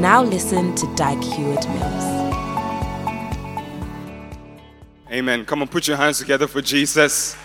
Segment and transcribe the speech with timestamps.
[0.00, 2.04] Now listen to Dag Heward Mills.
[5.12, 5.44] Amen.
[5.44, 7.36] Come on, put your hands together for Jesus.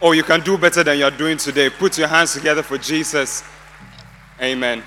[0.00, 1.68] Oh, you can do better than you're doing today.
[1.68, 3.44] Put your hands together for Jesus.
[4.40, 4.82] Amen.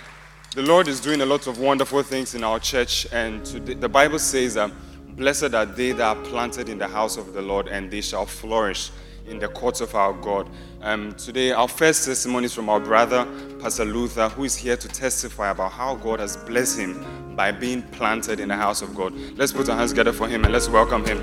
[0.55, 3.89] The Lord is doing a lot of wonderful things in our church, and today, the
[3.89, 4.71] Bible says that
[5.15, 8.25] blessed are they that are planted in the house of the Lord, and they shall
[8.25, 8.89] flourish
[9.27, 10.49] in the courts of our God.
[10.81, 13.25] Um, today, our first testimony is from our brother,
[13.59, 17.81] Pastor Luther, who is here to testify about how God has blessed him by being
[17.81, 19.13] planted in the house of God.
[19.37, 21.19] Let's put our hands together for him and let's welcome him.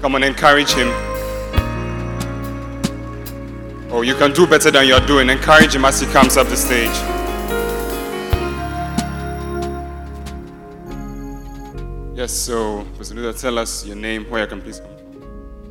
[0.00, 0.88] Come on, encourage him.
[3.92, 5.28] Oh, you can do better than you're doing.
[5.28, 6.94] Encourage him as he comes up the stage.
[12.16, 14.90] Yes, so Pastor Luther, tell us your name, where you can please come.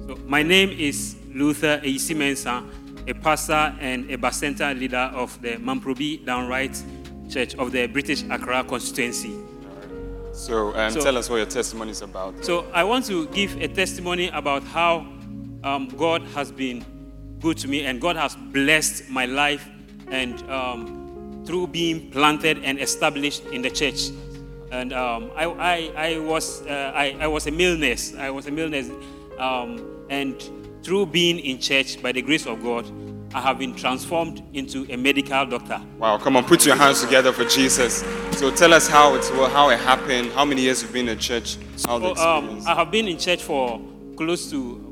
[0.08, 2.64] So my name is Luther Eisi Mensah,
[3.08, 6.82] a pastor and a Bacenta leader of the Mamprobi Downright
[7.30, 9.36] Church of the British Accra constituency.
[10.34, 12.44] So, um, So- tell us what your testimony is about.
[12.46, 15.06] So I want to give a testimony about how
[15.64, 16.86] um, God has been
[17.42, 19.68] good to me and God has blessed my life
[20.10, 24.10] and um, through being planted and established in the church.
[24.72, 28.16] And um, I, I, I, was, uh, I, I was a male nurse.
[28.16, 28.90] I was a male nurse.
[29.38, 30.36] Um, and
[30.84, 32.86] through being in church, by the grace of God,
[33.34, 35.80] I have been transformed into a medical doctor.
[36.00, 38.04] Wow, come on, put your hands together for Jesus.
[38.32, 41.20] So tell us how it well, how it happened, how many years you've been in
[41.20, 42.64] church, how the So, um.
[42.66, 43.80] I have been in church for
[44.16, 44.90] close to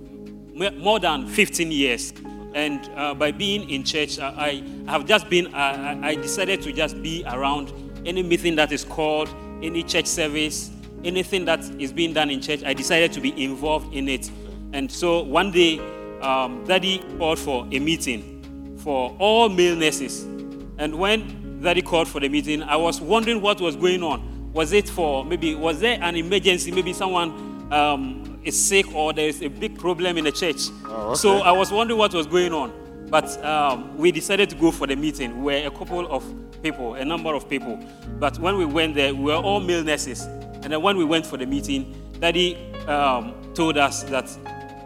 [0.78, 2.14] more than 15 years.
[2.54, 6.62] And uh, by being in church, I, I have just been, I, I I decided
[6.64, 7.72] to just be around
[8.06, 9.30] any meeting that is called,
[9.62, 10.72] any church service,
[11.04, 12.64] anything that is being done in church.
[12.64, 14.32] I decided to be involved in it.
[14.74, 15.80] And so one day,
[16.22, 20.24] um, Daddy called for a meeting for all male nurses.
[20.78, 24.52] And when Daddy called for the meeting, I was wondering what was going on.
[24.54, 26.72] Was it for maybe, was there an emergency?
[26.72, 30.70] Maybe someone um, is sick or there is a big problem in the church.
[30.86, 31.16] Oh, okay.
[31.16, 32.74] So I was wondering what was going on.
[33.10, 35.42] But um, we decided to go for the meeting.
[35.42, 36.24] We were a couple of
[36.62, 37.80] people, a number of people.
[38.20, 40.24] But when we went there, we were all male nurses.
[40.24, 42.58] And then when we went for the meeting, Daddy
[42.88, 44.30] um, told us that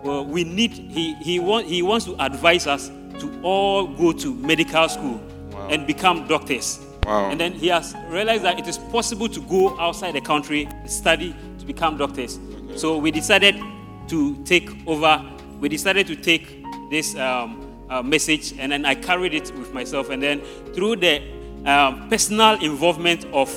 [0.03, 2.89] well, we need, he, he, want, he wants to advise us
[3.19, 5.67] to all go to medical school Wow.
[5.69, 6.79] and become doctors.
[7.05, 7.29] Wow.
[7.29, 11.35] And then he has realized that it is possible to go outside the country, study
[11.59, 12.39] to become doctors.
[12.75, 13.59] So we decided
[14.07, 15.21] to take over,
[15.59, 20.09] we decided to take this um, uh, message and then I carried it with myself.
[20.09, 20.39] And then
[20.73, 21.21] through the
[21.65, 23.49] um, personal involvement of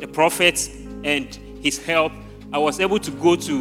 [0.00, 0.68] the prophet
[1.04, 2.12] and his help,
[2.52, 3.54] I was able to go to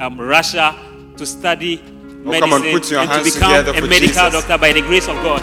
[0.00, 0.76] um, Russia
[1.22, 1.80] to study
[2.24, 4.32] Oh, medicine come on, put your and to become together a medical Jesus.
[4.32, 5.42] doctor by the grace of God.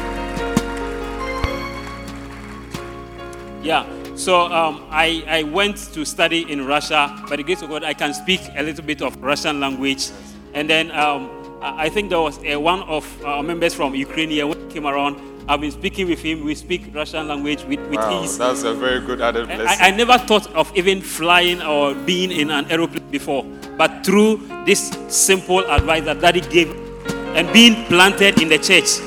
[3.62, 3.85] Yeah.
[4.16, 7.22] So um, I, I went to study in Russia.
[7.29, 10.09] By the grace of God, I can speak a little bit of Russian language.
[10.53, 11.29] And then um,
[11.62, 14.88] I think there was uh, one of our members from Ukraine here when he came
[14.88, 15.19] around.
[15.50, 16.46] I've been speaking with him.
[16.46, 18.38] We speak Russian language with, with wow, ease.
[18.38, 19.67] that's a very good added blessing.
[19.67, 23.44] I, I never thought of even flying or being in an aeroplane before.
[23.75, 26.69] But through this simple advice that Daddy gave
[27.35, 28.99] and being planted in the church,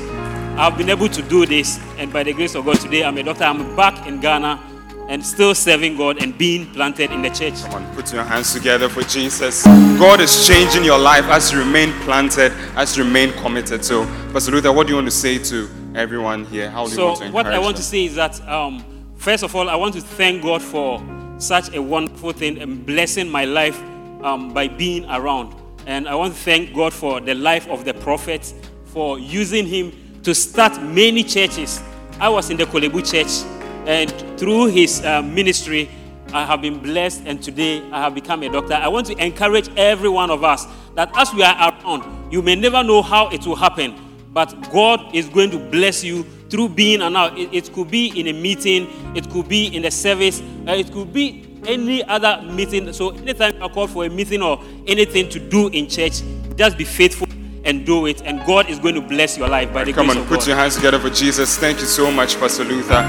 [0.59, 1.81] I've been able to do this.
[1.99, 3.45] And by the grace of God, today I'm a doctor.
[3.45, 4.61] I'm back in Ghana
[5.09, 7.63] and still serving God and being planted in the church.
[7.63, 9.65] Come on, put your hands together for Jesus.
[9.99, 13.85] God is changing your life as you remain planted, as you remain committed.
[13.85, 16.71] So, Pastor Luther, what do you want to say to everyone here?
[16.71, 18.85] How do you want to what I encourage want to say is that, um,
[19.17, 21.03] first of all, I want to thank God for
[21.39, 23.83] such a wonderful thing and blessing my life
[24.23, 25.55] um, by being around.
[25.87, 28.53] And I want to thank God for the life of the prophet,
[28.85, 31.83] for using him to start many churches.
[32.21, 33.43] I was in the Korle Bu church,
[33.87, 35.91] and through his uh, ministry,
[36.33, 38.75] I have been blessed, and today I have become a doctor.
[38.75, 42.55] I want to encourage every one of us that as we are around, you may
[42.55, 43.95] never know how it will happen,
[44.33, 47.37] but God is going to bless you through being around.
[47.37, 50.93] It, it could be in a meeting, it could be in a service, uh, it
[50.93, 52.93] could be any other meeting.
[52.93, 56.23] So, anytime you are called for a meeting or anything to do in church,
[56.57, 57.29] just be faithful
[57.65, 60.17] and do it, and God is going to bless your life by the Come grace
[60.17, 60.49] on, of put God.
[60.49, 61.57] your hands together for Jesus.
[61.59, 63.03] Thank you so much, Pastor Luther.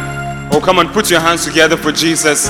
[0.54, 2.48] Oh, come on, put your hands together for Jesus.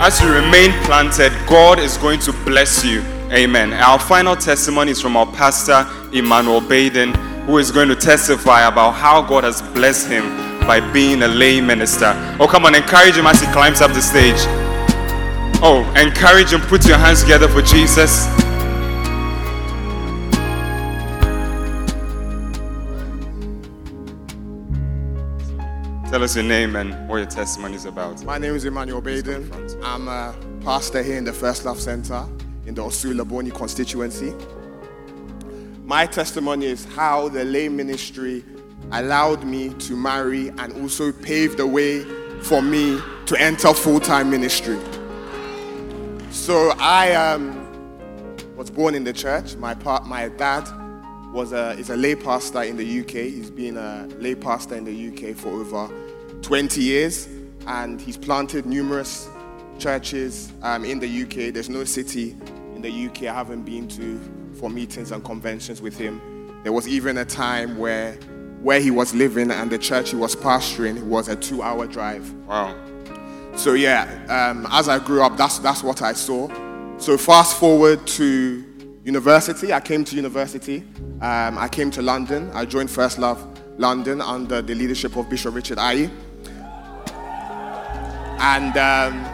[0.00, 3.00] as you remain planted, God is going to bless you.
[3.30, 3.72] Amen.
[3.74, 7.14] Our final testimony is from our pastor, Emmanuel Baden,
[7.46, 10.24] who is going to testify about how God has blessed him
[10.66, 12.12] by being a lay minister.
[12.40, 14.36] Oh, come on, encourage him as he climbs up the stage.
[15.60, 18.26] Oh, encourage and put your hands together for Jesus.
[26.08, 28.22] Tell us your name and what your testimony is about.
[28.24, 29.50] My name is Emmanuel Baden.
[29.82, 30.32] I'm a
[30.62, 32.24] pastor here in the First Love Center
[32.66, 34.32] in the Osu Boni constituency.
[35.82, 38.44] My testimony is how the lay ministry
[38.92, 42.04] allowed me to marry and also paved the way
[42.42, 44.78] for me to enter full time ministry.
[46.30, 47.66] So I um,
[48.56, 49.56] was born in the church.
[49.56, 50.68] My, pa- my dad
[51.32, 53.10] was a, is a lay pastor in the UK.
[53.10, 55.88] He's been a lay pastor in the UK for over
[56.42, 57.28] 20 years,
[57.66, 59.28] and he's planted numerous
[59.78, 61.52] churches um, in the UK.
[61.52, 62.36] There's no city
[62.74, 64.20] in the UK I haven't been to
[64.54, 66.20] for meetings and conventions with him.
[66.62, 68.14] There was even a time where
[68.60, 72.32] where he was living and the church he was pastoring was a two-hour drive.
[72.44, 72.74] Wow.
[73.58, 76.48] So yeah, um, as I grew up, that's that's what I saw.
[76.98, 78.64] So fast forward to
[79.02, 79.72] university.
[79.72, 80.84] I came to university.
[81.20, 82.52] Um, I came to London.
[82.54, 83.44] I joined First Love
[83.76, 86.08] London under the leadership of Bishop Richard Aye.
[88.38, 89.24] And um,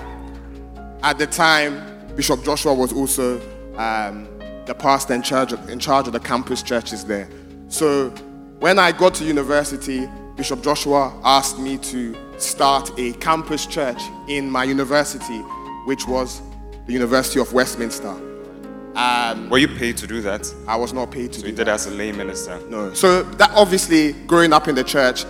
[1.03, 1.85] at the time,
[2.17, 3.39] Bishop Joshua was also
[3.77, 4.27] um,
[4.65, 7.29] the pastor in charge, of, in charge of the campus churches there.
[7.69, 8.09] So
[8.59, 14.51] when I got to university, Bishop Joshua asked me to start a campus church in
[14.51, 15.39] my university,
[15.87, 16.41] which was
[16.87, 18.15] the University of Westminster.
[18.97, 20.53] Um, Were you paid to do that?
[20.69, 21.65] I was not paid to So do you that.
[21.65, 22.61] did as a lay minister.
[22.69, 22.93] No.
[22.95, 25.25] So that obviously, growing up in the church,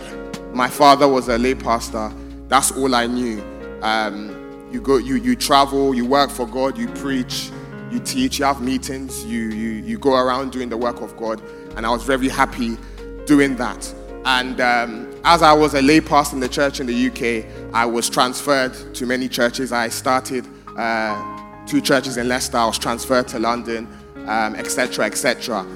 [0.52, 2.12] my father was a lay pastor.
[2.48, 3.42] That's all I knew.
[3.82, 7.50] Um, you go, you you travel, you work for God, you preach,
[7.90, 11.40] you teach, you have meetings, you you you go around doing the work of God,
[11.76, 12.76] and I was very happy
[13.24, 13.94] doing that.
[14.26, 17.84] And um, as I was a lay pastor in the church in the UK, I
[17.84, 19.70] was transferred to many churches.
[19.72, 22.56] I started uh, two churches in Leicester.
[22.56, 23.86] I was transferred to London,
[24.26, 25.66] etc., etc.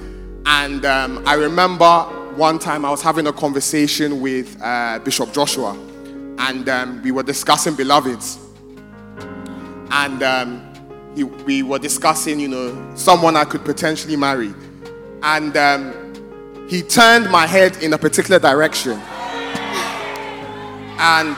[0.45, 2.03] And um, I remember
[2.35, 5.77] one time I was having a conversation with uh, Bishop Joshua,
[6.39, 8.39] and um, we were discussing beloveds.
[9.91, 10.73] And um,
[11.15, 14.53] he, we were discussing, you know, someone I could potentially marry.
[15.21, 15.93] And um,
[16.69, 19.01] he turned my head in a particular direction.
[20.99, 21.35] And,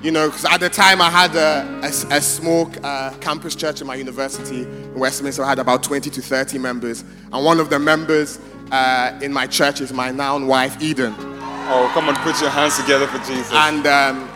[0.00, 3.80] you know, because at the time I had a, a, a small uh, campus church
[3.80, 5.42] in my university in Westminster.
[5.42, 7.02] I had about 20 to 30 members.
[7.32, 8.38] And one of the members
[8.70, 11.14] uh, in my church is my now wife, Eden.
[11.18, 13.50] Oh, come on, put your hands together for Jesus.
[13.52, 14.30] And um,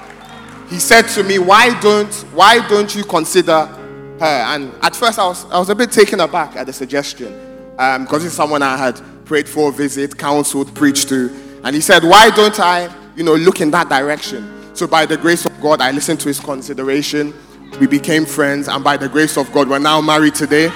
[0.68, 5.26] he said to me, "Why don't Why don't you consider her?" And at first, I
[5.26, 7.32] was I was a bit taken aback at the suggestion
[7.72, 11.30] because this is someone I had prayed for, visit, counseled, preached to,
[11.64, 15.16] and he said, "Why don't I, you know, look in that direction?" So by the
[15.16, 17.32] grace of God, I listened to his consideration.
[17.80, 20.70] We became friends, and by the grace of God, we're now married today.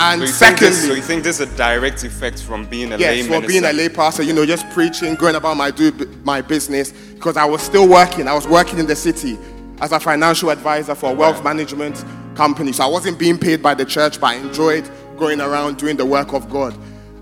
[0.00, 2.96] And so think this, so you think this is a direct effect from being a
[2.96, 3.48] lay Yes, for minister?
[3.48, 5.90] being a lay pastor, you know, just preaching, going about my do
[6.22, 8.28] my business because I was still working.
[8.28, 9.36] I was working in the city
[9.80, 12.04] as a financial advisor for a wealth management
[12.36, 12.72] company.
[12.72, 16.06] So I wasn't being paid by the church, but I enjoyed going around doing the
[16.06, 16.74] work of God.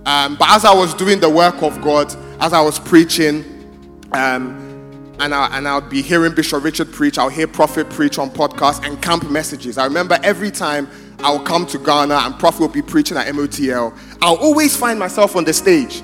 [0.04, 3.44] Um, but as I was doing the work of God, as I was preaching,
[4.12, 4.62] um,
[5.18, 8.86] and, I, and I'll be hearing Bishop Richard preach, I'll hear Prophet preach on podcasts
[8.86, 9.78] and camp messages.
[9.78, 10.88] I remember every time
[11.20, 15.34] I'll come to Ghana and Prophet will be preaching at MOTL, I'll always find myself
[15.34, 16.02] on the stage.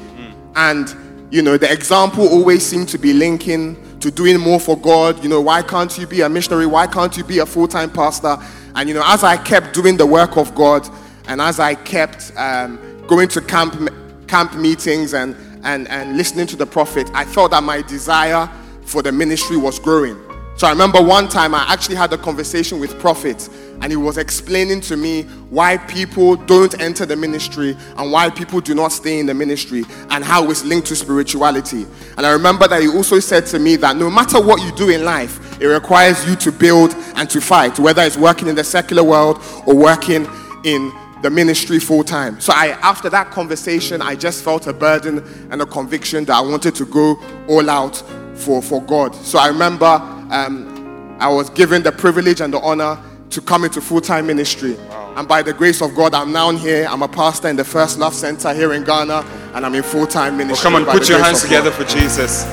[0.57, 0.95] And,
[1.31, 5.23] you know, the example always seemed to be linking to doing more for God.
[5.23, 6.67] You know, why can't you be a missionary?
[6.67, 8.37] Why can't you be a full time pastor?
[8.75, 10.89] And, you know, as I kept doing the work of God
[11.27, 13.91] and as I kept um, going to camp,
[14.27, 18.49] camp meetings and, and, and listening to the prophet, I felt that my desire
[18.85, 20.17] for the ministry was growing.
[20.57, 23.49] So I remember one time I actually had a conversation with Prophet,
[23.81, 28.61] and he was explaining to me why people don't enter the ministry and why people
[28.61, 31.87] do not stay in the ministry and how it's linked to spirituality.
[32.17, 34.91] And I remember that he also said to me that no matter what you do
[34.91, 38.65] in life, it requires you to build and to fight, whether it's working in the
[38.65, 40.29] secular world or working
[40.65, 42.41] in the ministry full time.
[42.41, 46.41] So I after that conversation, I just felt a burden and a conviction that I
[46.41, 47.17] wanted to go
[47.49, 47.97] all out
[48.35, 49.15] for, for God.
[49.15, 52.99] So I remember um, I was given the privilege and the honor
[53.31, 54.77] to come into full time ministry.
[55.17, 56.87] And by the grace of God, I'm now here.
[56.89, 59.25] I'm a pastor in the First Love Center here in Ghana,
[59.55, 60.71] and I'm in full time ministry.
[60.71, 62.45] Well, come on, put your hands together for Jesus.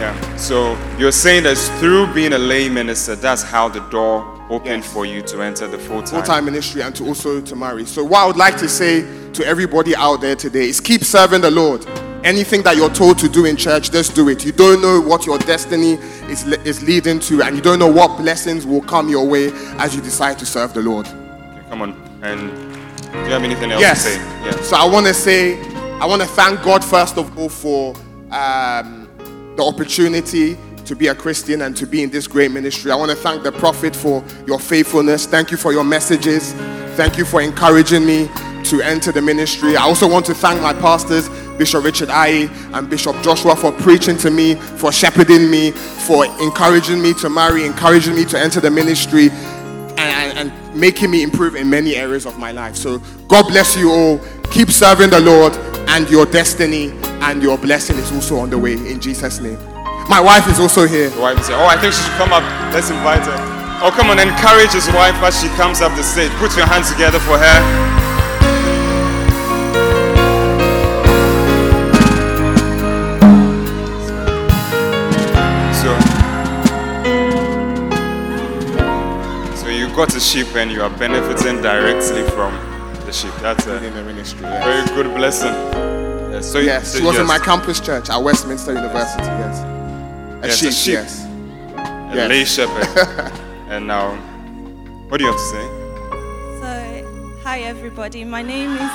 [0.00, 0.36] Yeah.
[0.36, 4.92] So you're saying that through being a lay minister, that's how the door opened Yes.
[4.92, 6.06] for you to enter the full time.
[6.06, 6.44] full time.
[6.46, 7.84] ministry and to also to marry.
[7.84, 9.02] So what I would like to say
[9.34, 11.86] to everybody out there today is keep serving the Lord.
[12.24, 14.44] Anything that you're told to do in church, just do it.
[14.44, 15.92] You don't know what your destiny
[16.28, 19.94] is, is leading to, and you don't know what blessings will come your way as
[19.94, 21.06] you decide to serve the Lord.
[21.06, 21.92] Okay, come on.
[22.22, 22.50] And
[23.12, 24.04] do you have anything else Yes.
[24.04, 24.16] to say?
[24.44, 24.68] Yes.
[24.68, 25.58] So I want to say,
[26.00, 27.94] I want to thank God first of all for
[28.32, 28.99] um,
[29.60, 32.90] the opportunity to be a Christian and to be in this great ministry.
[32.90, 35.26] I want to thank the prophet for your faithfulness.
[35.26, 36.54] Thank you for your messages.
[36.96, 38.30] Thank you for encouraging me
[38.64, 39.76] to enter the ministry.
[39.76, 44.16] I also want to thank my pastors, Bishop Richard Aye and Bishop Joshua, for preaching
[44.18, 48.70] to me, for shepherding me, for encouraging me to marry, encouraging me to enter the
[48.70, 52.76] ministry and, and, and making me improve in many areas of my life.
[52.76, 52.98] So
[53.28, 54.18] God bless you all.
[54.50, 55.52] Keep serving the Lord,
[55.90, 56.92] and your destiny
[57.26, 59.58] and your blessing is also on the way in Jesus' name.
[60.08, 61.10] My wife is also here.
[61.10, 62.44] The wife said, Oh, I think she should come up.
[62.72, 63.38] Let's invite her.
[63.82, 66.30] Oh, come on, encourage his wife as she comes up the stage.
[66.38, 67.58] Put your hands together for her.
[75.74, 75.90] So,
[79.56, 82.69] so you got a sheep and you are benefiting directly from
[83.10, 83.34] the sheep.
[83.40, 84.88] That's a In the ministry, yes.
[84.88, 85.52] very good blessing.
[86.32, 89.22] Yes, so Yes, so she was in my campus church at Westminster University.
[89.22, 90.72] Yes, a Yes, a sheep.
[90.72, 90.92] sheep.
[90.94, 91.24] Yes.
[91.24, 92.28] a yes.
[92.28, 93.32] lay shepherd.
[93.68, 94.14] and now,
[95.08, 95.66] what do you have to say?
[96.62, 98.24] So, hi everybody.
[98.24, 98.92] My name is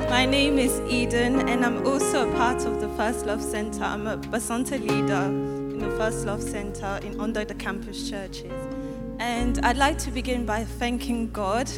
[0.10, 3.84] My name is Eden, and I'm also a part of the First Love Center.
[3.84, 5.26] I'm a Bacenta leader
[5.72, 8.79] in the First Love Center in under the campus churches.
[9.20, 11.70] And I'd like to begin by thanking God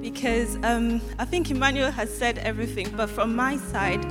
[0.00, 4.02] because um, I think Emmanuel has said everything, but from my side,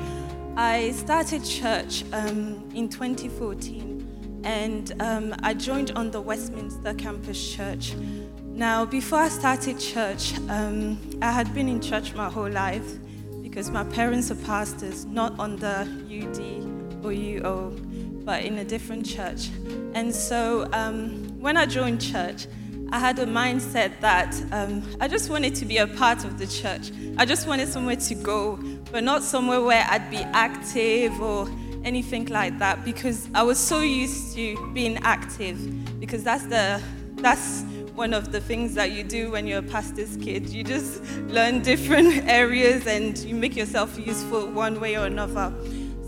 [0.55, 7.95] I started church um, in 2014 and um, I joined on the Westminster campus church.
[8.43, 12.99] Now, before I started church, um, I had been in church my whole life
[13.41, 19.03] because my parents are pastors, not on the UD or UO, but in a different
[19.03, 19.49] church.
[19.95, 22.47] And so um, when I joined church,
[22.89, 26.47] I had a mindset that um, I just wanted to be a part of the
[26.47, 26.91] church.
[27.17, 28.57] I just wanted somewhere to go,
[28.91, 31.47] but not somewhere where I'd be active or
[31.83, 36.81] anything like that because I was so used to being active because that's the
[37.17, 37.61] that's
[37.93, 40.49] one of the things that you do when you're a pastor's kid.
[40.49, 45.53] You just learn different areas and you make yourself useful one way or another.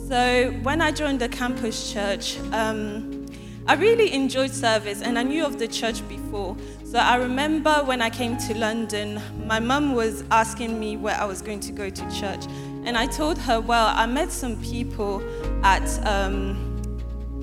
[0.08, 3.17] So when I joined the campus church, um,
[3.70, 6.56] I really enjoyed service and I knew of the church before.
[6.86, 11.26] So I remember when I came to London, my mum was asking me where I
[11.26, 12.46] was going to go to church.
[12.86, 15.22] And I told her, well, I met some people
[15.66, 16.67] at um,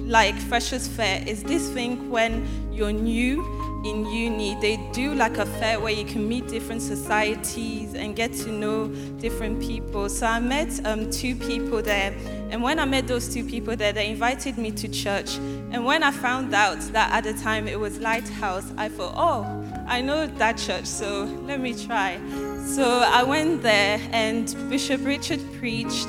[0.04, 3.42] like Freshers Fair is this thing when you're new
[3.84, 8.32] in uni, they do like a fair where you can meet different societies and get
[8.32, 8.88] to know
[9.20, 10.08] different people.
[10.08, 12.14] So I met um, two people there,
[12.50, 15.36] and when I met those two people there, they invited me to church.
[15.70, 19.84] And when I found out that at the time it was Lighthouse, I thought, oh,
[19.86, 22.18] I know that church, so let me try.
[22.64, 26.08] So I went there, and Bishop Richard preached.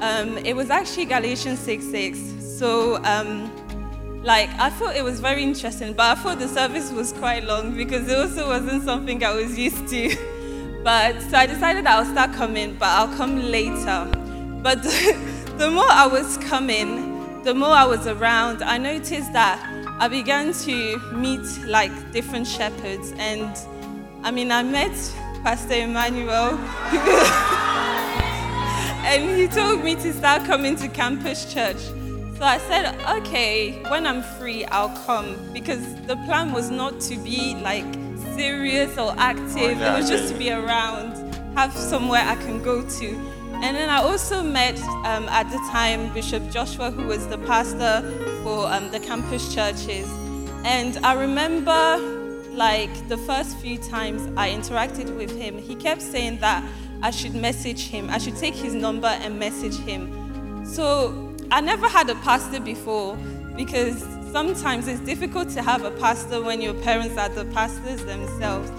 [0.00, 2.35] Um, it was actually Galatians 6 6.
[2.56, 3.52] So, um,
[4.22, 7.76] like, I thought it was very interesting, but I thought the service was quite long
[7.76, 10.80] because it also wasn't something I was used to.
[10.82, 14.08] But so I decided I'll start coming, but I'll come later.
[14.62, 14.82] But
[15.58, 19.60] the more I was coming, the more I was around, I noticed that
[20.00, 23.12] I began to meet like different shepherds.
[23.18, 23.54] And
[24.22, 24.96] I mean, I met
[25.42, 26.58] Pastor Emmanuel.
[29.04, 31.76] and he told me to start coming to campus church.
[32.38, 37.16] So I said, okay, when I'm free, I'll come because the plan was not to
[37.16, 37.86] be like
[38.34, 39.78] serious or active.
[39.78, 43.06] yeah, it was yeah, just to be around, have somewhere I can go to.
[43.54, 48.02] And then I also met um, at the time Bishop Joshua, who was the pastor
[48.42, 50.06] for um, the campus churches.
[50.62, 51.96] And I remember,
[52.52, 56.62] like, the first few times I interacted with him, he kept saying that
[57.02, 60.66] I should message him, I should take his number and message him.
[60.66, 63.16] So I never had a pastor before
[63.56, 68.70] because sometimes it's difficult to have a pastor when your parents are the pastors themselves.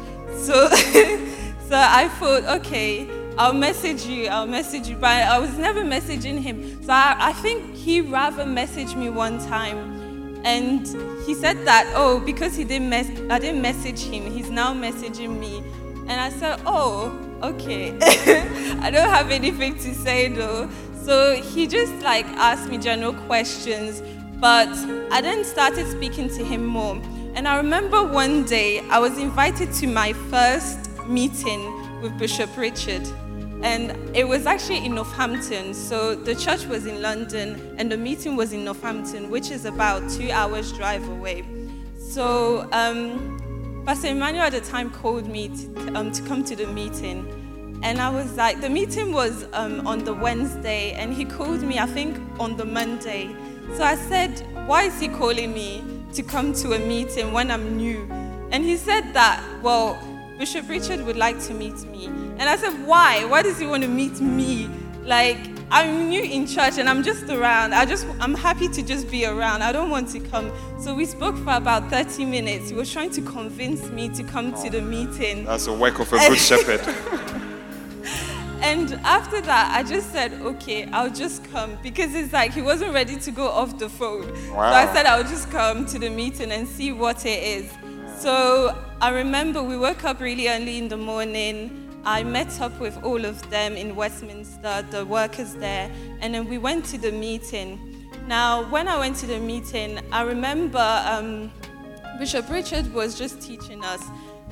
[0.46, 0.70] So,
[1.70, 6.40] so I thought, okay, I'll message you, I'll message you, but I was never messaging
[6.40, 6.84] him.
[6.84, 10.86] So I, I think he rather messaged me one time, and
[11.26, 15.40] he said that, oh, because he didn't mess, I didn't message him, he's now messaging
[15.40, 15.64] me,
[16.08, 17.98] and I said, oh, okay,
[18.82, 20.70] I don't have anything to say though.
[21.08, 24.04] So he just like asked me general questions,
[24.42, 24.68] but
[25.10, 27.02] I then started speaking to him more.
[27.34, 33.08] And I remember one day I was invited to my first meeting with Bishop Richard.
[33.64, 35.74] And it was actually in Northampton.
[35.74, 40.10] So the church was in London and the meeting was in Northampton, which is about
[40.10, 41.46] two hours' drive away.
[41.98, 46.68] So um, Pastor Emmanuel at the time called me to, um, to come to the
[46.68, 47.47] meeting.
[47.84, 51.80] And I was like, the meeting was um, on the Wednesday, and he called me,
[51.80, 53.36] I think, on the Monday.
[53.76, 57.78] So I said, Why is he calling me to come to a meeting when I'm
[57.78, 58.04] new?
[58.52, 60.02] And he said that, Well,
[60.38, 62.06] Bishop Richard would like to meet me.
[62.08, 63.26] And I said, Why?
[63.26, 64.70] Why does he want to meet me?
[65.04, 65.38] Like,
[65.70, 67.74] I'm new in church and I'm just around.
[67.74, 69.64] I just I'm happy to just be around.
[69.64, 70.52] I don't want to come.
[70.80, 72.70] So we spoke for about 30 minutes.
[72.70, 75.44] He was trying to convince me to come to the meeting.
[75.44, 76.80] That's a work of a good shepherd.
[78.68, 82.94] And after that, I just said, okay, I'll just come because it's like he wasn't
[82.94, 84.28] ready to go off the phone.
[84.52, 84.72] Wow.
[84.72, 87.72] So I said, I'll just come to the meeting and see what it is.
[88.18, 92.02] So I remember we woke up really early in the morning.
[92.04, 96.58] I met up with all of them in Westminster, the workers there, and then we
[96.58, 98.06] went to the meeting.
[98.28, 101.54] Now, when I went to the meeting, I remember um,
[102.20, 104.04] Bishop Richard was just teaching us,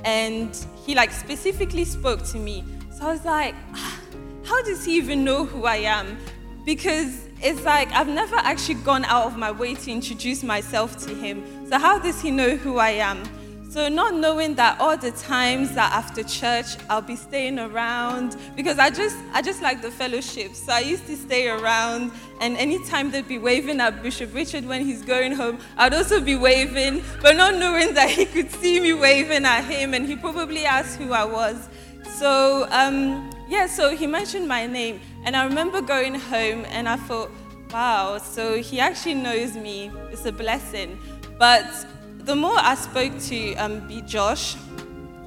[0.05, 0.55] and
[0.85, 2.63] he like specifically spoke to me.
[2.97, 3.99] So I was like, "Ah,
[4.45, 6.17] how does he even know who I am?
[6.65, 11.13] Because it's like I've never actually gone out of my way to introduce myself to
[11.13, 11.43] him.
[11.69, 13.23] So how does he know who I am?
[13.69, 18.79] So not knowing that all the times that after church I'll be staying around because
[18.79, 20.53] I just I just like the fellowship.
[20.53, 24.85] So I used to stay around and anytime they'd be waving at Bishop Richard when
[24.85, 28.93] he's going home, I'd also be waving, but not knowing that he could see me
[28.93, 31.67] waving at him and he probably asked who I was.
[32.17, 36.95] So um, yeah, so he mentioned my name, and I remember going home, and I
[36.95, 37.31] thought,
[37.71, 39.91] wow, so he actually knows me.
[40.11, 40.99] It's a blessing.
[41.37, 41.65] But
[42.19, 44.01] the more I spoke to um, B.
[44.01, 44.55] Josh,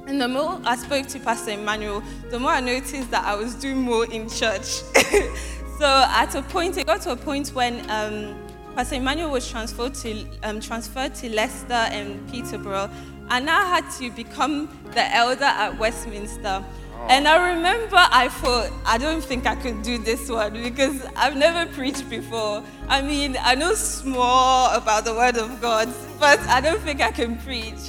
[0.07, 3.53] and the more I spoke to Pastor Emmanuel, the more I noticed that I was
[3.55, 4.65] doing more in church.
[5.79, 8.35] so at a point, it got to a point when um,
[8.75, 12.89] Pastor Emmanuel was transferred to um, transferred to Leicester and Peterborough,
[13.29, 16.63] and I had to become the elder at Westminster.
[17.07, 21.35] And I remember I thought, I don't think I could do this one because I've
[21.35, 22.63] never preached before.
[22.87, 27.11] I mean, I know small about the Word of God, but I don't think I
[27.11, 27.79] can preach.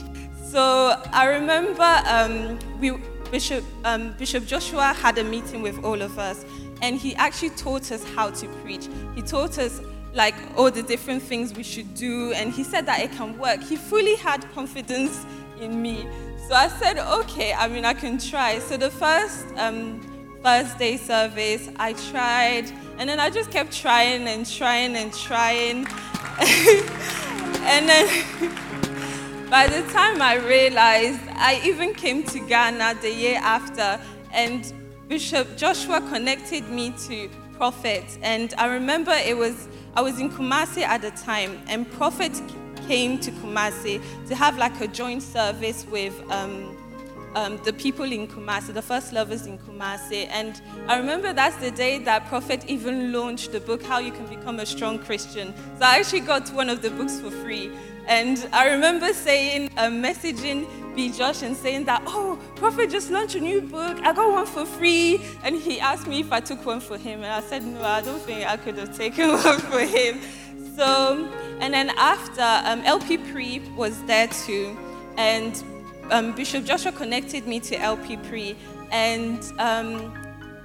[0.50, 2.92] So I remember um, we,
[3.30, 6.44] Bishop, um, Bishop Joshua had a meeting with all of us,
[6.80, 8.88] and he actually taught us how to preach.
[9.14, 9.80] He taught us
[10.14, 13.62] like all the different things we should do, and he said that it can work.
[13.62, 15.24] He fully had confidence
[15.60, 16.06] in me.
[16.50, 18.58] So I said, okay, I mean, I can try.
[18.58, 20.00] So the first um,
[20.42, 22.64] Thursday service, I tried,
[22.98, 25.86] and then I just kept trying and trying and trying.
[26.40, 34.00] and then by the time I realized, I even came to Ghana the year after,
[34.32, 34.72] and
[35.06, 38.18] Bishop Joshua connected me to Prophet.
[38.22, 42.32] And I remember it was, I was in Kumasi at the time, and Prophet
[42.86, 46.76] came to Kumasi to have like a joint service with um,
[47.34, 50.28] um, the people in Kumasi, the first lovers in Kumasi.
[50.30, 54.26] And I remember that's the day that Prophet even launched the book, How You Can
[54.26, 55.54] Become a Strong Christian.
[55.78, 57.70] So I actually got one of the books for free.
[58.06, 60.66] And I remember saying, uh, messaging
[60.96, 61.12] B.
[61.12, 63.98] Josh and saying that, oh, Prophet just launched a new book.
[64.00, 65.20] I got one for free.
[65.44, 67.22] And he asked me if I took one for him.
[67.22, 70.20] And I said, no, I don't think I could have taken one for him.
[70.80, 71.28] So,
[71.60, 74.74] and then after, um, LP Pre was there too.
[75.18, 75.62] And
[76.10, 78.56] um, Bishop Joshua connected me to LP Pre.
[78.90, 80.18] And um,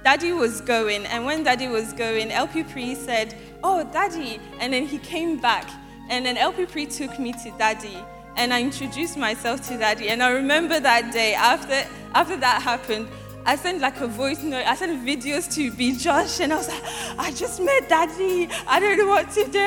[0.04, 1.04] Daddy was going.
[1.04, 4.40] And when Daddy was going, LP Pre said, oh, Daddy.
[4.58, 5.68] And then he came back.
[6.08, 7.98] And then LP Pre took me to Daddy.
[8.36, 10.08] And I introduced myself to Daddy.
[10.08, 13.06] And I remember that day, after, after that happened,
[13.48, 16.68] I sent like a voice note, I sent videos to B Josh, and I was
[16.68, 16.82] like,
[17.16, 18.48] I just met Daddy.
[18.66, 19.60] I don't know what to do.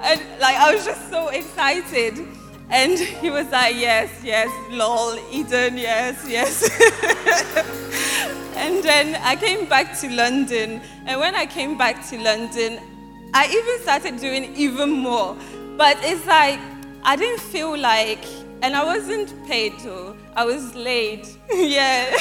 [0.00, 2.24] And like, I was just so excited.
[2.70, 6.62] And he was like, Yes, yes, lol, Eden, yes, yes.
[8.56, 10.80] and then I came back to London.
[11.04, 12.78] And when I came back to London,
[13.34, 15.36] I even started doing even more.
[15.76, 16.60] But it's like,
[17.02, 18.24] I didn't feel like,
[18.62, 20.16] and I wasn't paid though.
[20.36, 21.36] I was late.
[21.52, 22.06] yeah.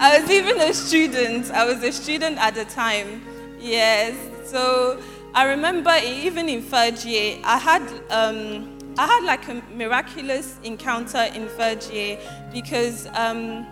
[0.00, 1.50] I was even a student.
[1.50, 3.22] I was a student at the time.
[3.58, 4.14] Yes.
[4.44, 5.00] So
[5.34, 11.28] I remember even in third year, I had um, I had like a miraculous encounter
[11.34, 12.18] in third year
[12.52, 13.66] because um,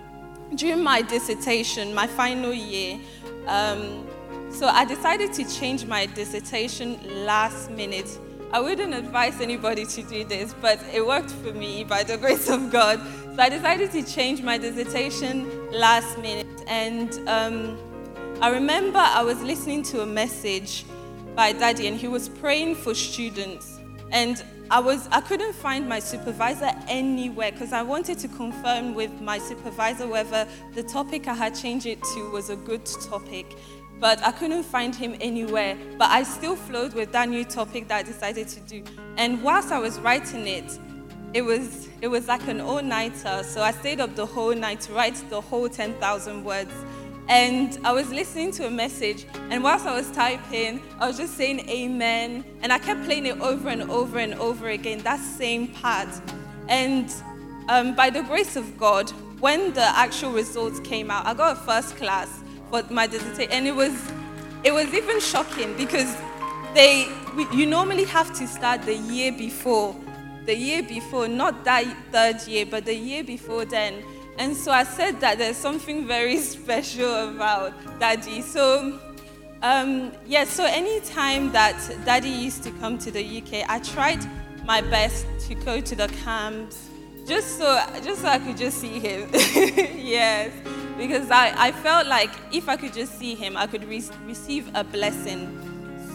[0.55, 2.99] during my dissertation, my final year,
[3.47, 4.07] um,
[4.57, 8.09] So I decided to change my dissertation last minute.
[8.53, 12.49] I wouldn't advise anybody to do this, but it worked for me by the grace
[12.49, 13.01] of God.
[13.35, 16.65] So I decided to change my dissertation last minute.
[16.67, 17.79] And um,
[18.41, 20.85] I remember I was listening to a message
[21.35, 23.79] by Daddy, and he was praying for students.
[24.11, 29.21] And I was I couldn't find my supervisor anywhere because I wanted to confirm with
[29.21, 33.57] my supervisor whether the topic I had changed it to was a good topic.
[33.99, 35.77] But I couldn't find him anywhere.
[35.99, 38.83] But I still flowed with that new topic that I decided to do.
[39.17, 40.79] And whilst I was writing it,
[41.33, 43.43] it was it was like an all-nighter.
[43.43, 46.73] So I stayed up the whole night to write the whole 10,000 words.
[47.29, 51.37] And I was listening to a message, and whilst I was typing, I was just
[51.37, 52.45] saying amen.
[52.63, 56.09] And I kept playing it over and over and over again, that same part.
[56.69, 57.13] And
[57.69, 61.61] um, by the grace of God, when the actual results came out, I got a
[61.61, 63.53] first class for my dissertation.
[63.53, 63.95] And it was,
[64.65, 66.15] it was even shocking because
[66.75, 67.09] they,
[67.53, 69.97] you normally have to start the year before.
[70.45, 74.03] The year before, not that third year, but the year before then.
[74.39, 78.43] And so I said that there's something very special about Daddy.
[78.43, 79.01] So,
[79.63, 84.21] um, yeah, so anytime that Daddy used to come to the UK, I tried
[84.65, 86.91] my best to go to the camps
[87.27, 89.29] just so, just so I could just see him.
[89.33, 90.53] yes,
[90.97, 94.69] because I, I felt like if I could just see him, I could re- receive
[94.75, 95.63] a blessing.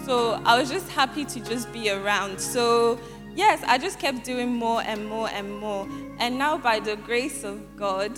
[0.05, 2.39] So I was just happy to just be around.
[2.39, 2.99] So,
[3.35, 5.87] yes, I just kept doing more and more and more.
[6.19, 8.11] And now, by the grace of God,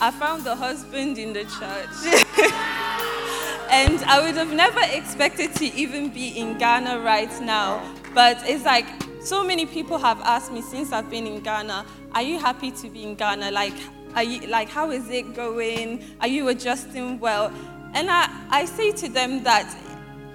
[0.00, 2.22] I found the husband in the church.
[3.70, 7.94] and I would have never expected to even be in Ghana right now.
[8.14, 8.86] But it's like
[9.20, 12.88] so many people have asked me since I've been in Ghana, are you happy to
[12.88, 13.50] be in Ghana?
[13.50, 13.74] Like,
[14.14, 16.04] are you, like how is it going?
[16.20, 17.52] Are you adjusting well?
[17.94, 19.74] And I, I say to them that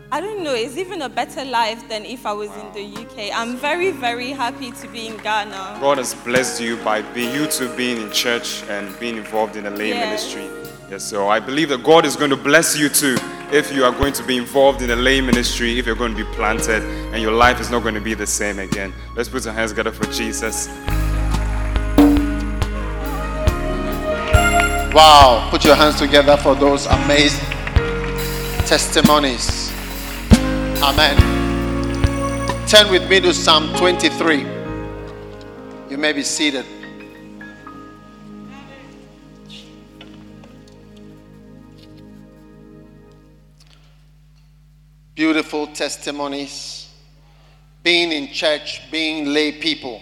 [0.10, 3.30] I don't know, it's even a better life than if I was in the UK.
[3.38, 5.80] I'm very, very happy to be in Ghana.
[5.82, 9.66] God has blessed you by being you two being in church and being involved in
[9.66, 10.06] the lay Yes.
[10.06, 10.68] ministry.
[10.90, 13.18] Yes, so I believe that God is going to bless you too
[13.52, 16.24] if you are going to be involved in the lay ministry, if you're going to
[16.24, 18.94] be planted, and your life is not going to be the same again.
[19.13, 20.70] Let's put our hands together for Jesus.
[24.98, 25.48] Wow.
[25.52, 27.46] Put your hands together for those amazing
[28.66, 29.72] testimonies.
[30.82, 31.16] Amen.
[32.66, 34.40] Turn with me to Psalm 23.
[35.92, 36.66] You may be seated.
[45.14, 46.90] Beautiful testimonies.
[47.84, 50.02] Being in church, being lay people,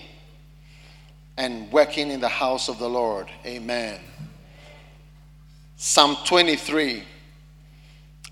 [1.35, 3.27] and working in the house of the Lord.
[3.45, 3.99] Amen.
[5.77, 7.03] Psalm 23.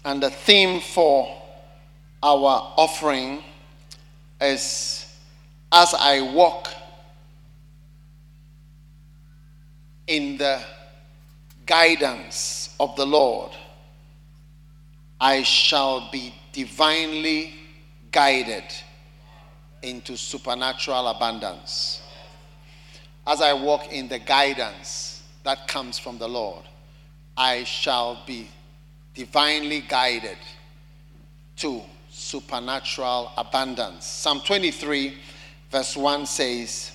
[0.06, 1.42] And the theme for
[2.22, 3.44] our offering
[4.40, 5.06] is
[5.72, 6.70] As I walk
[10.08, 10.62] in the
[11.66, 13.52] guidance of the Lord,
[15.20, 17.54] I shall be divinely
[18.12, 18.66] guided
[19.82, 22.02] into supernatural abundance.
[23.26, 26.64] As I walk in the guidance that comes from the Lord,
[27.36, 28.50] I shall be
[29.14, 30.38] divinely guided
[31.58, 34.06] to supernatural abundance.
[34.06, 35.18] Psalm 23,
[35.72, 36.92] verse 1 says,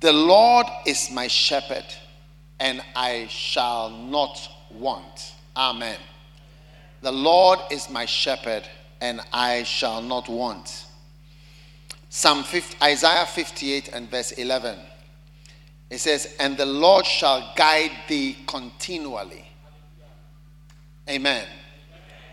[0.00, 1.84] The Lord is my shepherd,
[2.60, 5.32] and I shall not want.
[5.56, 5.98] Amen.
[7.00, 8.64] The Lord is my shepherd,
[9.00, 10.86] and I shall not want.
[12.08, 14.78] Psalm 50, Isaiah 58 and verse 11.
[15.94, 19.44] It says, And the Lord shall guide thee continually.
[21.08, 21.46] Amen.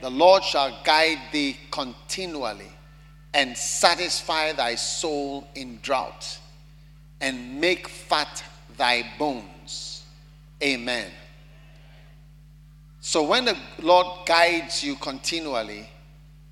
[0.01, 2.71] The Lord shall guide thee continually
[3.35, 6.39] and satisfy thy soul in drought
[7.19, 8.43] and make fat
[8.77, 10.05] thy bones.
[10.63, 11.11] Amen.
[12.99, 15.87] So when the Lord guides you continually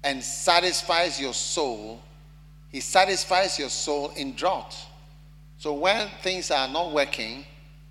[0.04, 2.04] and satisfies your soul,
[2.72, 4.78] he satisfies your soul in drought.
[5.60, 7.44] So when things are not working,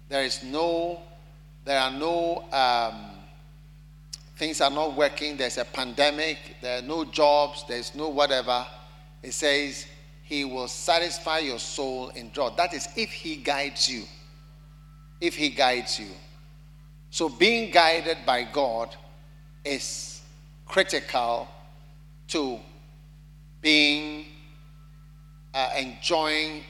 [0.09, 1.02] there is no,
[1.66, 3.11] there are no, um,
[4.37, 5.37] things are not working.
[5.37, 6.38] There's a pandemic.
[6.62, 7.66] There are no jobs.
[7.68, 8.66] There's no whatever.
[9.22, 9.85] It says
[10.22, 12.57] he will satisfy your soul in drought.
[12.57, 14.04] That is if he guides you.
[15.20, 16.09] If he guides you.
[17.11, 18.96] So being guided by God
[19.62, 20.22] is
[20.64, 21.46] critical
[22.28, 22.61] to
[23.61, 24.24] being
[25.52, 26.62] uh, enjoying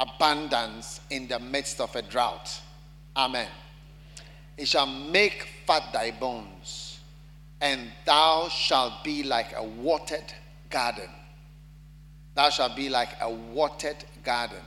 [0.00, 2.60] abundance in the midst of a drought.
[3.14, 3.48] Amen.
[4.56, 6.98] It shall make fat thy bones,
[7.60, 10.32] and thou shalt be like a watered
[10.70, 11.08] garden.
[12.34, 14.64] Thou shalt be like a watered garden,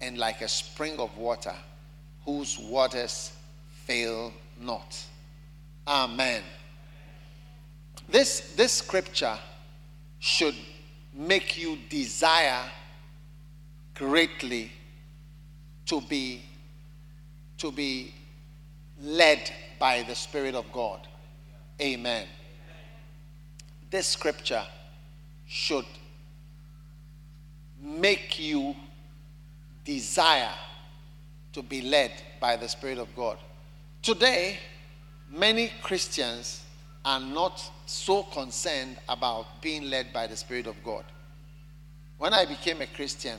[0.00, 1.54] and like a spring of water,
[2.24, 3.32] whose waters
[3.84, 5.00] fail not.
[5.86, 6.42] Amen.
[8.08, 9.38] This, this scripture
[10.18, 10.54] should
[11.14, 12.64] make you desire
[13.98, 14.72] greatly
[15.86, 16.42] to be
[17.58, 18.14] to be
[19.00, 21.00] led by the spirit of god.
[21.80, 22.26] Amen.
[23.90, 24.64] This scripture
[25.46, 25.86] should
[27.80, 28.74] make you
[29.84, 30.54] desire
[31.52, 33.38] to be led by the spirit of god.
[34.02, 34.58] Today
[35.30, 36.62] many christians
[37.04, 41.04] are not so concerned about being led by the Spirit of God.
[42.18, 43.38] When I became a Christian,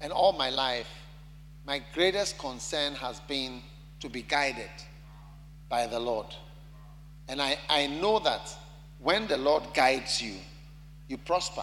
[0.00, 0.88] and all my life,
[1.66, 3.60] my greatest concern has been
[4.00, 4.70] to be guided
[5.68, 6.26] by the Lord.
[7.28, 8.56] And I, I know that
[8.98, 10.34] when the Lord guides you,
[11.08, 11.62] you prosper.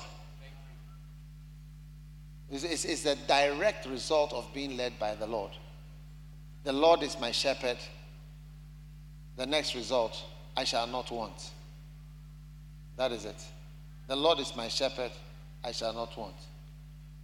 [2.50, 5.52] It's, it's, it's a direct result of being led by the Lord.
[6.63, 7.78] The Lord is my shepherd.
[9.36, 10.23] The next result,
[10.56, 11.52] I shall not want.
[12.97, 13.43] That is it.
[14.08, 15.12] The Lord is my shepherd,
[15.63, 16.36] I shall not want.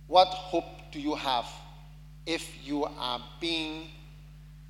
[0.08, 1.45] What hope do you have
[2.25, 3.88] if you are being,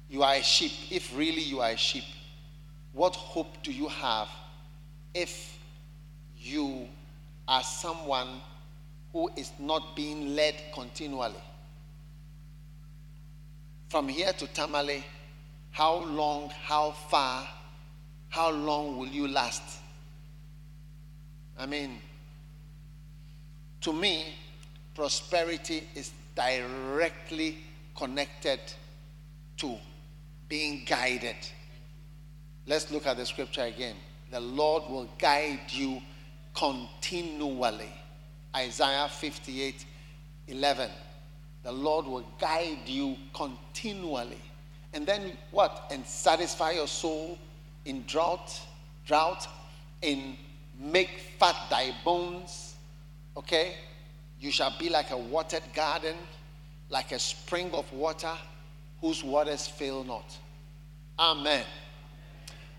[0.09, 2.05] you are a sheep, if really you are a sheep?
[2.93, 4.29] What hope do you have
[5.13, 5.59] if
[6.38, 6.88] you
[7.47, 8.41] are someone
[9.12, 11.43] who is not being led continually?
[13.89, 15.03] From here to Tamale,
[15.69, 17.47] how long, how far
[18.33, 19.62] how long will you last?
[21.55, 21.99] I mean,
[23.81, 24.33] to me,
[24.95, 27.58] prosperity is directly
[27.95, 28.60] connected
[29.58, 29.77] to
[30.49, 31.36] being guided.
[32.65, 33.95] Let's look at the scripture again.
[34.32, 36.01] The Lord will guide you
[36.53, 37.91] continually.
[38.56, 39.86] Isaiah 58
[40.47, 40.89] 11.
[41.63, 44.41] The Lord will guide you continually.
[44.93, 45.88] And then what?
[45.91, 47.38] And satisfy your soul
[47.86, 48.60] in drought,
[49.06, 49.47] drought,
[50.01, 50.38] in
[50.79, 52.75] make fat thy bones.
[53.36, 53.75] Okay?
[54.43, 56.17] You shall be like a watered garden,
[56.89, 58.34] like a spring of water
[58.99, 60.38] whose waters fail not.
[61.17, 61.63] Amen.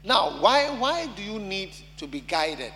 [0.05, 2.74] Now, why, why do you need to be guided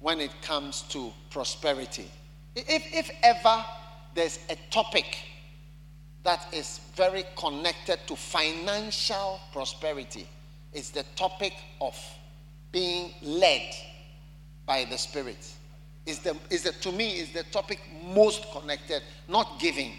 [0.00, 2.10] when it comes to prosperity?
[2.56, 3.64] If, if ever
[4.12, 5.16] there's a topic
[6.24, 10.26] that is very connected to financial prosperity,
[10.72, 11.96] is the topic of
[12.72, 13.72] being led
[14.66, 15.54] by the Spirit.
[16.08, 19.92] Is the, is the, to me, is the topic most connected, not giving.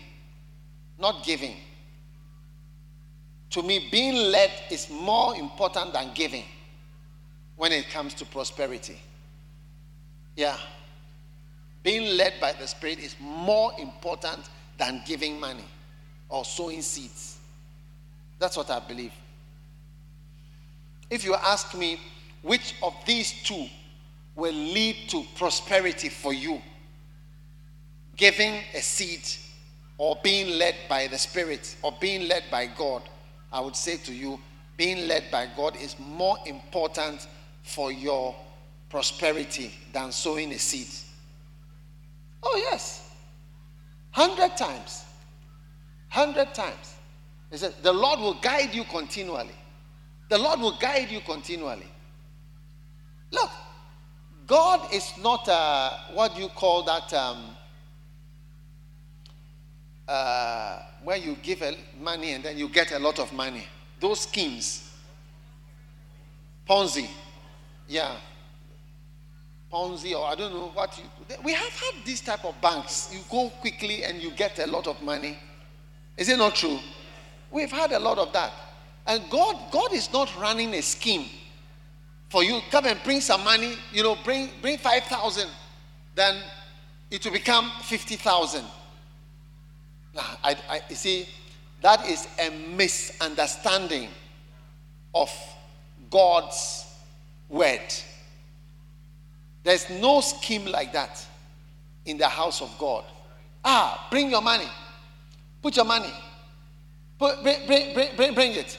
[1.00, 1.56] Not giving.
[3.52, 6.45] To me, being led is more important than giving
[7.58, 9.00] when it comes to prosperity.
[10.36, 10.58] Yeah.
[11.84, 15.65] Being led by the Spirit is more important than giving money
[16.28, 17.38] or sowing seeds.
[18.39, 19.13] That's what I believe.
[21.12, 22.00] If you ask me
[22.41, 23.67] which of these two
[24.39, 26.62] will lead to prosperity for you,
[28.15, 29.21] giving a seed
[29.97, 33.04] or being led by the Spirit or being led by God,
[33.52, 34.39] I would say to you,
[34.78, 37.28] being led by God is more important
[37.63, 38.34] for your
[38.89, 40.88] prosperity than sowing a seed.
[42.41, 43.12] Oh, yes.
[44.12, 45.04] Hundred times.
[46.08, 46.95] Hundred times.
[47.52, 49.56] He said, The Lord will guide you continually.
[50.30, 51.88] The Lord will guide you continually.
[53.32, 53.52] Look,
[54.50, 57.56] God is not a, what do you call that um,
[60.08, 61.62] uh, when you give
[62.02, 63.64] money and then you get a lot of money.
[64.00, 64.92] Those schemes,
[66.68, 67.08] Ponzi,
[67.88, 68.16] yeah,
[69.72, 71.04] Ponzi or I don't know what you.
[71.44, 73.14] We have had this type of banks.
[73.14, 75.38] You go quickly and you get a lot of money.
[76.18, 76.80] Is it not true?
[77.52, 78.52] We've had a lot of that.
[79.06, 81.28] And God, God is not running a scheme
[82.30, 82.62] for you.
[82.72, 85.50] Come and bring some money, you know, bring bring five thousand,
[86.15, 86.42] then
[87.12, 88.65] it will become fifty thousand.
[90.44, 91.28] I, I, you see,
[91.82, 94.10] that is a misunderstanding
[95.13, 95.32] of
[96.10, 96.86] God's
[97.48, 97.94] word.
[99.63, 101.26] There's no scheme like that
[102.06, 103.06] in the house of God.
[103.63, 104.68] Ah, bring your money.
[105.62, 106.12] Put your money.
[107.18, 108.78] Put, bring, bring, bring, bring it.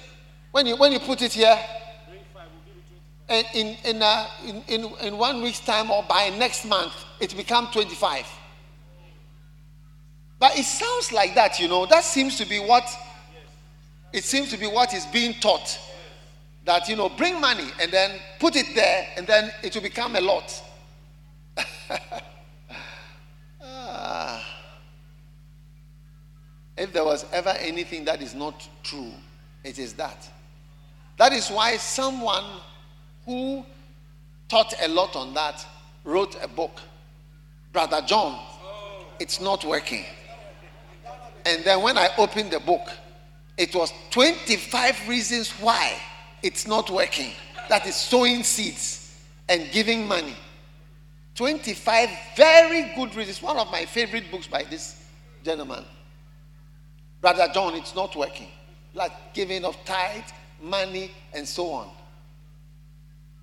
[0.50, 1.58] When you, when you put it here,
[3.30, 7.68] in, in, uh, in, in, in one week's time or by next month, it become
[7.72, 8.26] 25.
[10.38, 11.86] But it sounds like that, you know.
[11.86, 12.84] That seems to be what
[14.12, 15.78] It seems to be what is being taught.
[16.64, 20.16] That, you know, bring money and then put it there and then it will become
[20.16, 20.62] a lot.
[23.62, 24.46] ah.
[26.76, 29.12] If there was ever anything that is not true,
[29.64, 30.28] it is that.
[31.18, 32.44] That is why someone
[33.30, 33.64] who
[34.48, 35.64] taught a lot on that
[36.02, 36.80] wrote a book.
[37.72, 38.44] Brother John,
[39.20, 40.04] it's not working.
[41.46, 42.90] And then when I opened the book,
[43.56, 45.96] it was 25 reasons why
[46.42, 47.30] it's not working.
[47.68, 49.16] That is sowing seeds
[49.48, 50.34] and giving money.
[51.36, 53.40] 25 very good reasons.
[53.40, 55.04] One of my favorite books by this
[55.44, 55.84] gentleman.
[57.20, 58.48] Brother John, it's not working.
[58.92, 60.24] Like giving of tithe,
[60.60, 61.90] money, and so on.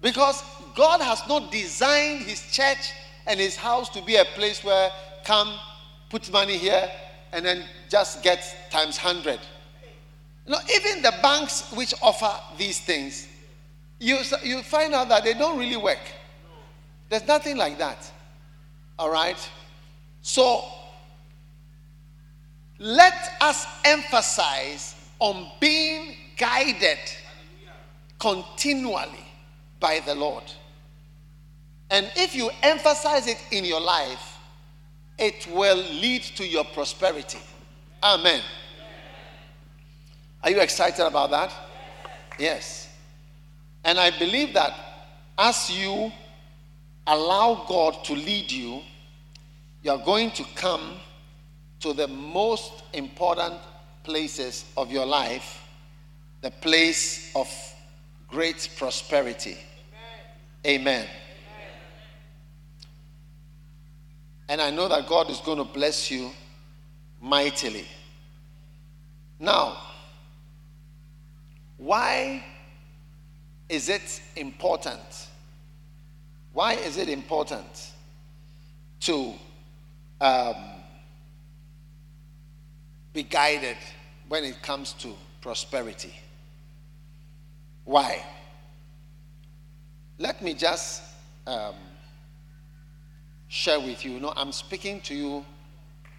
[0.01, 0.43] Because
[0.75, 2.93] God has not designed his church
[3.25, 4.91] and his house to be a place where
[5.25, 5.53] come,
[6.09, 6.89] put money here,
[7.33, 9.39] and then just get times 100.
[10.45, 13.27] You know, even the banks which offer these things,
[13.99, 15.99] you, you find out that they don't really work.
[17.09, 18.09] There's nothing like that.
[18.97, 19.37] All right?
[20.21, 20.63] So,
[22.79, 26.99] let us emphasize on being guided
[28.19, 29.26] continually
[29.79, 30.43] by the Lord.
[31.89, 34.37] And if you emphasize it in your life,
[35.17, 37.39] it will lead to your prosperity.
[38.03, 38.41] Amen.
[40.43, 41.53] Are you excited about that?
[42.37, 42.89] Yes.
[43.83, 44.73] And I believe that
[45.37, 46.11] as you
[47.05, 48.81] allow God to lead you,
[49.81, 50.97] you are going to come
[51.79, 53.55] to the most important
[54.03, 55.61] places of your life,
[56.41, 57.47] the place of
[58.27, 59.57] great prosperity.
[60.65, 61.01] Amen.
[61.01, 61.07] Amen.
[64.49, 66.31] And I know that God is going to bless you
[67.21, 67.85] mightily.
[69.39, 69.77] Now,
[71.77, 72.43] why
[73.69, 75.27] is it important?
[76.53, 77.91] Why is it important
[79.01, 79.33] to
[80.19, 80.55] um,
[83.13, 83.77] be guided
[84.27, 86.13] when it comes to prosperity?
[87.85, 88.23] Why?
[90.19, 91.03] Let me just
[91.45, 91.75] um,
[93.47, 94.13] share with you.
[94.13, 95.45] You know, I'm speaking to you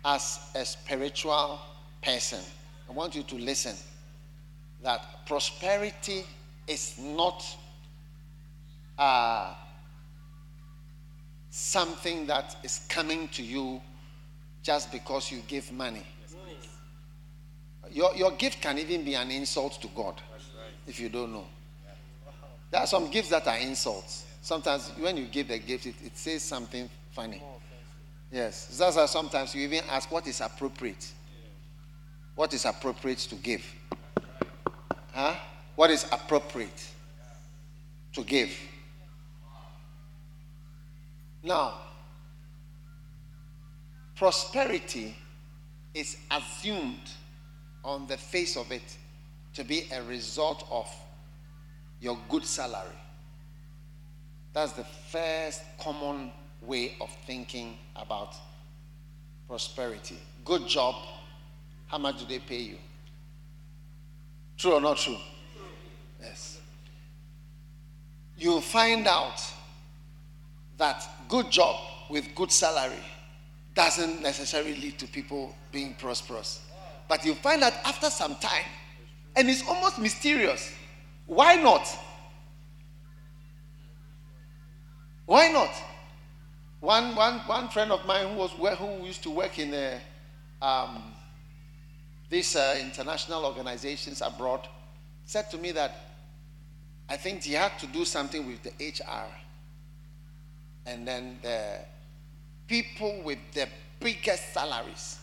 [0.05, 1.61] as a spiritual
[2.03, 2.41] person.
[2.89, 3.75] I want you to listen
[4.83, 6.25] that prosperity
[6.67, 7.45] is not
[8.97, 9.55] uh,
[11.51, 13.81] something that is coming to you
[14.63, 16.05] just because you give money.
[17.91, 20.21] Your, your gift can even be an insult to God
[20.87, 21.47] if you don't know.
[22.71, 24.27] There are some gifts that are insults.
[24.43, 27.43] Sometimes when you give a gift, it, it says something funny.
[28.31, 28.77] Yes.
[28.79, 31.13] That's why sometimes you even ask what is appropriate.
[32.35, 33.65] What is appropriate to give?
[35.13, 35.35] Huh?
[35.75, 36.91] What is appropriate
[38.13, 38.57] to give?
[41.43, 41.75] Now,
[44.15, 45.17] prosperity
[45.95, 47.11] is assumed
[47.85, 48.97] on the face of it
[49.55, 50.89] to be a result of
[52.01, 52.89] your good salary.
[54.53, 56.33] That's the first common
[56.63, 58.35] way of thinking about
[59.47, 60.19] prosperity.
[60.45, 60.95] Good job.
[61.87, 62.77] How much do they pay you?
[64.57, 65.17] True or not true?
[66.21, 66.61] Yes.
[68.37, 69.41] You'll find out
[70.77, 71.77] that good job
[72.11, 73.05] with good salary
[73.75, 76.65] doesn't necessarily lead to people being prosperous.
[77.09, 78.65] But you find out after some time,
[79.37, 80.73] and it's almost mysterious.
[81.29, 81.87] Why not?
[85.27, 85.71] Why not?
[86.81, 90.01] One, one, one friend of mine who was who used to work in a,
[90.63, 91.03] um,
[92.31, 94.67] these uh, international organizations abroad
[95.27, 95.97] said to me that
[97.11, 99.27] I think he had to do something with the HR.
[100.87, 101.81] And then the
[102.67, 103.69] people with the
[104.01, 105.19] biggest salaries,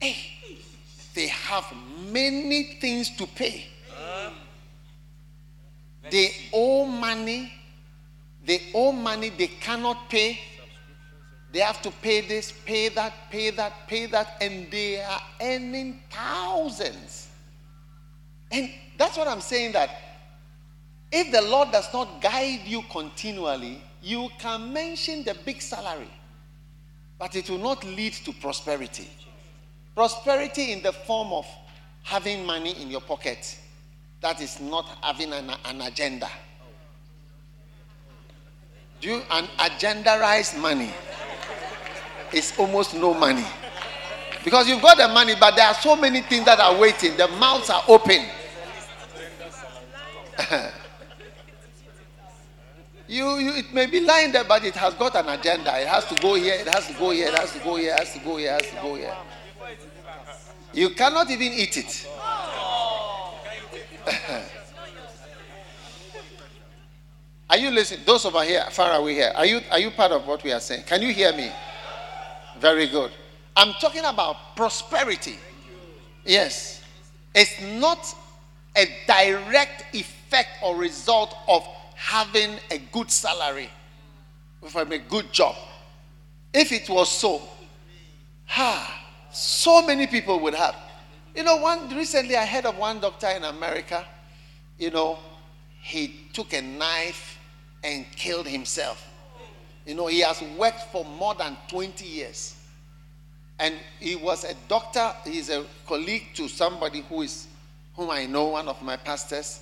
[0.00, 0.16] hey,
[1.14, 1.66] they have
[2.12, 3.66] many things to pay.
[6.10, 7.52] They owe money.
[8.44, 10.40] They owe money they cannot pay.
[11.52, 16.00] They have to pay this, pay that, pay that, pay that, and they are earning
[16.10, 17.28] thousands.
[18.50, 19.90] And that's what I'm saying that
[21.10, 26.10] if the Lord does not guide you continually, you can mention the big salary,
[27.18, 29.08] but it will not lead to prosperity.
[29.94, 31.46] Prosperity in the form of
[32.02, 33.58] having money in your pocket
[34.22, 36.28] that is not having an, an agenda.
[39.00, 40.94] Do you, an agendarized money
[42.32, 43.44] is almost no money.
[44.44, 47.16] Because you've got the money, but there are so many things that are waiting.
[47.16, 48.24] The mouths are open.
[53.08, 55.78] you, you, it may be lying there, but it has got an agenda.
[55.80, 57.92] It has to go here, it has to go here, it has to go here,
[57.92, 59.14] it has to go here, it has to go here.
[60.72, 62.08] You cannot even eat it.
[67.50, 68.00] Are you listening?
[68.04, 70.60] Those over here, far away here, are you, are you part of what we are
[70.60, 70.84] saying?
[70.84, 71.50] Can you hear me?
[72.58, 73.10] Very good.
[73.56, 75.38] I'm talking about prosperity.
[76.24, 76.82] Yes.
[77.34, 78.14] It's not
[78.76, 83.68] a direct effect or result of having a good salary
[84.68, 85.56] from a good job.
[86.52, 87.42] If it was so,
[88.46, 90.76] ha, so many people would have.
[91.34, 94.04] You know, one recently I heard of one doctor in America,
[94.78, 95.18] you know,
[95.80, 97.38] he took a knife
[97.82, 99.08] and killed himself.
[99.86, 102.56] You know, he has worked for more than 20 years.
[103.58, 107.48] And he was a doctor, he's a colleague to somebody who is
[107.94, 109.60] whom I know, one of my pastors.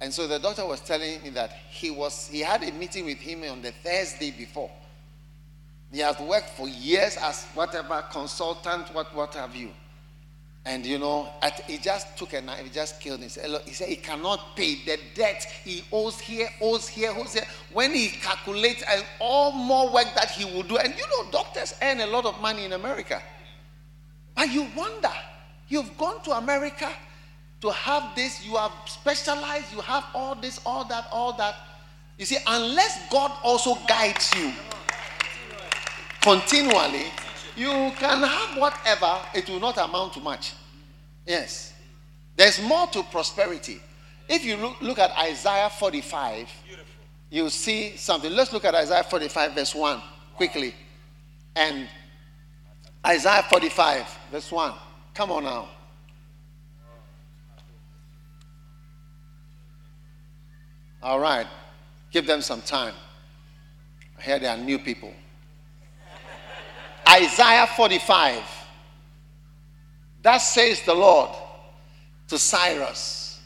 [0.00, 3.18] And so the doctor was telling me that he was he had a meeting with
[3.18, 4.70] him on the Thursday before.
[5.92, 9.70] He has worked for years as whatever consultant, what what have you.
[10.66, 13.30] And you know, at, he just took a knife, he just killed him.
[13.64, 17.46] He said he cannot pay the debt he owes here, owes here, owes here.
[17.72, 21.72] When he calculates and all more work that he will do, and you know, doctors
[21.80, 23.22] earn a lot of money in America.
[24.34, 25.12] But you wonder,
[25.68, 26.90] you've gone to America,
[27.60, 31.54] to have this, you have specialized, you have all this, all that, all that.
[32.18, 34.52] You see, unless God also guides you
[36.22, 37.06] continually,
[37.56, 40.52] you can have whatever, it will not amount to much.
[41.26, 41.72] Yes.
[42.36, 43.80] There's more to prosperity.
[44.28, 46.50] If you look, at Isaiah 45,
[47.30, 48.32] you see something.
[48.32, 50.02] Let's look at Isaiah 45, verse 1,
[50.34, 50.74] quickly.
[51.54, 51.88] And
[53.06, 54.74] Isaiah 45, verse 1.
[55.14, 55.68] Come on now.
[61.02, 61.46] All right.
[62.10, 62.94] Give them some time.
[64.18, 65.12] I hear they are new people.
[67.08, 68.42] Isaiah 45.
[70.22, 71.30] That says the Lord
[72.28, 73.40] to Cyrus,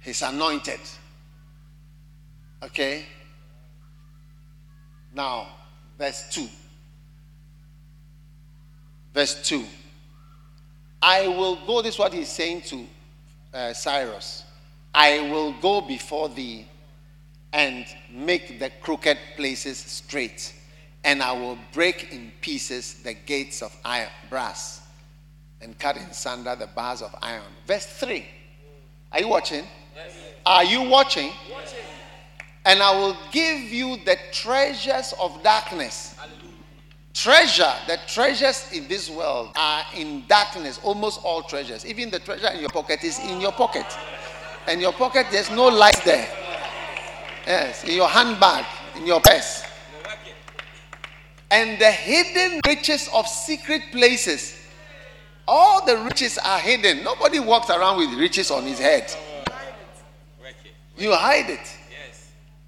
[0.00, 0.80] his anointed.
[2.62, 3.04] Okay?
[5.14, 5.48] Now,
[5.98, 6.46] verse 2.
[9.12, 9.64] Verse 2.
[11.02, 12.86] I will go, this is what he's saying to
[13.54, 14.44] uh, Cyrus.
[14.94, 16.66] I will go before thee
[17.52, 20.52] and make the crooked places straight,
[21.08, 24.82] and I will break in pieces the gates of iron, brass,
[25.62, 27.50] and cut in sunder the bars of iron.
[27.66, 28.26] Verse 3.
[29.12, 29.64] Are you watching?
[29.96, 30.12] Yes.
[30.44, 31.30] Are you watching?
[31.50, 31.78] watching?
[32.66, 36.14] And I will give you the treasures of darkness.
[37.14, 41.86] Treasure, the treasures in this world are in darkness, almost all treasures.
[41.86, 43.86] Even the treasure in your pocket is in your pocket
[44.66, 46.28] and your pocket, there's no light there.
[47.46, 49.67] Yes, in your handbag, in your purse.
[51.50, 54.54] And the hidden riches of secret places.
[55.46, 57.02] All the riches are hidden.
[57.02, 59.10] Nobody walks around with riches on his head.
[60.96, 61.76] You hide it.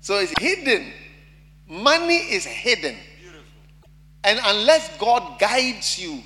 [0.01, 0.93] So it's hidden.
[1.69, 2.97] Money is hidden.
[4.25, 6.23] And unless God guides you,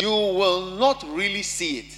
[0.00, 1.96] you will not really see it.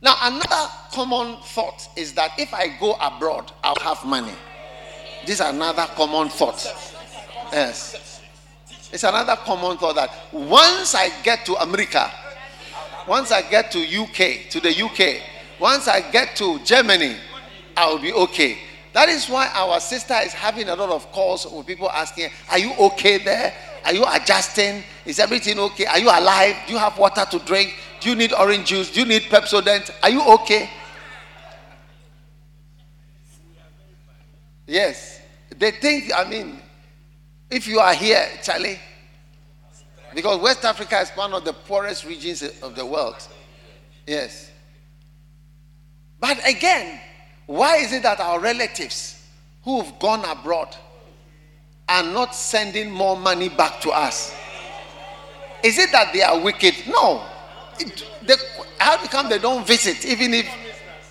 [0.00, 4.34] Now, another common thought is that if I go abroad, I'll have money.
[5.24, 6.62] This is another common thought.
[7.50, 8.13] Yes.
[8.94, 12.08] It's another common thought that once I get to America,
[13.08, 15.20] once I get to UK, to the UK,
[15.58, 17.16] once I get to Germany,
[17.76, 18.56] I will be okay.
[18.92, 22.58] That is why our sister is having a lot of calls with people asking, Are
[22.60, 23.52] you okay there?
[23.84, 24.84] Are you adjusting?
[25.04, 25.86] Is everything okay?
[25.86, 26.54] Are you alive?
[26.68, 27.74] Do you have water to drink?
[27.98, 28.92] Do you need orange juice?
[28.92, 29.90] Do you need Pepsodent?
[30.04, 30.70] Are you okay?
[34.68, 35.20] Yes.
[35.58, 36.60] They think, I mean,
[37.54, 38.78] if you are here, Charlie,
[40.14, 43.16] because West Africa is one of the poorest regions of the world.
[44.06, 44.50] Yes.
[46.20, 47.00] But again,
[47.46, 49.22] why is it that our relatives
[49.62, 50.74] who've gone abroad
[51.88, 54.34] are not sending more money back to us?
[55.62, 56.74] Is it that they are wicked?
[56.88, 57.24] No
[58.22, 58.34] they,
[58.78, 60.48] how come they don't visit, even if,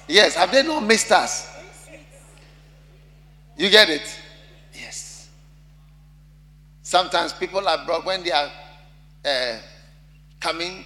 [0.08, 1.50] yes, have they not missed us?
[3.58, 4.20] You get it?
[6.84, 8.52] Sometimes people abroad, when they are
[9.24, 9.58] uh,
[10.42, 10.84] coming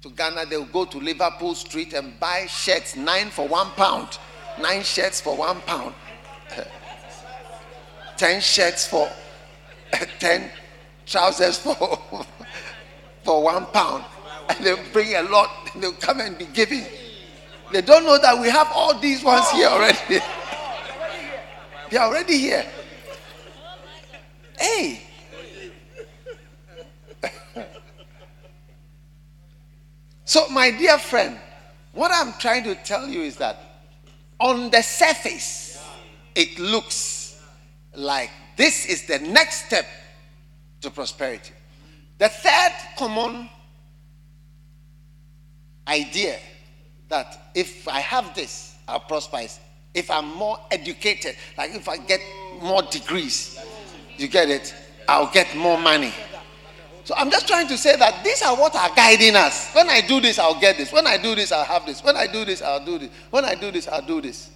[0.00, 4.18] to Ghana, they'll go to Liverpool Street and buy shirts, nine for one pound.
[4.58, 5.94] Nine shirts for one pound.
[8.16, 9.08] ten shirts for
[10.18, 10.50] ten
[11.04, 11.76] trousers for
[13.22, 14.04] for one pound.
[14.48, 16.84] And they'll bring a lot, they'll come and be giving.
[17.70, 20.22] They don't know that we have all these ones here already.
[21.90, 22.64] They're already here.
[24.58, 25.02] Hey.
[30.28, 31.38] So, my dear friend,
[31.92, 33.56] what I'm trying to tell you is that
[34.38, 35.82] on the surface,
[36.34, 37.42] it looks
[37.96, 39.86] like this is the next step
[40.82, 41.54] to prosperity.
[42.18, 43.48] The third common
[45.88, 46.38] idea
[47.08, 49.46] that if I have this, I'll prosper.
[49.94, 52.20] If I'm more educated, like if I get
[52.60, 53.58] more degrees,
[54.18, 54.74] you get it,
[55.08, 56.12] I'll get more money.
[57.08, 59.72] So I'm just trying to say that these are what are guiding us.
[59.72, 60.92] When I do this, I'll get this.
[60.92, 62.04] When I do this, I'll have this.
[62.04, 63.08] When I do this, I'll do this.
[63.30, 64.50] When I do this, I'll do this.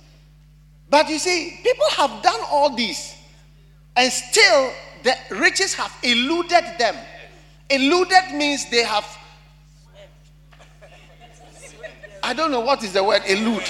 [0.91, 3.17] But you see, people have done all this,
[3.97, 4.71] and still
[5.03, 6.95] the riches have eluded them.
[7.71, 9.07] Eluded means they have.
[12.23, 13.65] I don't know what is the word elude.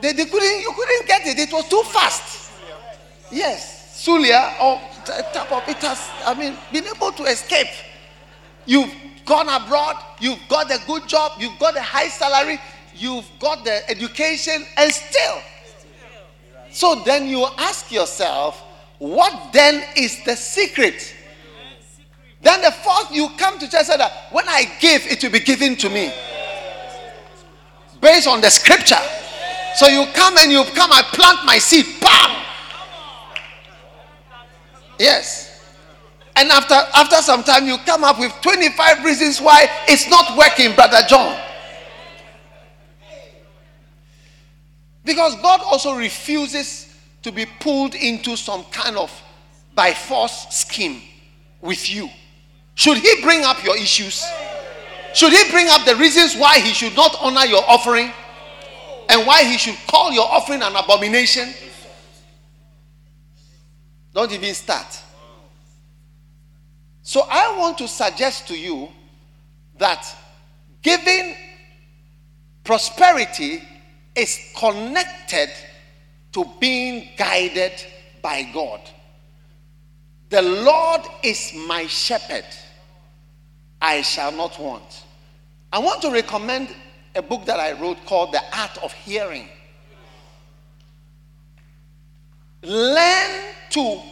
[0.00, 1.38] They, they couldn't, you couldn't get it.
[1.38, 2.50] It was too fast.
[3.30, 6.08] Yes, Sulia or type of it has.
[6.24, 7.68] I mean, been able to escape.
[8.66, 8.92] You've
[9.24, 9.96] gone abroad.
[10.20, 11.32] You've got a good job.
[11.38, 12.58] You've got a high salary.
[12.94, 15.40] You've got the education, and still.
[16.70, 18.60] So then you ask yourself,
[18.98, 21.14] what then is the secret?
[22.42, 25.40] Then the fourth, you come to church and that when I give, it will be
[25.40, 26.12] given to me.
[28.00, 29.00] Based on the scripture.
[29.76, 32.44] So you come and you come, I plant my seed, bam!
[35.00, 35.58] Yes.
[36.36, 40.74] And after after some time, you come up with 25 reasons why it's not working,
[40.74, 41.40] Brother John.
[45.02, 49.10] Because God also refuses to be pulled into some kind of
[49.74, 51.00] by force scheme
[51.62, 52.10] with you.
[52.74, 54.22] Should He bring up your issues?
[55.14, 58.12] Should He bring up the reasons why He should not honor your offering?
[59.08, 61.54] And why He should call your offering an abomination?
[64.12, 65.00] Don't even start.
[67.02, 68.88] So I want to suggest to you
[69.78, 70.06] that
[70.82, 71.34] giving
[72.64, 73.62] prosperity
[74.14, 75.50] is connected
[76.32, 77.72] to being guided
[78.22, 78.80] by God.
[80.28, 82.44] The Lord is my shepherd,
[83.82, 85.04] I shall not want.
[85.72, 86.68] I want to recommend
[87.14, 89.48] a book that I wrote called The Art of Hearing.
[92.62, 94.02] Learn to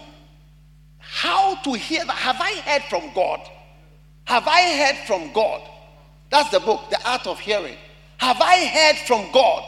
[0.98, 2.14] how to hear that.
[2.14, 3.40] Have I heard from God?
[4.24, 5.62] Have I heard from God?
[6.30, 7.76] That's the book, The Art of Hearing.
[8.18, 9.64] Have I heard from God?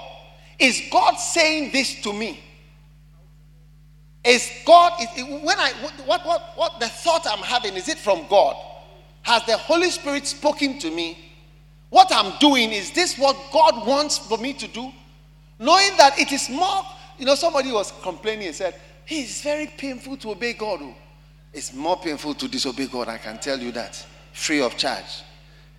[0.59, 2.41] Is God saying this to me?
[4.23, 5.73] Is God, is, when I,
[6.05, 8.55] what, what, what the thought I'm having, is it from God?
[9.23, 11.19] Has the Holy Spirit spoken to me?
[11.89, 14.93] What I'm doing, is this what God wants for me to do?
[15.59, 16.85] Knowing that it is more,
[17.21, 18.75] you know, somebody was complaining and said,
[19.07, 20.81] it's very painful to obey God.
[20.83, 20.95] Oh.
[21.53, 23.95] It's more painful to disobey God, I can tell you that,
[24.33, 25.23] free of charge.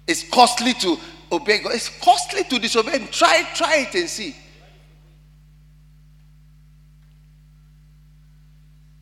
[0.05, 0.97] It's costly to
[1.31, 1.73] obey God.
[1.73, 3.07] It's costly to disobey Him.
[3.07, 4.35] Try, try it and see.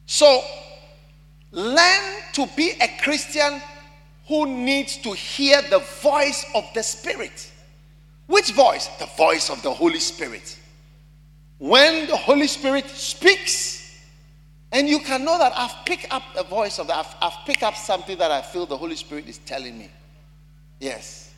[0.05, 0.41] So,
[1.51, 3.61] learn to be a Christian
[4.27, 7.51] who needs to hear the voice of the Spirit.
[8.27, 8.87] Which voice?
[8.99, 10.58] The voice of the Holy Spirit.
[11.59, 13.99] When the Holy Spirit speaks,
[14.71, 17.63] and you can know that I've picked up a voice of that, I've, I've picked
[17.63, 19.89] up something that I feel the Holy Spirit is telling me.
[20.79, 21.33] Yes.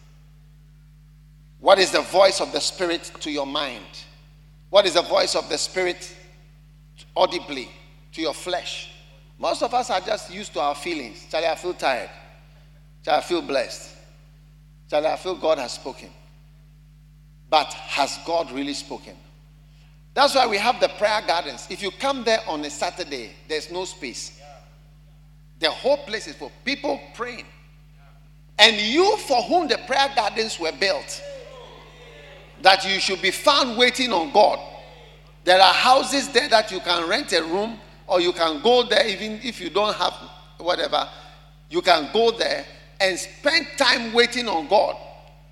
[1.59, 3.85] What is the voice of the Spirit to your mind?
[4.69, 6.15] What is the voice of the Spirit
[7.15, 7.69] audibly?
[8.13, 8.91] to your flesh.
[9.39, 11.25] Most of us are just used to our feelings.
[11.29, 12.09] Charlie, I feel tired.
[13.03, 13.95] Charlie, I feel blessed.
[14.89, 16.09] Charlie, I feel God has spoken.
[17.49, 19.15] But has God really spoken?
[20.13, 21.67] That's why we have the prayer gardens.
[21.69, 24.39] If you come there on a Saturday, there's no space.
[25.59, 27.45] The whole place is for people praying.
[28.59, 31.21] And you, for whom the prayer gardens were built,
[32.61, 34.59] that you should be found waiting on God.
[35.43, 39.07] There are houses there that you can rent a room or you can go there
[39.07, 40.13] even if you don't have
[40.57, 41.07] whatever.
[41.69, 42.65] You can go there
[42.99, 44.95] and spend time waiting on God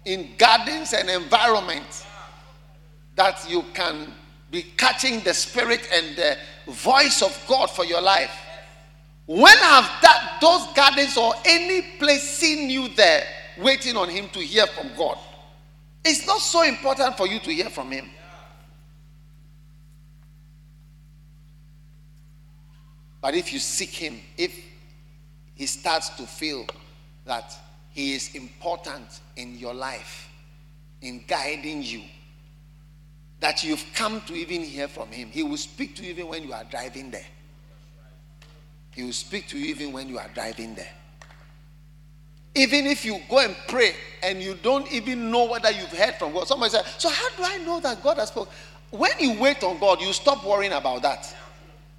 [0.05, 2.05] in gardens and environments
[3.15, 4.13] that you can
[4.51, 6.37] be catching the spirit and the
[6.71, 8.31] voice of God for your life.
[9.25, 13.23] When have that those gardens or any place seen you there
[13.57, 15.17] waiting on him to hear from God?
[16.03, 18.09] It's not so important for you to hear from him.
[23.21, 24.69] But if you seek him, if
[25.59, 26.65] he starts to feel
[27.25, 27.53] that
[27.91, 30.29] He is important in your life,
[31.01, 32.01] in guiding you,
[33.39, 35.29] that you've come to even hear from Him.
[35.29, 37.25] He will speak to you even when you are driving there.
[38.91, 40.91] He will speak to you even when you are driving there.
[42.55, 46.33] Even if you go and pray and you don't even know whether you've heard from
[46.33, 46.47] God.
[46.47, 48.51] Somebody said, So, how do I know that God has spoken?
[48.89, 51.33] When you wait on God, you stop worrying about that.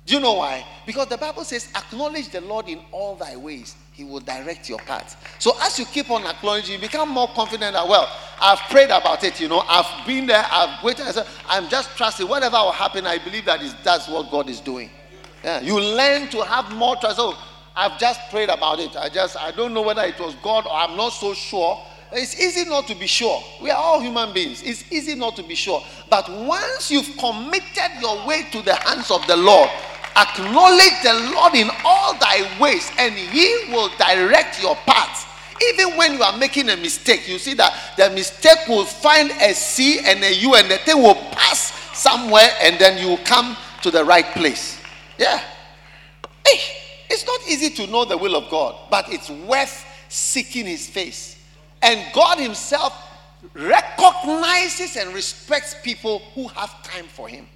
[0.06, 0.66] Do you know why?
[0.86, 4.78] Because the Bible says, Acknowledge the Lord in all thy ways, he will direct your
[4.78, 5.14] path.
[5.38, 9.22] So, as you keep on acknowledging, you become more confident that, well, I've prayed about
[9.24, 11.04] it, you know, I've been there, I've waited,
[11.46, 14.88] I'm just trusting whatever will happen, I believe that is, that's what God is doing.
[15.44, 17.18] Yeah, you learn to have more trust.
[17.20, 17.38] Oh,
[17.76, 18.96] I've just prayed about it.
[18.96, 21.82] I just I don't know whether it was God or I'm not so sure.
[22.12, 23.42] It's easy not to be sure.
[23.62, 24.62] We are all human beings.
[24.62, 25.82] It's easy not to be sure.
[26.10, 29.70] But once you've committed your way to the hands of the Lord,
[30.16, 35.26] acknowledge the Lord in all thy ways, and He will direct your path.
[35.72, 39.52] Even when you are making a mistake, you see that the mistake will find a
[39.54, 43.56] C and a U, and the thing will pass somewhere, and then you will come
[43.82, 44.80] to the right place.
[45.18, 45.42] Yeah.
[46.46, 46.60] Hey,
[47.10, 51.36] it's not easy to know the will of God, but it's worth seeking His face.
[51.82, 52.94] And God Himself
[53.54, 57.46] recognizes and respects people who have time for Him.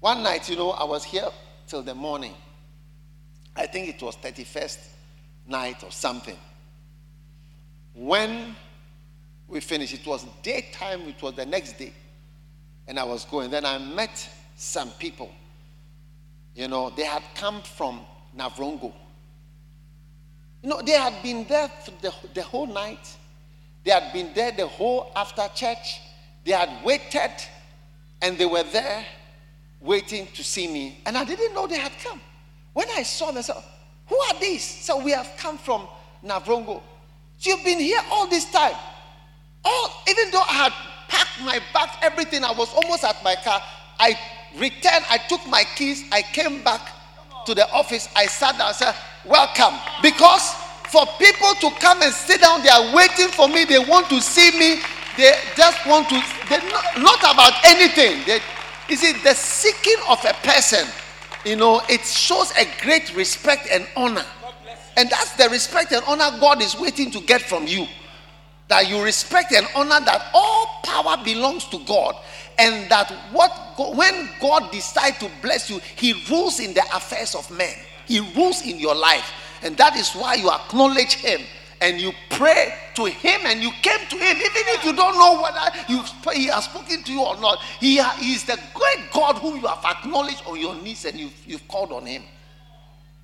[0.00, 1.28] One night, you know, I was here
[1.72, 2.34] till the morning.
[3.56, 4.78] I think it was 31st
[5.46, 6.36] night or something.
[7.94, 8.54] When
[9.48, 11.94] we finished, it was daytime, it was the next day.
[12.86, 13.50] And I was going.
[13.50, 15.30] Then I met some people
[16.54, 18.00] you know, they had come from
[18.36, 18.92] Navrongo.
[20.62, 21.70] You know, they had been there
[22.02, 23.16] the, the whole night.
[23.84, 26.00] They had been there the whole after church.
[26.44, 27.32] They had waited
[28.20, 29.04] and they were there
[29.82, 30.98] waiting to see me.
[31.04, 32.20] And I didn't know they had come.
[32.72, 33.56] When I saw them, I said,
[34.06, 34.62] Who are these?
[34.62, 35.86] So we have come from
[36.24, 36.80] Navrongo.
[37.38, 38.74] So you've been here all this time.
[39.64, 40.72] All, even though I had
[41.08, 43.60] packed my bag, everything, I was almost at my car.
[43.98, 44.18] I
[44.56, 46.80] returned, I took my keys, I came back
[47.46, 49.78] to the office, I sat down, I said, Welcome.
[50.02, 50.54] Because
[50.90, 54.20] for people to come and sit down, they are waiting for me, they want to
[54.20, 54.80] see me,
[55.16, 58.22] they just want to, they're not, not about anything.
[58.26, 58.40] They,
[58.88, 60.86] you see, the seeking of a person,
[61.44, 64.24] you know, it shows a great respect and honor.
[64.96, 67.86] And that's the respect and honor God is waiting to get from you.
[68.68, 72.16] That you respect and honor that all power belongs to God
[72.58, 73.50] and that what
[73.96, 77.74] when God decides to bless you, He rules in the affairs of men.
[78.06, 81.40] He rules in your life, and that is why you acknowledge Him
[81.82, 85.42] and you pray to Him and you came to Him, even if you don't know
[85.42, 86.02] whether you
[86.32, 87.58] He has spoken to you or not.
[87.80, 91.66] He, is the great God whom you have acknowledged on your knees and you've, you've
[91.66, 92.22] called on Him.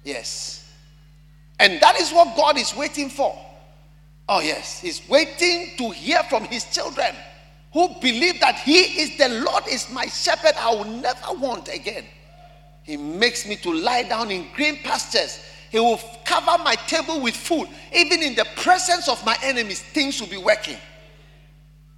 [0.03, 0.71] Yes,
[1.61, 3.39] and that is what God is waiting for.
[4.29, 7.15] Oh yes, He's waiting to hear from His children
[7.73, 12.05] who believe that He is the Lord, is my shepherd, I will never want again.
[12.83, 15.45] He makes me to lie down in green pastures.
[15.71, 17.69] He will cover my table with food.
[17.95, 20.79] Even in the presence of my enemies, things will be working.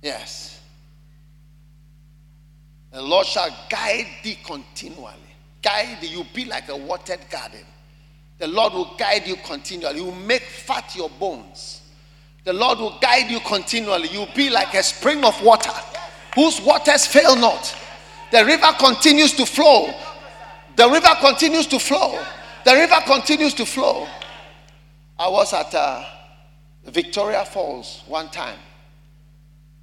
[0.03, 0.61] Yes.
[2.93, 5.15] The Lord shall guide thee continually.
[5.63, 6.09] Guide thee.
[6.09, 7.65] You'll be like a watered garden.
[8.39, 10.01] The Lord will guide you continually.
[10.01, 11.83] He will make fat your bones.
[12.45, 14.09] The Lord will guide you continually.
[14.09, 15.73] You'll be like a spring of water
[16.35, 17.77] whose waters fail not.
[18.33, 19.93] The river continues to flow.
[20.77, 22.19] The river continues to flow.
[22.65, 24.07] The river continues to flow.
[25.19, 26.05] I was at uh,
[26.87, 28.59] Victoria Falls one time,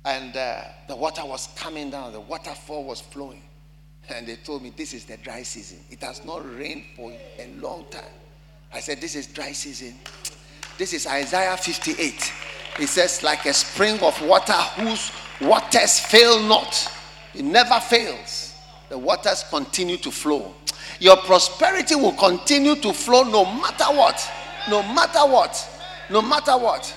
[0.06, 2.14] and uh, the water was coming down.
[2.14, 3.42] The waterfall was flowing,
[4.10, 5.80] and they told me this is the dry season.
[5.90, 8.04] It has not rained for a long time.
[8.74, 9.96] I said, "This is dry season."
[10.78, 12.32] This is Isaiah 58.
[12.80, 15.12] It says, like a spring of water whose
[15.42, 16.88] waters fail not.
[17.34, 18.54] It never fails.
[18.90, 20.54] The waters continue to flow.
[21.00, 24.32] Your prosperity will continue to flow no matter what.
[24.70, 25.82] No matter what.
[26.10, 26.96] No matter what.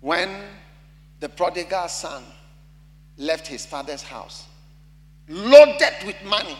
[0.00, 0.30] When
[1.20, 2.22] the prodigal son
[3.18, 4.46] left his father's house,
[5.28, 6.56] loaded with money.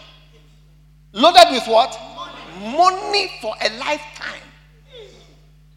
[1.13, 1.99] Loaded with what?
[2.61, 4.43] money for a lifetime.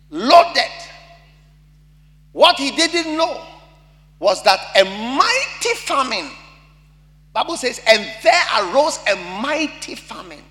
[0.10, 0.72] Loaded.
[2.32, 3.46] What he didn't know
[4.20, 6.30] was that a mighty famine,
[7.40, 10.44] Bible says, and there arose a mighty famine.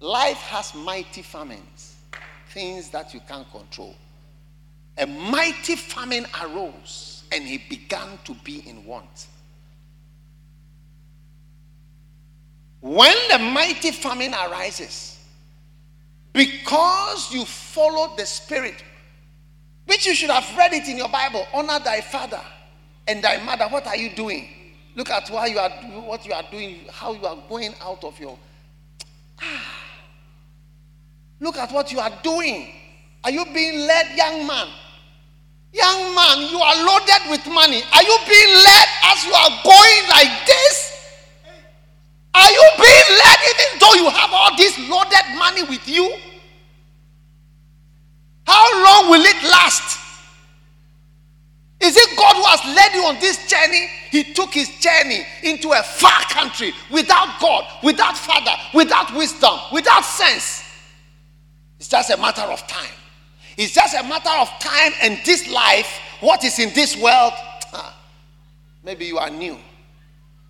[0.00, 1.94] Life has mighty famines,
[2.48, 3.94] things that you can't control.
[4.98, 9.28] A mighty famine arose, and he began to be in want.
[12.80, 15.20] When the mighty famine arises,
[16.32, 18.82] Because you followed the Spirit,
[19.84, 22.42] which you should have read it in your Bible honor thy father
[23.06, 23.66] and thy mother.
[23.68, 24.55] What are you doing?
[24.96, 25.70] Look at why you are,
[26.08, 28.36] what you are doing, how you are going out of your.
[29.38, 29.76] Ah.
[31.38, 32.72] Look at what you are doing.
[33.22, 34.68] Are you being led, young man?
[35.70, 37.82] Young man, you are loaded with money.
[37.92, 40.96] Are you being led as you are going like this?
[42.32, 46.16] Are you being led even though you have all this loaded money with you?
[48.46, 50.00] How long will it last?
[51.80, 53.86] Is it God who has led you on this journey?
[54.16, 60.06] He took his journey into a far country without God, without Father, without wisdom, without
[60.06, 60.64] sense.
[61.78, 62.94] It's just a matter of time.
[63.58, 67.34] It's just a matter of time and this life, what is in this world.
[67.74, 67.94] Ah,
[68.82, 69.58] maybe you are new.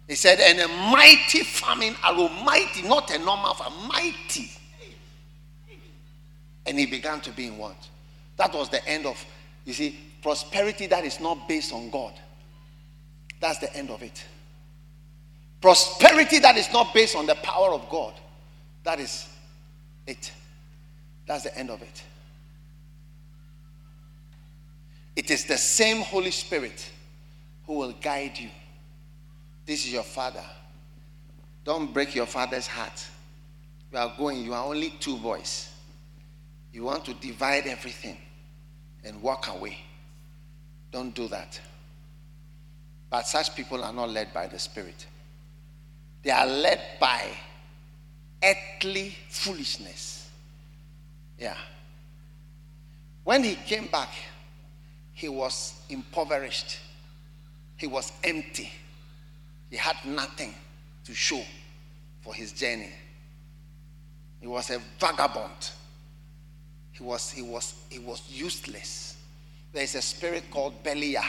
[0.06, 4.48] He said, and a mighty famine arose, mighty, not a normal, a mighty.
[6.66, 7.88] And he began to be in want.
[8.36, 9.16] That was the end of,
[9.64, 12.12] you see, prosperity that is not based on God.
[13.40, 14.24] That's the end of it.
[15.60, 18.14] Prosperity that is not based on the power of God.
[18.84, 19.28] That is
[20.06, 20.32] it.
[21.26, 22.02] That's the end of it.
[25.16, 26.90] It is the same Holy Spirit
[27.66, 28.50] who will guide you.
[29.64, 30.44] This is your father.
[31.64, 33.04] Don't break your father's heart.
[33.90, 35.72] You are going, you are only two boys.
[36.72, 38.18] You want to divide everything
[39.04, 39.78] and walk away.
[40.92, 41.58] Don't do that.
[43.10, 45.06] But such people are not led by the Spirit,
[46.22, 47.30] they are led by
[48.42, 50.28] earthly foolishness.
[51.38, 51.56] Yeah.
[53.24, 54.10] When he came back,
[55.12, 56.78] he was impoverished,
[57.76, 58.70] he was empty,
[59.70, 60.54] he had nothing
[61.04, 61.42] to show
[62.20, 62.92] for his journey.
[64.40, 65.70] He was a vagabond.
[66.92, 69.16] He was, he was, he was useless.
[69.72, 71.22] There is a spirit called Belial.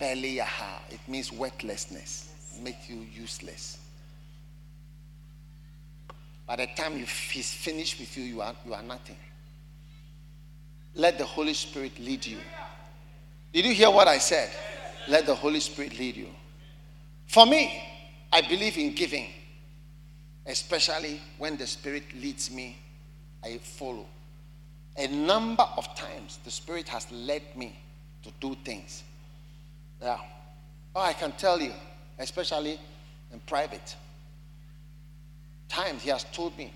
[0.00, 0.46] Belial.
[0.90, 2.32] It means worthlessness.
[2.60, 3.78] Make you useless.
[6.46, 9.16] By the time he's finished with you, you are, you are nothing.
[10.96, 12.38] Let the Holy Spirit lead you.
[13.52, 14.50] Did you hear what I said?
[15.06, 16.28] Let the Holy Spirit lead you.
[17.26, 17.80] For me,
[18.32, 19.28] I believe in giving,
[20.46, 22.76] especially when the Spirit leads me,
[23.44, 24.06] I follow.
[24.96, 27.78] A number of times, the Spirit has led me
[28.24, 29.04] to do things.
[30.00, 30.18] Yeah.
[30.94, 31.72] Oh, I can tell you,
[32.18, 32.78] especially
[33.32, 33.96] in private.
[35.68, 36.72] Times He has told me,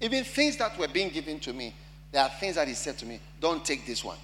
[0.00, 1.74] even things that were being given to me,
[2.12, 4.18] there are things that he said to me don't take this one.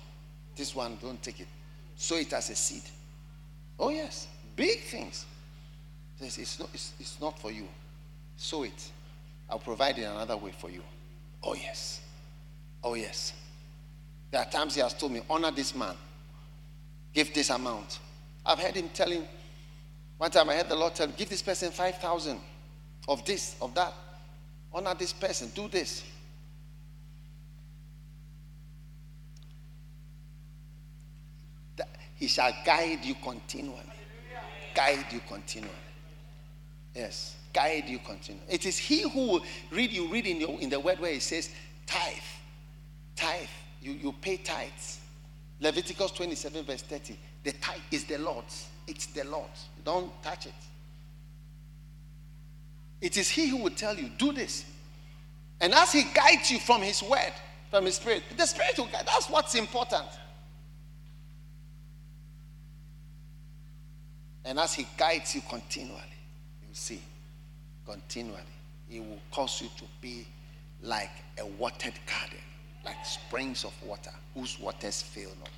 [0.54, 1.48] This one, don't take it.
[1.96, 2.82] Sow it as a seed.
[3.78, 4.28] Oh, yes.
[4.54, 5.24] Big things.
[6.20, 7.66] This it's not, it's, it's not for you.
[8.36, 8.90] Sow it.
[9.48, 10.82] I'll provide it another way for you.
[11.42, 12.00] Oh, yes.
[12.84, 13.32] Oh, yes.
[14.30, 15.94] There are times he has told me, honor this man.
[17.12, 17.98] Give this amount.
[18.44, 19.26] I've heard him telling,
[20.18, 22.38] one time I heard the Lord tell give this person 5,000
[23.08, 23.92] of this, of that.
[24.72, 25.50] Honor this person.
[25.54, 26.04] Do this.
[32.16, 33.82] He shall guide you continually.
[34.74, 35.74] Guide you continually.
[36.94, 38.46] Yes, guide you continually.
[38.48, 39.90] It is He who will read.
[39.90, 41.50] You read in, your, in the word where it says
[41.84, 42.14] tithe.
[43.16, 43.48] Tithe.
[43.80, 45.00] You, you pay tithes.
[45.58, 47.18] Leviticus 27, verse 30.
[47.42, 48.68] The tithe is the Lord's.
[48.86, 49.66] It's the Lord's.
[49.84, 50.54] Don't touch it.
[53.00, 54.64] It is He who will tell you, do this.
[55.60, 57.32] And as He guides you from His word,
[57.70, 59.06] from His Spirit, the Spirit will guide.
[59.06, 60.06] That's what's important.
[64.44, 66.00] And as He guides you continually,
[66.62, 67.00] you see,
[67.86, 68.38] continually,
[68.88, 70.26] He will cause you to be
[70.82, 72.38] like a watered garden,
[72.84, 75.50] like springs of water, whose waters fail not.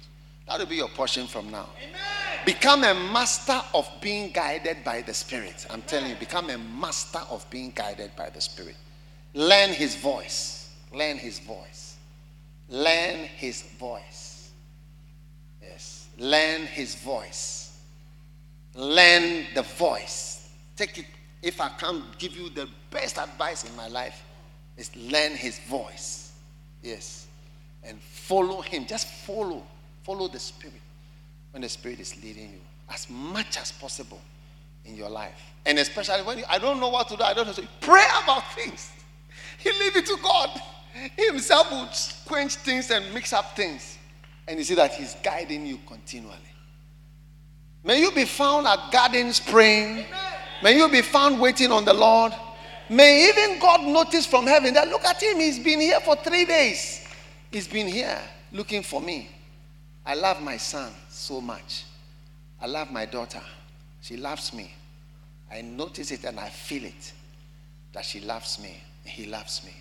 [0.46, 1.68] That will be your portion from now.
[1.78, 2.00] Amen.
[2.44, 5.66] Become a master of being guided by the Spirit.
[5.70, 8.76] I'm telling you, become a master of being guided by the Spirit.
[9.32, 10.70] Learn His voice.
[10.92, 11.96] Learn His voice.
[12.68, 14.50] Learn His voice.
[15.62, 16.08] Yes.
[16.18, 17.64] Learn His voice
[18.74, 20.48] learn the voice.
[20.76, 21.06] Take it,
[21.42, 24.22] if I can't give you the best advice in my life,
[24.76, 26.32] is learn his voice.
[26.82, 27.26] Yes.
[27.82, 28.86] And follow him.
[28.86, 29.62] Just follow.
[30.04, 30.80] Follow the Spirit
[31.50, 34.20] when the Spirit is leading you as much as possible
[34.84, 35.40] in your life.
[35.66, 37.52] And especially when you, I don't know what to do, I don't know.
[37.52, 38.90] So pray about things.
[39.64, 40.50] You leave it to God.
[41.16, 41.88] He himself will
[42.26, 43.98] quench things and mix up things.
[44.46, 46.36] And you see that He's guiding you continually.
[47.82, 50.04] May you be found at gardens praying.
[50.62, 52.32] May you be found waiting on the Lord.
[52.88, 56.44] May even God notice from heaven that look at him, he's been here for three
[56.44, 57.06] days.
[57.50, 58.18] He's been here
[58.52, 59.30] looking for me.
[60.06, 61.84] I love my son so much.
[62.60, 63.42] I love my daughter.
[64.02, 64.74] She loves me.
[65.50, 67.12] I notice it and I feel it
[67.92, 68.82] that she loves me.
[69.04, 69.72] He loves me.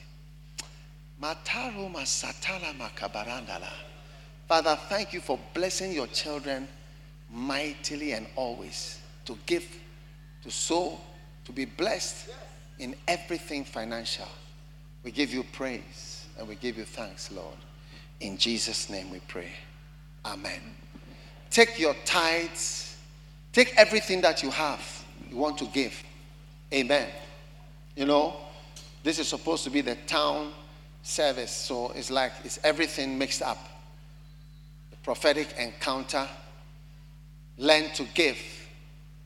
[4.48, 6.68] Father, thank you for blessing your children
[7.30, 9.66] mightily and always to give,
[10.44, 11.00] to sow,
[11.46, 12.30] to be blessed
[12.80, 14.28] in everything financial.
[15.04, 17.56] We give you praise and we give you thanks, Lord.
[18.20, 19.52] In Jesus' name we pray.
[20.26, 20.62] Amen.
[21.50, 22.98] Take your tithes,
[23.52, 26.02] take everything that you have, you want to give.
[26.74, 27.08] Amen.
[27.96, 28.36] You know,
[29.04, 30.52] this is supposed to be the town
[31.04, 33.60] service, so it's like it's everything mixed up.
[34.92, 36.28] The prophetic encounter,
[37.58, 38.38] learn to give,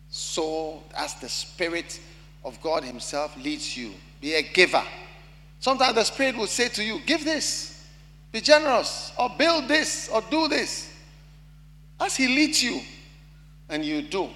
[0.09, 1.99] so as the Spirit
[2.43, 3.93] of God Himself leads you.
[4.19, 4.83] Be a giver.
[5.59, 7.76] Sometimes the Spirit will say to you, Give this,
[8.31, 10.93] be generous, or build this, or do this.
[11.99, 12.81] As He leads you,
[13.69, 14.29] and you do.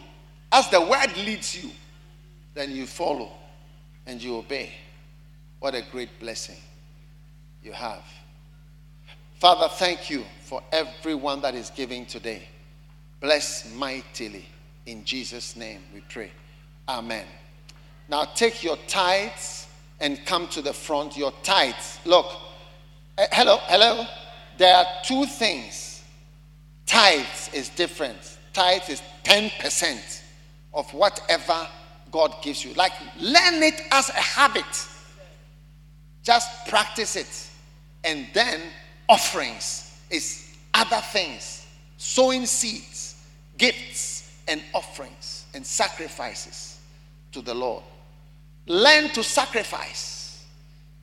[0.51, 1.71] As the word leads you,
[2.53, 3.31] then you follow
[4.05, 4.71] and you obey.
[5.59, 6.57] What a great blessing
[7.63, 8.03] you have.
[9.35, 12.43] Father, thank you for everyone that is giving today.
[13.19, 14.45] Bless mightily.
[14.85, 16.31] In Jesus' name we pray.
[16.89, 17.25] Amen.
[18.09, 19.67] Now take your tithes
[19.99, 21.15] and come to the front.
[21.15, 21.99] Your tithes.
[22.05, 22.27] Look.
[23.21, 24.03] Uh, hello, hello.
[24.57, 26.03] There are two things.
[26.87, 28.39] Tithes is different.
[28.51, 30.23] Tithes is 10%
[30.73, 31.67] of whatever
[32.09, 32.73] God gives you.
[32.73, 34.87] Like learn it as a habit.
[36.23, 37.49] Just practice it.
[38.03, 38.59] And then
[39.07, 41.67] offerings is other things.
[41.97, 43.23] Sowing seeds,
[43.59, 46.79] gifts, and offerings and sacrifices
[47.33, 47.83] to the Lord.
[48.65, 50.10] Learn to sacrifice.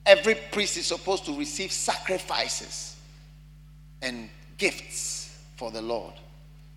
[0.09, 2.97] Every priest is supposed to receive sacrifices
[4.01, 6.15] and gifts for the Lord.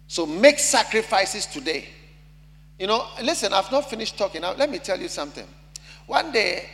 [0.07, 1.87] So make sacrifices today.
[2.77, 4.41] You know, listen, I've not finished talking.
[4.41, 5.45] Now, let me tell you something.
[6.07, 6.69] One day,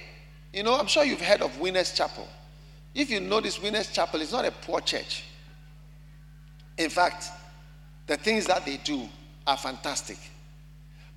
[0.51, 2.28] you know, I'm sure you've heard of Winners Chapel.
[2.95, 5.26] If you know this Winners Chapel, it's not a poor church.
[6.76, 7.28] In fact,
[8.08, 9.08] the things that they do
[9.45, 10.18] are fantastic.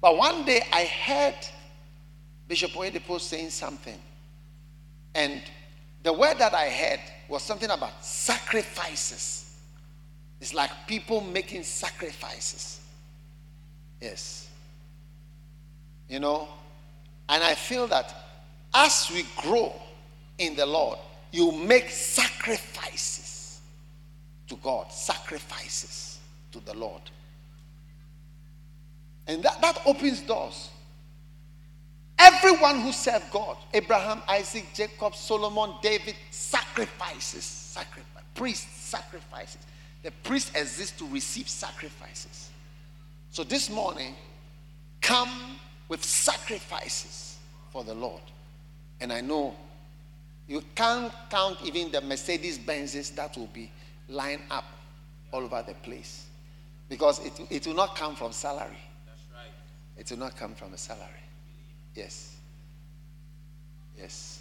[0.03, 1.37] But one day I heard
[2.47, 3.99] Bishop Oyedepo saying something.
[5.15, 5.43] And
[6.03, 9.59] the word that I heard was something about sacrifices.
[10.41, 12.81] It's like people making sacrifices.
[14.01, 14.49] Yes.
[16.09, 16.49] You know?
[17.29, 18.15] And I feel that
[18.75, 19.73] as we grow
[20.39, 20.99] in the Lord,
[21.33, 23.61] you make sacrifices
[24.49, 26.19] to God, sacrifices
[26.53, 27.03] to the Lord.
[29.27, 30.71] And that, that opens doors.
[32.23, 39.63] Everyone who served God, Abraham, Isaac, Jacob, Solomon, David, sacrifices, sacrifice, priests, sacrifices.
[40.03, 42.51] The priest exists to receive sacrifices.
[43.31, 44.15] So this morning,
[45.01, 45.31] come
[45.89, 47.39] with sacrifices
[47.71, 48.23] for the Lord.
[49.01, 49.55] And I know
[50.47, 53.71] you can't count even the Mercedes Benzes that will be
[54.11, 54.65] lined up
[55.33, 56.27] all over the place.
[56.91, 58.77] Because it, it will not come from salary.
[59.07, 59.53] That's right.
[59.97, 61.20] It will not come from a salary.
[61.95, 62.37] Yes.
[63.99, 64.41] Yes.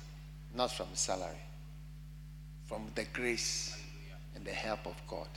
[0.56, 1.42] Not from salary.
[2.66, 3.78] From the grace
[4.36, 5.28] and the help of God.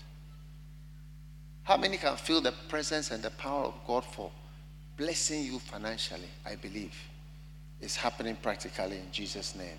[1.64, 4.30] How many can feel the presence and the power of God for
[4.96, 6.28] blessing you financially?
[6.44, 6.94] I believe
[7.80, 9.78] it's happening practically in Jesus' name.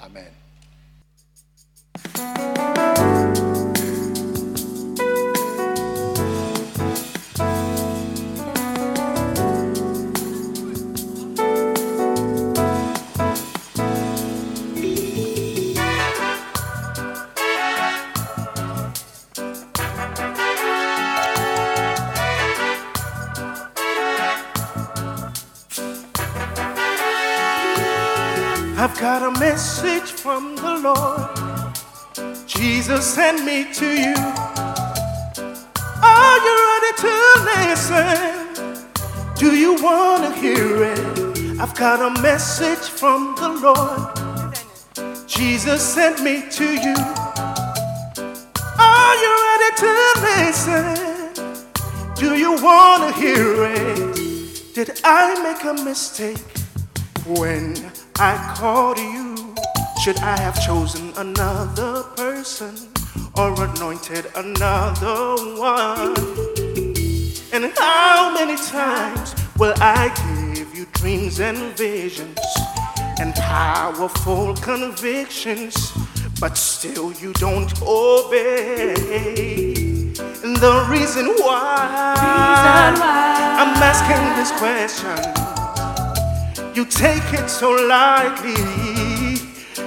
[0.00, 0.32] Amen.
[30.02, 31.76] Message from the Lord.
[32.46, 34.14] Jesus sent me to you.
[36.02, 37.14] Are you ready to
[37.52, 38.72] listen?
[39.36, 41.60] Do you want to hear it?
[41.60, 45.28] I've got a message from the Lord.
[45.28, 46.96] Jesus sent me to you.
[48.78, 49.92] Are you ready to
[50.26, 50.84] listen?
[52.16, 54.74] Do you want to hear it?
[54.74, 56.44] Did I make a mistake
[57.26, 57.76] when
[58.18, 59.31] I called you?
[60.02, 62.74] Should I have chosen another person
[63.36, 66.16] or anointed another one?
[67.52, 70.08] And how many times will I
[70.56, 72.36] give you dreams and visions
[73.20, 75.92] and powerful convictions,
[76.40, 78.94] but still you don't obey.
[80.42, 82.16] And the reason why,
[83.56, 85.20] I'm asking this question,
[86.74, 89.01] you take it so lightly.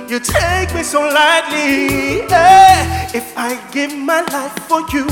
[0.08, 2.22] You take me so lightly.
[2.30, 5.06] Eh, If I give my life for you,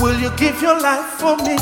[0.00, 1.56] will you give your life for me?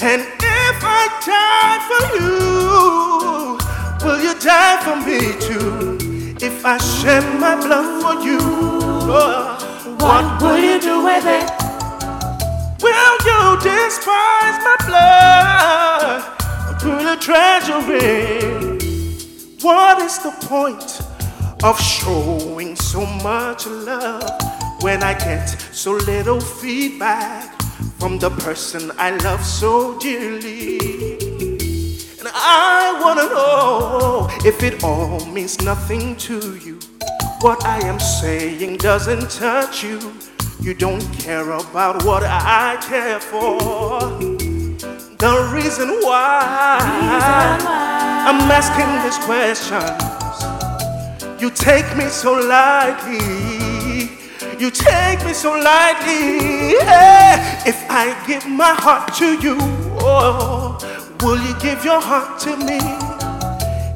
[0.00, 1.02] And if I
[1.32, 3.58] die for you,
[4.04, 5.98] will you die for me too?
[6.44, 9.58] If I shed my blood for you, oh,
[10.00, 11.46] what will you do with it?
[12.82, 16.22] Will you despise my blood?
[16.84, 18.75] Will you treasure it?
[19.62, 21.00] What is the point
[21.64, 24.30] of showing so much love
[24.82, 27.58] when I get so little feedback
[27.98, 30.78] from the person I love so dearly?
[32.18, 36.78] And I wanna know if it all means nothing to you.
[37.40, 40.12] What I am saying doesn't touch you.
[40.60, 44.55] You don't care about what I care for.
[45.18, 46.78] The reason why
[48.28, 49.96] I'm asking these questions.
[51.40, 54.10] You take me so lightly.
[54.58, 56.74] You take me so lightly.
[56.74, 57.66] Yeah.
[57.66, 59.56] If I give my heart to you,
[60.00, 60.76] oh,
[61.22, 62.78] will you give your heart to me?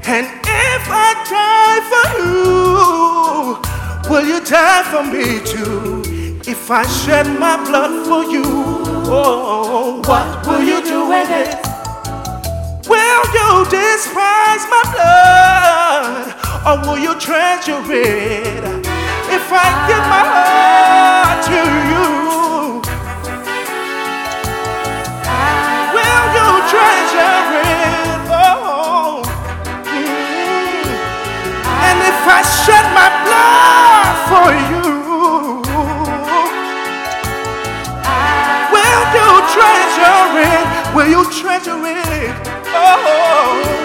[0.08, 6.02] And if I die for you, will you die for me too?
[6.50, 11.56] If I shed my blood for you, oh, what will you do with it?
[12.88, 16.34] Will you despise my blood
[16.66, 18.86] or will you treasure it?
[19.36, 22.08] If I give my heart to you,
[25.94, 28.20] will you treasure it?
[28.30, 29.22] Oh,
[31.86, 34.69] and if I shed my blood for you,
[39.54, 40.94] treasure it?
[40.94, 42.34] Will you treasure it?
[42.66, 43.80] Oh,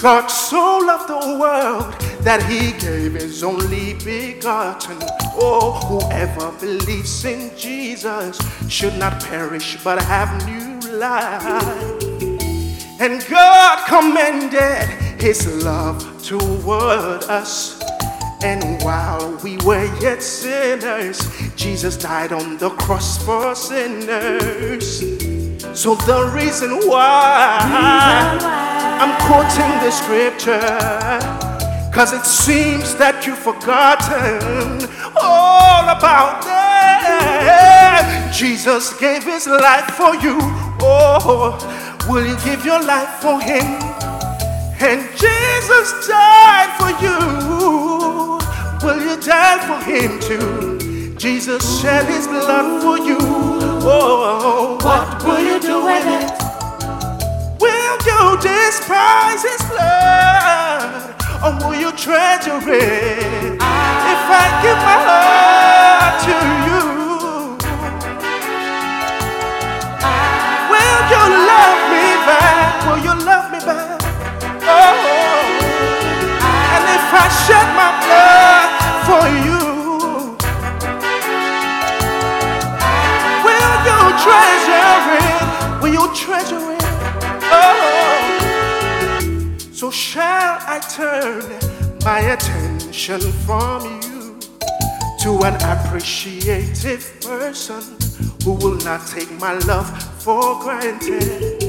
[0.00, 4.98] God so loved the world that he gave his only begotten.
[5.38, 8.38] Oh, whoever believes in Jesus
[8.68, 12.02] should not perish but have new life.
[12.98, 14.88] And God commended
[15.20, 17.85] his love toward us.
[18.42, 21.18] And while we were yet sinners,
[21.56, 25.00] Jesus died on the cross for sinners.
[25.72, 27.58] So the reason why
[29.00, 30.60] I'm quoting the scripture,
[31.92, 34.88] cause it seems that you've forgotten
[35.20, 38.32] all about that.
[38.34, 40.38] Jesus gave his life for you.
[40.80, 41.56] Oh,
[42.08, 43.64] will you give your life for him?
[44.78, 47.95] And Jesus died for you.
[48.82, 51.14] Will you die for him too?
[51.16, 53.18] Jesus shed his blood for you.
[53.20, 56.30] Oh, what will you do with it?
[57.60, 61.14] Will you despise his blood?
[61.42, 63.54] Or will you treasure it?
[63.54, 66.36] If I give my heart to
[66.68, 66.84] you,
[70.70, 72.68] will you love me back?
[72.86, 74.00] Will you love me back?
[74.68, 75.00] Oh,
[76.74, 78.55] and if I shed my blood
[79.06, 79.62] for you,
[83.44, 85.40] will you treasure it?
[85.80, 86.84] Will you treasure it?
[87.52, 88.16] Oh,
[89.70, 91.44] so shall I turn
[92.04, 94.40] my attention from you
[95.20, 97.82] to an appreciative person
[98.42, 99.88] who will not take my love
[100.20, 101.62] for granted?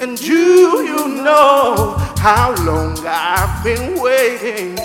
[0.00, 4.76] And do you know how long I've been waiting?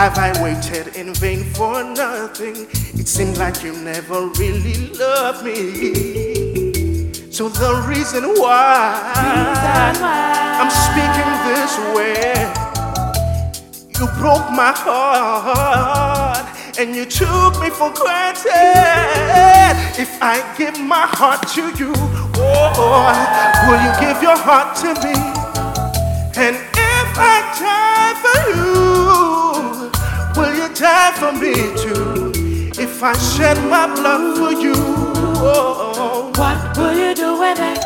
[0.00, 2.56] Have I waited in vain for nothing?
[2.98, 7.12] It seems like you never really loved me.
[7.30, 9.12] So the reason why
[10.58, 12.32] I'm speaking this way,
[14.00, 16.48] you broke my heart
[16.78, 18.48] and you took me for granted.
[20.00, 21.92] If I give my heart to you,
[22.36, 23.12] oh,
[23.68, 25.12] will you give your heart to me?
[26.42, 29.09] And if I die for you
[30.80, 32.32] die for me too?
[32.80, 37.84] If I shed my blood for you, oh, What will you do with it?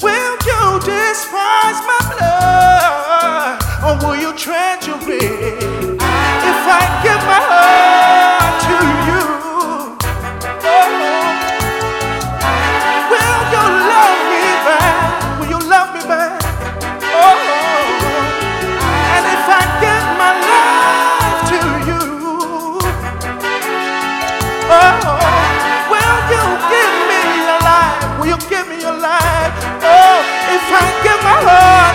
[0.00, 5.62] will you despise my blood or will you treasure it?
[6.50, 8.25] If I give my heart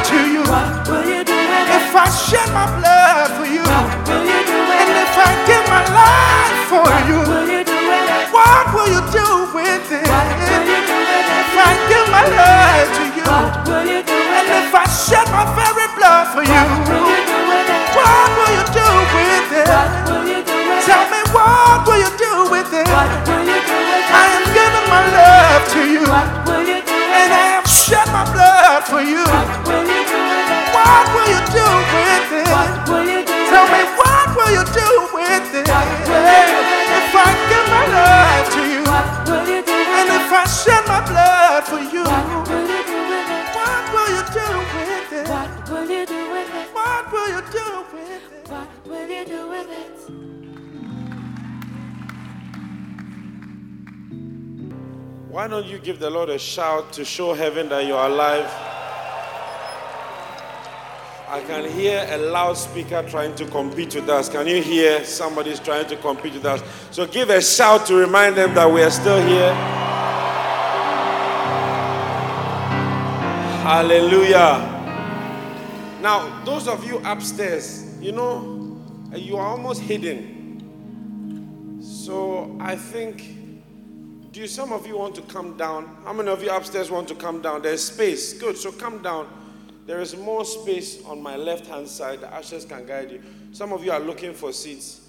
[0.09, 0.41] to you?
[0.49, 1.77] What will you do with it?
[1.77, 3.63] if I shed my blood for you?
[3.63, 7.19] What will you do and if I give my life for what you?
[7.21, 8.25] Will you do with it?
[8.33, 10.07] what will you do with it?
[10.07, 13.25] If I give my life to you?
[13.29, 16.65] What will you do and if I shed my very blood for you?
[17.93, 19.69] What will you do with it?
[20.87, 22.87] Tell me what will you do with it?
[22.89, 28.50] I am giving my love to you, and I have shed my blood
[28.87, 29.23] for you.
[30.75, 32.47] What will you do with it?
[33.51, 35.67] Tell me what will you do with it?
[35.67, 38.83] If I give my love to you,
[39.97, 42.03] and if I shed my blood for you,
[43.57, 45.27] what will you do with it?
[45.29, 46.73] What will you do with it?
[46.73, 48.49] What will you do with it?
[48.49, 49.97] What will you do with it?
[55.29, 58.70] Why don't you give the Lord a shout to show heaven that you are alive?
[61.31, 64.27] I can hear a loudspeaker trying to compete with us.
[64.27, 66.61] Can you hear somebody's trying to compete with us?
[66.91, 69.53] So give a shout to remind them that we are still here.
[73.63, 74.59] Hallelujah.
[76.01, 78.77] Now, those of you upstairs, you know,
[79.15, 81.79] you are almost hidden.
[81.81, 83.37] So I think
[84.33, 85.95] do some of you want to come down?
[86.03, 87.61] How many of you upstairs want to come down?
[87.61, 88.33] There's space.
[88.33, 88.57] Good.
[88.57, 89.29] So come down.
[89.91, 92.21] There is more space on my left hand side.
[92.21, 93.21] The ushers can guide you.
[93.51, 95.01] Some of you are looking for seats,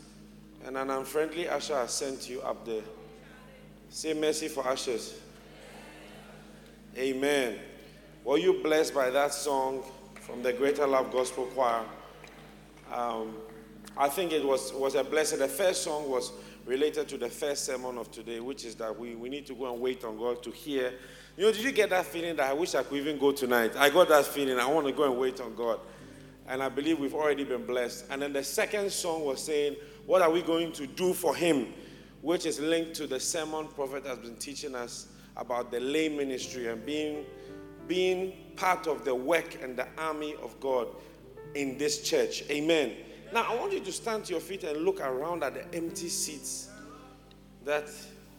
[0.67, 2.83] and an unfriendly usher has sent you up there.
[3.91, 5.15] Say mercy for ushers.
[6.99, 7.61] Amen.
[8.25, 9.85] Were you blessed by that song
[10.21, 11.85] from the Greater Love Gospel Choir?
[12.93, 13.37] Um,
[13.97, 15.39] I think it was, was a blessing.
[15.39, 16.33] The first song was
[16.65, 19.73] related to the first sermon of today, which is that we, we need to go
[19.73, 20.93] and wait on God to hear.
[21.37, 23.73] You know, did you get that feeling that I wish I could even go tonight?
[23.77, 24.59] I got that feeling.
[24.59, 25.81] I want to go and wait on God.
[26.47, 28.07] And I believe we've already been blessed.
[28.11, 31.73] And then the second song was saying, What are we going to do for Him?
[32.21, 36.69] Which is linked to the sermon prophet has been teaching us about the lay ministry
[36.69, 37.25] and being,
[37.89, 40.89] being part of the work and the army of God
[41.55, 42.45] in this church.
[42.51, 42.93] Amen.
[43.33, 46.09] Now, I want you to stand to your feet and look around at the empty
[46.09, 46.69] seats
[47.65, 47.89] that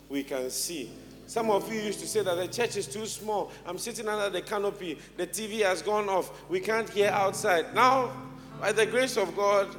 [0.07, 0.91] we can see.
[1.25, 3.51] Some of you used to say that the church is too small.
[3.65, 4.99] I'm sitting under the canopy.
[5.17, 6.31] The TV has gone off.
[6.49, 7.73] We can't hear outside.
[7.73, 8.11] Now,
[8.59, 9.75] by the grace of God,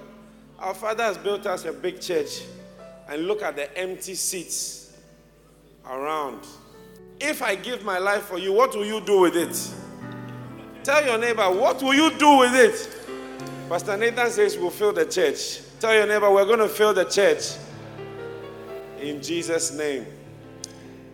[0.59, 2.43] our Father has built us a big church.
[3.09, 4.97] And look at the empty seats
[5.89, 6.41] around.
[7.21, 9.75] If I give my life for you, what will you do with it?
[10.83, 13.04] Tell your neighbor, what will you do with it?
[13.69, 15.61] Pastor Nathan says we'll fill the church.
[15.81, 17.57] Tell your neighbor we're going to fill the church.
[19.01, 20.07] In Jesus' name.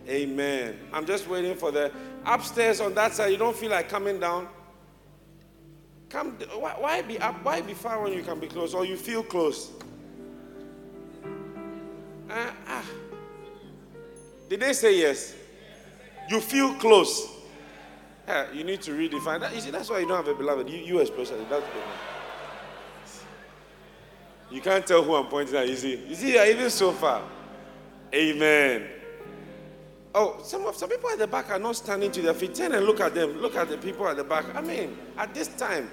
[0.09, 0.77] Amen.
[0.93, 1.93] I'm just waiting for the
[2.27, 3.29] upstairs on that side.
[3.29, 4.49] You don't feel like coming down?
[6.09, 6.33] Come.
[6.59, 7.45] Why, why be up?
[7.45, 8.75] Why be far when you can be close?
[8.75, 9.71] Or you feel close?
[12.29, 12.85] Uh, ah.
[14.49, 15.37] Did they say yes?
[16.29, 17.29] You feel close.
[18.27, 19.55] Yeah, you need to redefine that.
[19.55, 20.69] You see, that's why you don't have a beloved.
[20.69, 21.45] You, you especially.
[21.49, 22.10] That's good.
[24.51, 25.69] You can't tell who I'm pointing at.
[25.69, 27.23] You see, you see, even so far.
[28.13, 28.87] Amen.
[30.13, 32.55] Oh, some of some people at the back are not standing to their feet.
[32.55, 33.41] Turn and look at them.
[33.41, 34.45] Look at the people at the back.
[34.57, 35.89] I mean, at this time,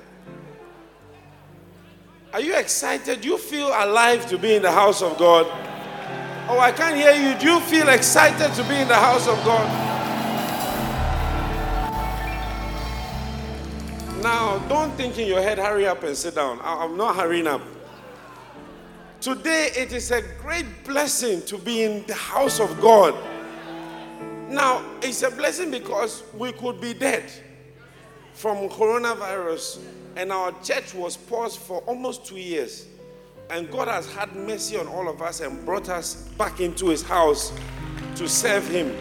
[2.34, 3.22] are you excited?
[3.22, 5.46] Do you feel alive to be in the house of God?
[6.50, 7.38] Oh, I can't hear you.
[7.38, 9.68] Do you feel excited to be in the house of God?
[14.24, 16.60] Now, don't think in your head, hurry up and sit down.
[16.64, 17.62] I'm not hurrying up.
[19.20, 23.16] Today, it is a great blessing to be in the house of God.
[24.48, 27.24] Now, it's a blessing because we could be dead
[28.34, 29.80] from coronavirus,
[30.16, 32.86] and our church was paused for almost two years.
[33.50, 37.02] And God has had mercy on all of us and brought us back into His
[37.02, 37.52] house
[38.16, 38.96] to serve Him.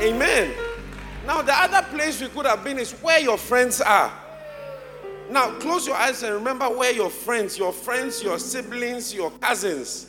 [0.00, 0.52] Amen.
[1.26, 4.12] Now, the other place we could have been is where your friends are.
[5.34, 10.06] Now, close your eyes and remember where your friends, your friends, your siblings, your cousins.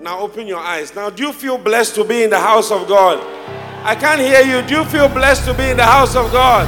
[0.00, 0.92] Now, open your eyes.
[0.96, 3.20] Now, do you feel blessed to be in the house of God?
[3.84, 4.66] I can't hear you.
[4.66, 6.66] Do you feel blessed to be in the house of God?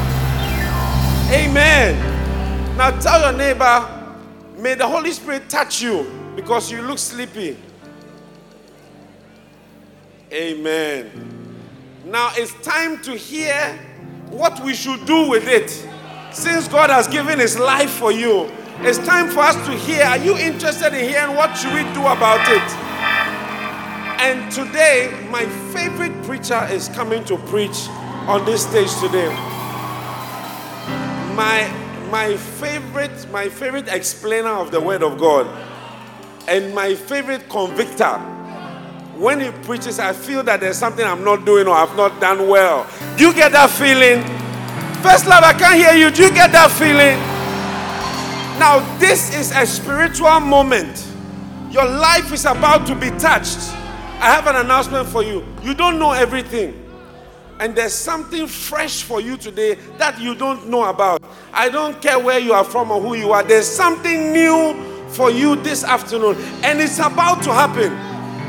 [1.33, 2.77] Amen.
[2.77, 4.15] Now, tell your neighbor,
[4.57, 7.57] may the Holy Spirit touch you because you look sleepy.
[10.33, 11.11] Amen.
[12.05, 13.77] Now, it's time to hear
[14.31, 15.89] what we should do with it.
[16.35, 18.51] Since God has given his life for you,
[18.81, 20.03] it's time for us to hear.
[20.03, 22.71] Are you interested in hearing what should we do about it?
[24.21, 27.87] And today, my favorite preacher is coming to preach
[28.27, 29.29] on this stage today.
[31.37, 31.73] My
[32.11, 35.47] my favorite my favorite explainer of the word of God
[36.49, 38.19] and my favorite convictor.
[39.17, 42.49] When he preaches, I feel that there's something I'm not doing or I've not done
[42.49, 42.89] well.
[43.17, 44.44] Do you get that feeling?
[45.05, 46.11] First love, I can't hear you.
[46.11, 47.19] Do you get that feeling?
[48.59, 51.07] Now, this is a spiritual moment.
[51.71, 53.59] Your life is about to be touched.
[54.19, 55.45] I have an announcement for you.
[55.63, 56.91] You don't know everything.
[57.61, 61.23] And there's something fresh for you today that you don't know about.
[61.53, 63.43] I don't care where you are from or who you are.
[63.43, 66.37] There's something new for you this afternoon.
[66.63, 67.93] And it's about to happen.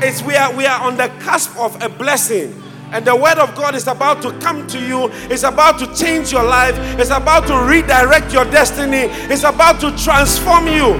[0.02, 2.62] It's we are we are on the cusp of a blessing.
[2.92, 5.08] And the word of God is about to come to you.
[5.28, 6.74] It's about to change your life.
[6.98, 9.10] It's about to redirect your destiny.
[9.26, 10.94] It's about to transform you.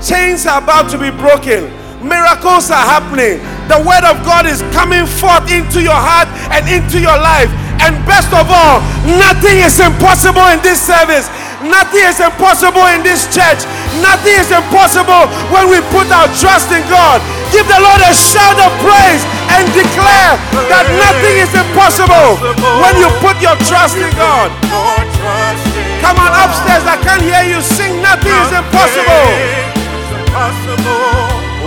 [0.00, 1.68] Chains are about to be broken.
[2.00, 3.36] Miracles are happening.
[3.68, 7.52] The word of God is coming forth into your heart and into your life.
[7.84, 8.80] And best of all,
[9.20, 11.28] nothing is impossible in this service.
[11.60, 13.68] Nothing is impossible in this church.
[14.00, 17.20] Nothing is impossible when we put our trust in God.
[17.52, 19.20] Give the Lord a shout of praise
[19.52, 20.40] and declare
[20.72, 22.40] that nothing is impossible
[22.80, 24.48] when you put your trust in God.
[26.00, 28.00] Come on upstairs, I can't hear you sing.
[28.00, 29.28] Nothing is impossible.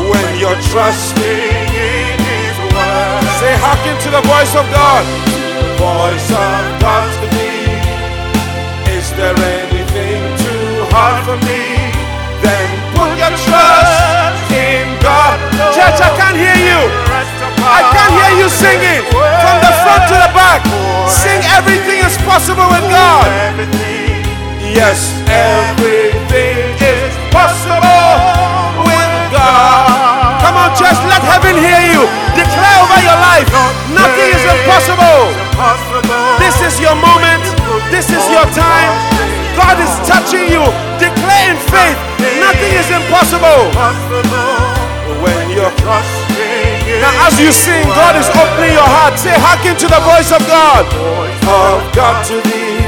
[0.09, 5.05] When you're trusting in His word, say, hearken to the voice of God.
[5.77, 7.53] Voice of God to me.
[8.97, 9.72] Is there too
[10.93, 11.89] hard for me?
[12.45, 15.41] Then put your trust in God.
[15.73, 16.79] Church, I can't hear you.
[17.65, 20.61] I can't hear you singing from the front to the back.
[21.09, 23.25] Sing everything is possible with God.
[24.61, 28.13] Yes, everything is possible
[28.85, 30.41] with God.
[30.45, 32.05] Come on, church, let heaven hear you.
[32.37, 33.49] Declare over your life
[33.97, 35.33] nothing is impossible.
[36.37, 37.41] This is your moment,
[37.89, 39.12] this is your time.
[39.55, 40.63] God is touching you.
[40.97, 41.99] Declare in faith
[42.41, 43.69] nothing is impossible.
[45.21, 45.73] When you're
[46.99, 49.15] now, as you sing, God is opening your heart.
[49.17, 50.83] Say, hearken to the voice of God.
[51.47, 52.83] Of God to thee.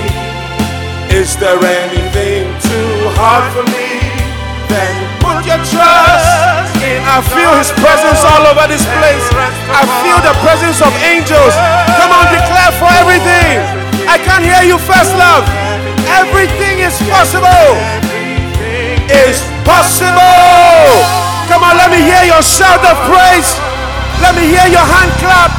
[1.15, 4.03] Is there anything too hard for me?
[4.67, 6.99] Then put your trust in.
[7.07, 9.25] I feel His presence all over this place.
[9.71, 11.55] I feel the presence of angels.
[11.99, 13.63] Come on, declare for everything.
[14.07, 15.47] I can't hear you, first love.
[16.11, 17.65] Everything is possible.
[19.09, 20.85] Is possible.
[21.49, 23.49] Come on, let me hear your shout of praise.
[24.21, 25.51] Let me hear your hand clap.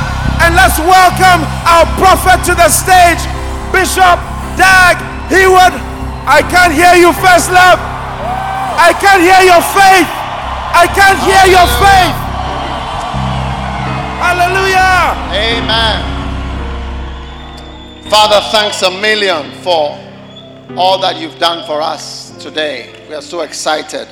[0.42, 3.22] And let's welcome our prophet to the stage,
[3.72, 4.18] Bishop
[4.54, 4.98] Dag
[5.32, 5.74] Heward.
[6.28, 7.78] I can't hear you, first love.
[8.78, 10.10] I can't hear your faith.
[10.76, 12.16] I can't hear your faith.
[14.20, 15.16] Hallelujah.
[15.32, 16.16] Amen.
[18.10, 20.05] Father, thanks a million for
[20.74, 23.06] all that you've done for us today.
[23.08, 24.08] We are so excited.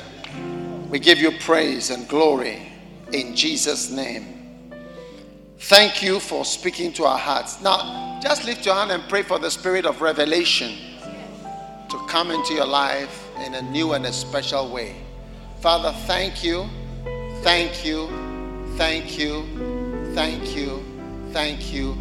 [0.89, 2.71] We give you praise and glory
[3.11, 4.71] in Jesus' name.
[5.59, 7.61] Thank you for speaking to our hearts.
[7.61, 10.77] Now, just lift your hand and pray for the spirit of revelation
[11.89, 14.95] to come into your life in a new and a special way.
[15.61, 16.69] Father, thank you,
[17.41, 18.07] thank you,
[18.77, 19.43] thank you,
[20.13, 20.83] thank you,
[21.31, 21.97] thank you,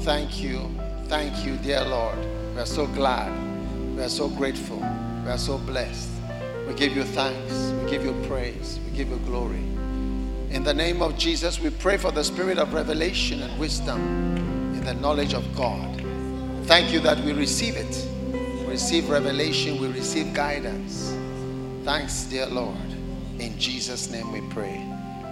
[0.00, 0.70] thank you,
[1.06, 2.18] thank you, dear Lord.
[2.54, 3.49] We are so glad,
[4.00, 6.08] we are so grateful, we are so blessed.
[6.66, 9.62] We give you thanks, we give you praise, we give you glory.
[10.48, 14.00] In the name of Jesus, we pray for the spirit of revelation and wisdom
[14.74, 16.02] in the knowledge of God.
[16.64, 18.08] Thank you that we receive it.
[18.32, 21.14] We receive revelation, we receive guidance.
[21.84, 22.78] Thanks, dear Lord.
[23.38, 24.78] In Jesus' name we pray.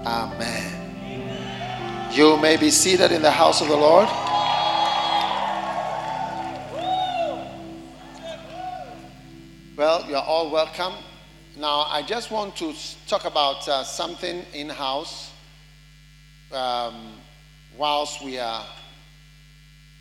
[0.05, 2.13] Amen.
[2.13, 4.09] You may be seated in the house of the Lord.
[9.79, 10.95] Well, you're all welcome.
[11.57, 12.75] Now, I just want to
[13.07, 15.31] talk about uh, something in house
[16.51, 17.13] um,
[17.77, 18.67] whilst we are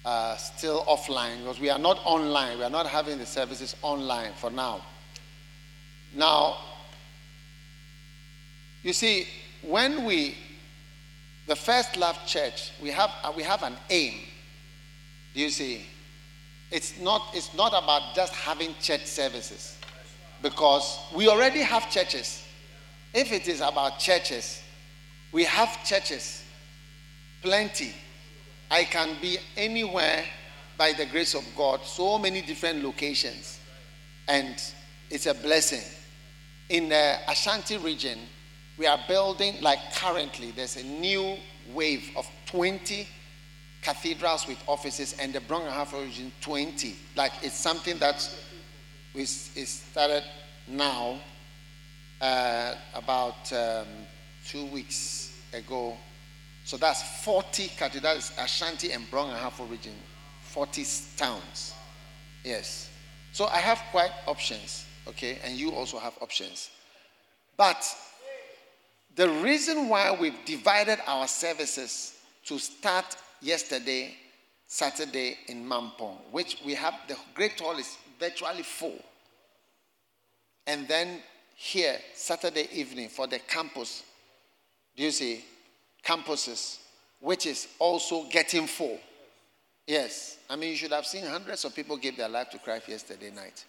[0.04, 2.58] uh, still offline because we are not online.
[2.58, 4.82] We are not having the services online for now.
[6.12, 6.58] Now,
[8.82, 9.28] you see,
[9.62, 10.38] when we,
[11.46, 14.22] the First Love Church, we have, uh, we have an aim.
[15.36, 15.86] Do you see?
[16.72, 19.78] It's not, it's not about just having church services
[20.42, 22.44] because we already have churches.
[23.14, 24.62] If it is about churches,
[25.32, 26.44] we have churches,
[27.42, 27.94] plenty.
[28.70, 30.26] I can be anywhere
[30.78, 33.60] by the grace of God, so many different locations,
[34.28, 34.62] and
[35.10, 35.82] it's a blessing.
[36.70, 38.20] In the Ashanti region,
[38.78, 41.38] we are building, like currently, there's a new
[41.74, 43.08] wave of 20
[43.82, 46.96] cathedrals with offices, and the Brong-Ahafo region, 20.
[47.16, 48.30] Like it's something that
[49.14, 50.24] we started
[50.68, 51.18] now,
[52.22, 53.88] uh, about um,
[54.46, 55.98] two weeks ago.
[56.66, 59.94] So that's 40 cathedrals, Ashanti and Brong-Ahafo region,
[60.42, 60.86] 40
[61.16, 61.74] towns.
[62.44, 62.90] Yes.
[63.32, 64.86] So I have quite options.
[65.08, 66.70] Okay, and you also have options.
[67.56, 67.86] But
[69.16, 74.16] the reason why we've divided our services to start yesterday,
[74.66, 79.00] Saturday in Mampong, which we have the Great Hall is virtually full.
[80.66, 81.22] And then
[81.56, 84.04] here, Saturday evening for the campus,
[84.96, 85.44] do you see?
[86.04, 86.80] Campuses,
[87.20, 89.00] which is also getting full.
[89.86, 90.38] Yes.
[90.50, 93.32] I mean, you should have seen hundreds of people give their life to Christ yesterday
[93.32, 93.66] night.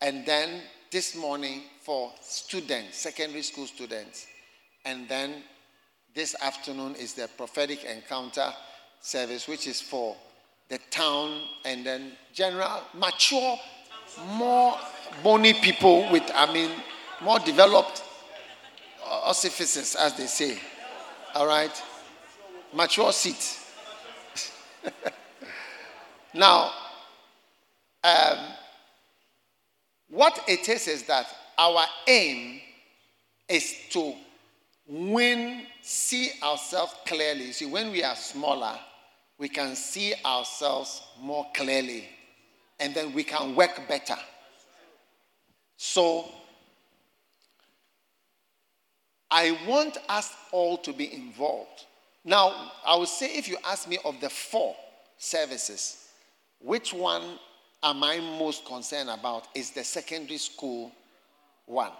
[0.00, 4.26] And then this morning for students, secondary school students.
[4.84, 5.42] And then
[6.14, 8.52] this afternoon is the prophetic encounter
[9.02, 10.16] service, which is for
[10.68, 13.58] the town and then general, mature,
[14.26, 14.76] more
[15.22, 16.70] bony people with, I mean,
[17.20, 18.02] more developed
[19.04, 20.58] ossifices, as they say.
[21.34, 21.82] All right?
[22.72, 23.58] Mature seat.
[26.34, 26.70] now,
[28.02, 28.38] um,
[30.08, 31.26] what it is is that
[31.58, 32.60] our aim
[33.48, 34.14] is to
[34.86, 37.52] win, see ourselves clearly.
[37.52, 38.78] See, when we are smaller,
[39.42, 42.08] we can see ourselves more clearly
[42.78, 44.14] and then we can work better.
[45.76, 46.28] So,
[49.28, 51.86] I want us all to be involved.
[52.24, 54.76] Now, I would say if you ask me of the four
[55.18, 56.06] services,
[56.60, 57.24] which one
[57.82, 60.92] am I most concerned about is the secondary school
[61.66, 61.90] one.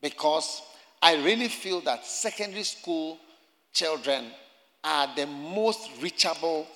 [0.00, 0.62] Because
[1.02, 3.18] I really feel that secondary school
[3.74, 4.30] children
[4.84, 6.66] are the most reachable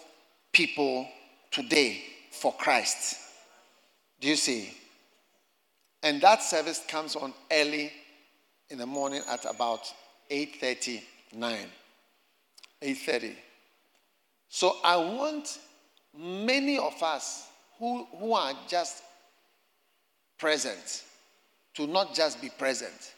[0.52, 1.06] people
[1.50, 2.02] today
[2.32, 3.16] for Christ.
[4.20, 4.74] Do you see?
[6.02, 7.92] And that service comes on early
[8.70, 9.92] in the morning at about
[10.30, 11.70] 8:39.
[12.80, 13.36] 8:30.
[14.48, 15.58] So I want
[16.16, 17.48] many of us
[17.78, 19.02] who, who are just
[20.38, 21.04] present
[21.74, 23.14] to not just be present,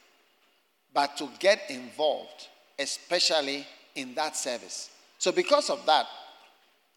[0.92, 2.48] but to get involved,
[2.78, 4.90] especially in that service.
[5.18, 6.06] So, because of that,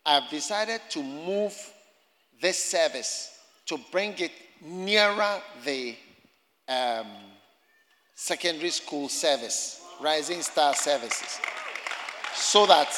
[0.05, 1.55] I've decided to move
[2.41, 3.37] this service
[3.67, 5.95] to bring it nearer the
[6.67, 7.07] um,
[8.15, 11.39] secondary school service, Rising Star services,
[12.33, 12.89] so that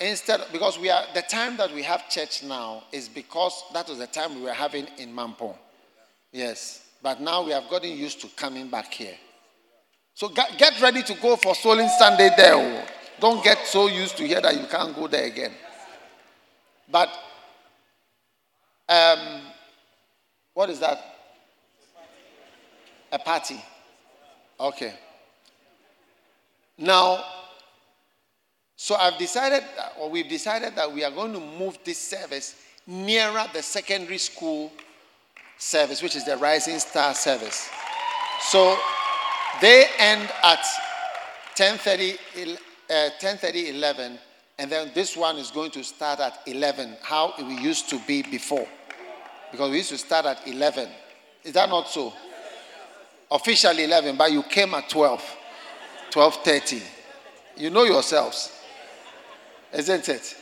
[0.00, 3.98] instead, because we are the time that we have church now is because that was
[3.98, 5.56] the time we were having in Mampong.
[6.32, 9.16] Yes, but now we have gotten used to coming back here.
[10.16, 12.54] So get, get ready to go for Swollen Sunday there.
[12.54, 12.84] oh.
[13.20, 15.52] Don't get so used to here that you can't go there again.
[16.90, 17.10] But
[18.88, 19.42] um,
[20.54, 21.04] what is that?
[23.12, 23.60] A party.
[24.58, 24.94] Okay.
[26.78, 27.22] Now,
[28.74, 29.64] so I've decided,
[30.00, 32.56] or we've decided that we are going to move this service
[32.86, 34.72] nearer the secondary school
[35.58, 37.68] service, which is the Rising Star service.
[38.40, 38.78] So
[39.60, 40.64] they end at
[41.54, 42.18] 10:30,
[42.90, 44.18] uh, 10:30, 11,
[44.58, 48.22] and then this one is going to start at 11, how it used to be
[48.22, 48.66] before,
[49.50, 50.88] because we used to start at 11.
[51.44, 52.12] Is that not so?
[53.30, 55.22] Officially 11, but you came at 12,
[56.10, 56.82] 12:30.
[57.56, 58.52] You know yourselves,
[59.72, 60.36] isn't it?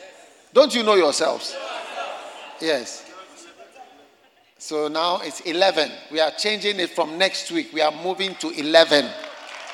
[0.52, 1.56] Don't you know yourselves?
[2.60, 3.03] Yes.
[4.64, 5.92] So now it's 11.
[6.10, 7.68] We are changing it from next week.
[7.74, 9.10] We are moving to 11.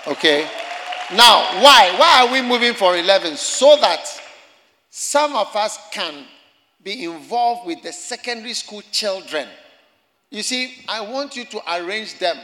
[0.09, 0.49] Okay?
[1.15, 1.95] Now, why?
[1.97, 3.37] Why are we moving for 11?
[3.37, 4.05] So that
[4.91, 6.25] some of us can
[6.83, 9.47] be involved with the secondary school children.
[10.29, 12.37] You see, I want you to arrange them.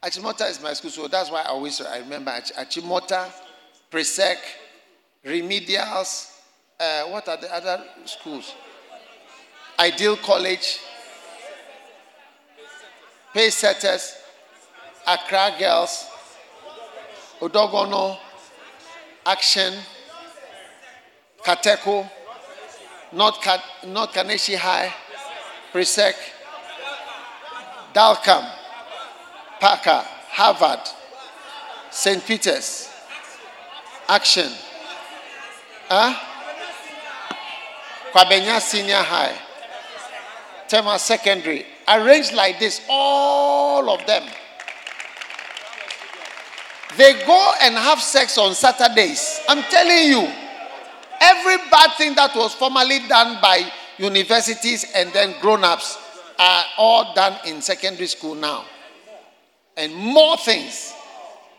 [0.00, 3.26] Achimota is my school, so that's why I always I remember Ach- Achimota,
[3.90, 4.36] Presec,
[5.26, 6.36] Remedials.
[6.78, 8.54] Uh, what are the other schools?
[9.80, 10.78] Ideal College,
[13.32, 14.14] Pace Setters,
[15.06, 16.06] Accra Girls,
[17.40, 18.18] Odorgonno,
[19.24, 19.74] Action,
[21.44, 22.08] Kateko,
[23.12, 24.92] North, Ka- North Kaneshie High,
[25.72, 26.14] Presec,
[27.92, 28.44] Dalcom,
[29.60, 30.80] Parker, Harvard,
[31.90, 32.24] St.
[32.26, 32.88] Peter's,
[34.08, 34.50] Action,
[35.88, 36.14] huh?
[38.12, 39.36] Kwabenya Senior High,
[40.66, 44.22] Tema Secondary, arranged like this, all of them.
[46.96, 49.40] They go and have sex on Saturdays.
[49.48, 50.28] I'm telling you,
[51.20, 55.98] every bad thing that was formerly done by universities and then grown ups
[56.38, 58.64] are all done in secondary school now.
[59.76, 60.94] And more things.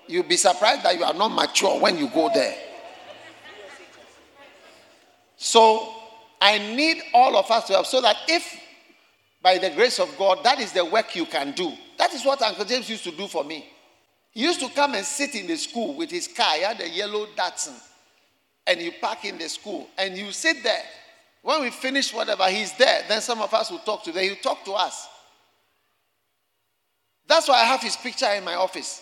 [0.07, 2.55] You'll be surprised that you are not mature when you go there.
[5.37, 5.93] So
[6.41, 8.59] I need all of us to help so that if
[9.41, 11.71] by the grace of God, that is the work you can do.
[11.97, 13.67] That is what Uncle James used to do for me.
[14.31, 16.55] He used to come and sit in the school with his car.
[16.55, 17.77] He had a yellow Datsun.
[18.65, 19.87] And you park in the school.
[19.97, 20.83] And you sit there.
[21.41, 23.03] When we finish whatever, he's there.
[23.07, 24.23] Then some of us will talk to them.
[24.23, 25.07] He'll talk to us.
[27.27, 29.01] That's why I have his picture in my office.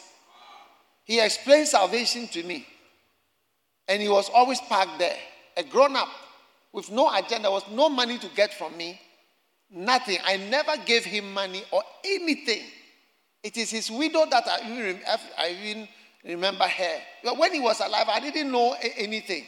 [1.04, 2.66] He explained salvation to me.
[3.88, 5.18] And he was always parked there.
[5.58, 6.10] A grown up
[6.72, 7.52] with no agenda.
[7.52, 9.00] Was no money to get from me.
[9.72, 10.18] Nothing.
[10.26, 12.64] I never gave him money or anything.
[13.44, 15.00] It is his widow that I even,
[15.38, 15.88] I even
[16.26, 16.98] remember her.
[17.24, 19.46] But when he was alive, I didn't know anything.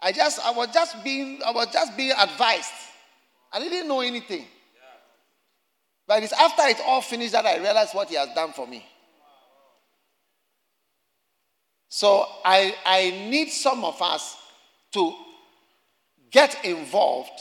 [0.00, 2.72] I just I was just being I was just being advised.
[3.52, 4.44] I didn't know anything.
[6.06, 8.84] But it's after it all finished that I realized what he has done for me.
[11.88, 14.36] So I, I need some of us
[14.92, 15.14] to
[16.30, 17.40] get involved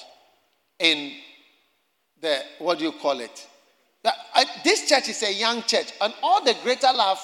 [0.80, 1.12] in
[2.22, 3.48] the, what do you call it?
[4.64, 7.20] This church is a young church, and all the greater love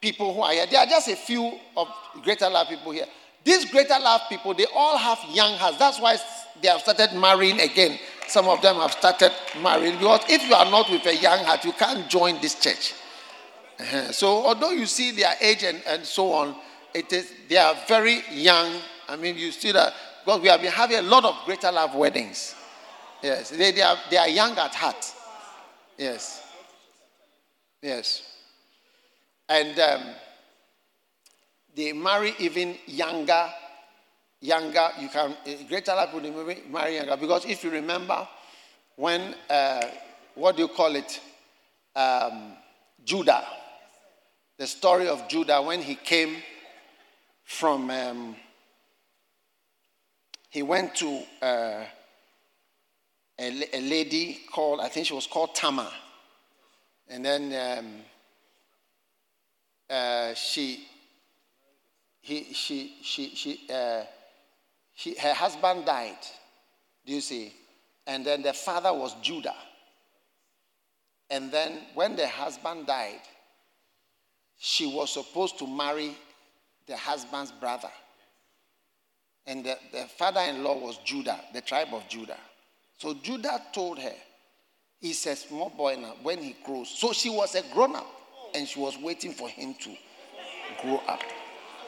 [0.00, 1.88] people who are here, there are just a few of
[2.22, 3.06] greater love people here.
[3.44, 5.78] These greater love people, they all have young hearts.
[5.78, 6.18] That's why
[6.60, 7.98] they have started marrying again.
[8.26, 9.32] Some of them have started
[9.62, 12.94] marrying because if you are not with a young heart, you can't join this church.
[13.78, 14.12] Uh-huh.
[14.12, 16.54] So although you see their age and, and so on,
[16.92, 18.74] it is they are very young.
[19.08, 19.94] I mean, you see that
[20.24, 22.54] because we have been having a lot of greater love weddings.
[23.22, 25.14] Yes, they, they, are, they are young at heart.
[25.98, 26.42] Yes.
[27.82, 28.22] Yes.
[29.48, 30.02] And um,
[31.74, 33.50] they marry even younger,
[34.40, 34.88] younger.
[35.00, 35.36] You can,
[35.68, 37.16] greater love will marry younger.
[37.16, 38.26] Because if you remember,
[38.96, 39.82] when, uh,
[40.34, 41.20] what do you call it?
[41.94, 42.52] Um,
[43.04, 43.44] Judah.
[44.58, 46.36] The story of Judah when he came
[47.44, 48.36] from, um,
[50.50, 51.84] he went to uh,
[53.40, 55.90] a, a, lady called, I think she was called Tamar.
[57.08, 57.94] And then um,
[59.88, 60.86] uh, she,
[62.20, 64.02] he, she, she, she, uh,
[64.92, 66.18] he, her husband died.
[67.06, 67.54] Do you see?
[68.06, 69.56] And then the father was Judah.
[71.30, 73.22] And then when the husband died,
[74.58, 76.14] she was supposed to marry
[76.86, 77.90] the husband's brother.
[79.46, 82.36] And the, the father in law was Judah, the tribe of Judah.
[83.00, 84.14] So Judah told her,
[85.00, 86.90] He's a small boy now when he grows.
[86.90, 88.06] So she was a grown up
[88.54, 89.96] and she was waiting for him to
[90.82, 91.22] grow up.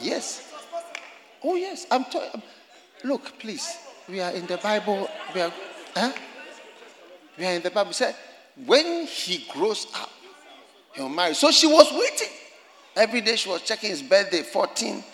[0.00, 0.50] Yes.
[1.44, 1.86] Oh, yes.
[1.90, 2.42] I'm talking.
[3.04, 3.68] Look, please.
[4.08, 5.08] We are in the Bible.
[5.34, 5.52] We are,
[5.94, 6.12] huh?
[7.36, 7.92] We are in the Bible.
[7.92, 8.16] Said,
[8.64, 10.10] when he grows up,
[10.94, 11.34] he'll marry.
[11.34, 12.34] So she was waiting.
[12.96, 15.04] Every day she was checking his birthday 14,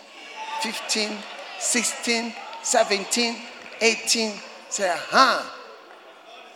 [0.62, 1.10] 15,
[1.58, 3.36] 16, 17,
[3.80, 4.34] 18.
[4.68, 5.57] Say, huh?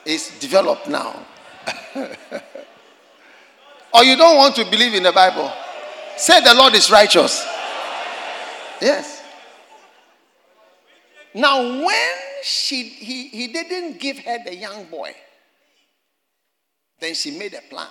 [0.04, 1.24] It's developed now.
[3.94, 5.52] or you don't want to believe in the Bible.
[6.16, 7.44] Say the Lord is righteous.
[8.80, 9.22] Yes.
[11.34, 12.10] Now, when
[12.42, 15.14] she he, he didn't give her the young boy,
[17.00, 17.88] then she made a plan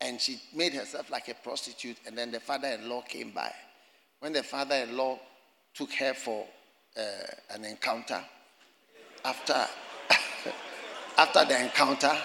[0.00, 1.96] and she made herself like a prostitute.
[2.06, 3.52] And then the father in law came by.
[4.20, 5.18] When the father in law
[5.74, 6.46] took her for
[6.96, 7.02] uh,
[7.54, 8.20] an encounter,
[9.24, 9.66] after,
[11.18, 12.16] after the encounter,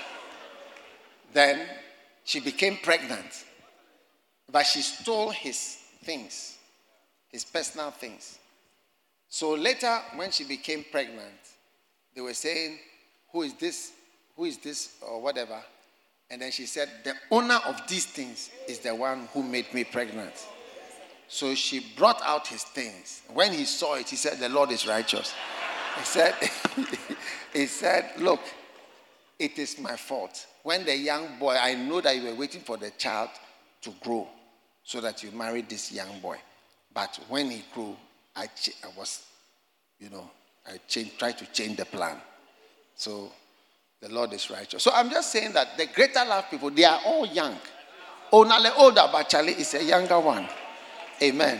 [1.34, 1.68] then
[2.24, 3.45] she became pregnant.
[4.52, 6.57] But she stole his things,
[7.30, 8.38] his personal things.
[9.28, 11.34] So later, when she became pregnant,
[12.15, 12.78] they were saying,
[13.32, 13.91] Who is this?
[14.38, 14.98] Who is this?
[15.02, 15.60] Or whatever.
[16.30, 19.84] And then she said, The owner of these things is the one who made me
[19.84, 20.34] pregnant.
[21.28, 23.24] So she brought out his things.
[23.34, 25.34] When he saw it, he said, The Lord is righteous.
[25.98, 26.36] He said,
[27.53, 28.41] he said, Look,
[29.44, 30.48] it is my fault.
[30.64, 33.30] When the young boy, I know that you were waiting for the child
[33.82, 34.28] to grow
[34.84, 36.38] so that you married this young boy.
[36.94, 37.95] But when he grew,
[38.36, 39.26] I, ch- I was,
[39.99, 40.30] you know,
[40.65, 42.18] I changed, tried to change the plan.
[42.95, 43.32] So
[44.02, 44.84] the Lord is righteous.
[44.84, 47.57] So I'm just saying that the greater love people, they are all young.
[48.32, 50.48] Onale older, but Charlie is a younger one.
[51.22, 51.60] Amen.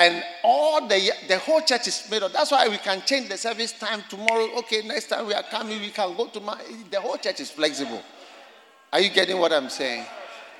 [0.00, 2.32] And all the the whole church is made up.
[2.32, 4.48] That's why we can change the service time tomorrow.
[4.60, 6.58] Okay, next time we are coming, we can go to my.
[6.90, 8.02] The whole church is flexible.
[8.92, 10.06] Are you getting what I'm saying?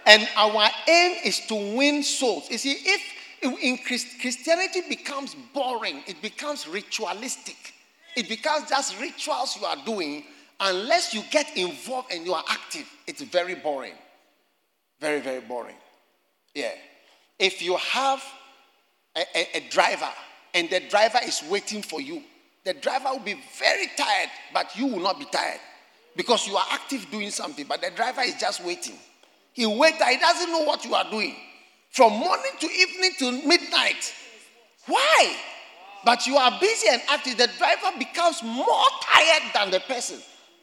[0.04, 2.50] And our aim is to win souls.
[2.50, 3.00] You see, if
[3.62, 7.56] in Christianity becomes boring, it becomes ritualistic.
[8.16, 10.24] It becomes just rituals you are doing
[10.60, 13.94] unless you get involved and you are active, it's very boring.
[15.00, 15.76] Very, very boring.
[16.54, 16.72] Yeah.
[17.38, 18.22] If you have
[19.16, 20.08] a, a, a, driver
[20.54, 22.22] and the driver is waiting for you,
[22.64, 25.60] the driver will be very tired, but you will not be tired
[26.16, 28.96] because you are active doing something, but the driver is just waiting.
[29.52, 31.34] He waits, he doesn't know what you are doing.
[31.90, 34.14] From morning to evening to midnight.
[34.86, 35.36] Why?
[36.04, 37.36] But you are busy and active.
[37.36, 40.18] The driver becomes more tired than the person.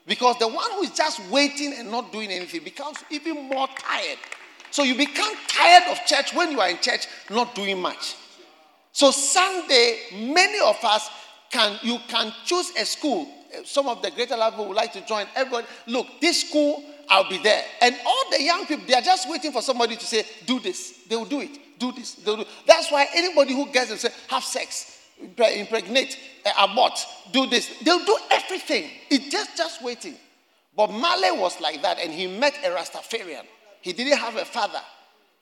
[0.08, 4.18] Because the one who is just waiting and not doing anything becomes even more tired.
[4.72, 8.16] So you become tired of church when you are in church not doing much.
[8.98, 11.08] So Sunday, many of us
[11.52, 13.28] can you can choose a school.
[13.64, 15.28] Some of the greater level would like to join.
[15.36, 17.64] Everybody, look, this school, I'll be there.
[17.80, 21.04] And all the young people, they are just waiting for somebody to say, do this.
[21.08, 21.78] They will do it.
[21.78, 22.16] Do this.
[22.16, 22.46] They'll do.
[22.66, 27.00] That's why anybody who gets them say, have sex, impregnate, uh, abort,
[27.32, 27.72] do this.
[27.84, 28.90] They'll do everything.
[29.12, 30.16] It's just just waiting.
[30.76, 33.46] But Marley was like that, and he met a Rastafarian.
[33.80, 34.82] He didn't have a father,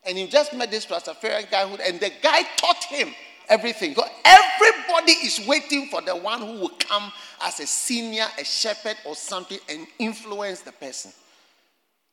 [0.05, 3.15] and he just met this Rastafarian guy, who, and the guy taught him
[3.49, 3.93] everything.
[3.93, 7.11] God, everybody is waiting for the one who will come
[7.43, 11.11] as a senior, a shepherd, or something and influence the person.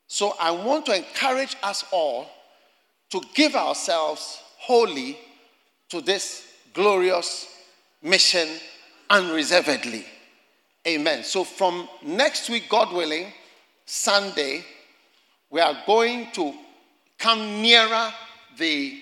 [0.06, 2.28] So I want to encourage us all
[3.10, 5.18] to give ourselves wholly
[5.88, 7.48] to this glorious
[8.02, 8.48] mission
[9.08, 10.04] unreservedly.
[10.86, 11.22] Amen.
[11.22, 13.32] So from next week, God willing,
[13.86, 14.64] Sunday,
[15.50, 16.54] we are going to
[17.18, 18.12] come nearer
[18.58, 18.98] the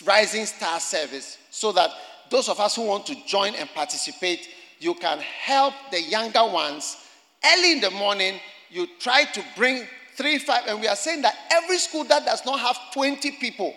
[0.00, 1.90] Rising Star service so that
[2.30, 4.48] those of us who want to join and participate,
[4.80, 6.96] you can help the younger ones.
[7.44, 8.40] Early in the morning,
[8.70, 9.86] you try to bring
[10.16, 13.74] three, five, and we are saying that every school that does not have 20 people,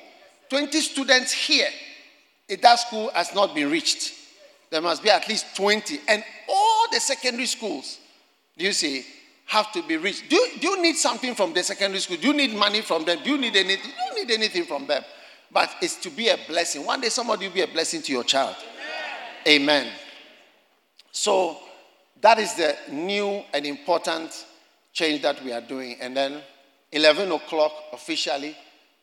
[0.49, 1.67] 20 students here,
[2.61, 4.13] that school has not been reached.
[4.69, 5.99] There must be at least 20.
[6.07, 7.99] And all the secondary schools,
[8.57, 9.05] do you see,
[9.47, 10.29] have to be reached.
[10.29, 12.17] Do, do you need something from the secondary school?
[12.17, 13.19] Do you need money from them?
[13.23, 13.91] Do you need anything?
[13.91, 15.03] You don't need anything from them
[15.55, 16.85] but it's to be a blessing.
[16.85, 18.57] One day somebody will be a blessing to your child.
[19.47, 19.61] Amen.
[19.61, 19.93] Amen.
[21.13, 21.57] So
[22.19, 24.45] that is the new and important
[24.91, 25.95] change that we are doing.
[26.01, 26.41] And then
[26.91, 28.53] 11 o'clock officially.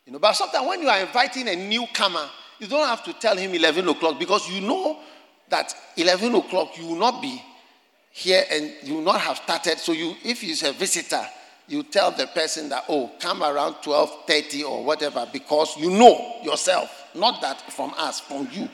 [0.04, 3.34] You know, but sometimes when you are inviting a newcomer, you don't have to tell
[3.36, 4.98] him 11 o'clock because you know
[5.48, 7.42] that 11 o'clock you will not be
[8.10, 9.78] here and you will not have started.
[9.78, 11.24] So you, if he's a visitor,
[11.68, 17.10] you tell the person that, oh, come around 12.30 or whatever because you know yourself.
[17.14, 18.68] Not that from us, from you.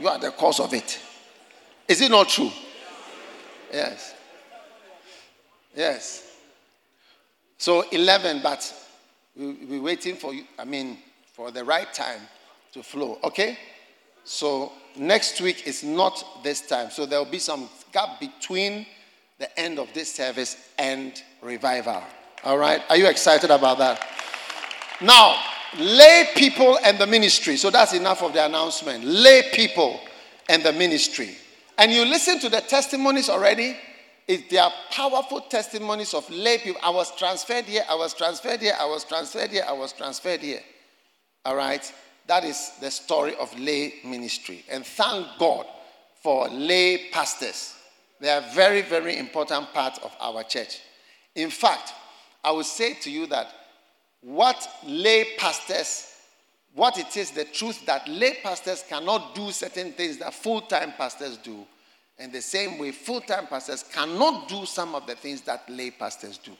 [0.00, 0.98] You are the cause of it.
[1.86, 2.50] Is it not true?
[3.72, 4.14] Yes.
[5.74, 6.36] Yes.
[7.56, 8.72] So 11, but
[9.36, 10.98] we'll be waiting for you, I mean,
[11.32, 12.20] for the right time
[12.72, 13.18] to flow.
[13.24, 13.58] Okay?
[14.24, 16.90] So next week is not this time.
[16.90, 18.86] So there will be some gap between
[19.38, 22.02] the end of this service and revival.
[22.44, 22.82] All right?
[22.88, 24.04] Are you excited about that?
[25.00, 25.40] Now,
[25.78, 27.56] lay people and the ministry.
[27.56, 29.04] So that's enough of the announcement.
[29.04, 30.00] Lay people
[30.48, 31.36] and the ministry.
[31.76, 33.76] And you listen to the testimonies already.
[34.26, 36.80] It, they are powerful testimonies of lay people.
[36.82, 40.40] I was transferred here, I was transferred here, I was transferred here, I was transferred
[40.40, 40.60] here.
[41.44, 41.90] All right?
[42.26, 44.64] That is the story of lay ministry.
[44.70, 45.64] And thank God
[46.22, 47.74] for lay pastors.
[48.20, 50.80] They are very, very important part of our church.
[51.38, 51.94] In fact,
[52.42, 53.46] I would say to you that
[54.22, 56.12] what lay pastors,
[56.74, 60.94] what it is, the truth that lay pastors cannot do certain things that full time
[60.98, 61.64] pastors do.
[62.18, 65.92] In the same way, full time pastors cannot do some of the things that lay
[65.92, 66.50] pastors do.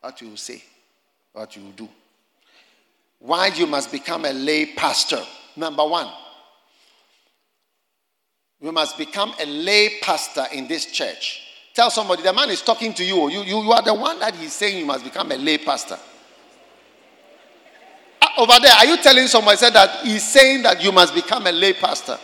[0.00, 0.64] What you will say,
[1.34, 1.88] what you will do.
[3.18, 5.22] Why you must become a lay pastor?
[5.54, 6.10] Number one,
[8.58, 11.51] you must become a lay pastor in this church.
[11.74, 13.30] Tell somebody, the man is talking to you.
[13.30, 15.98] You, you, you are the one that he's saying you must become a lay pastor.
[18.20, 21.46] Uh, over there, are you telling somebody said that he's saying that you must become
[21.46, 22.18] a lay pastor?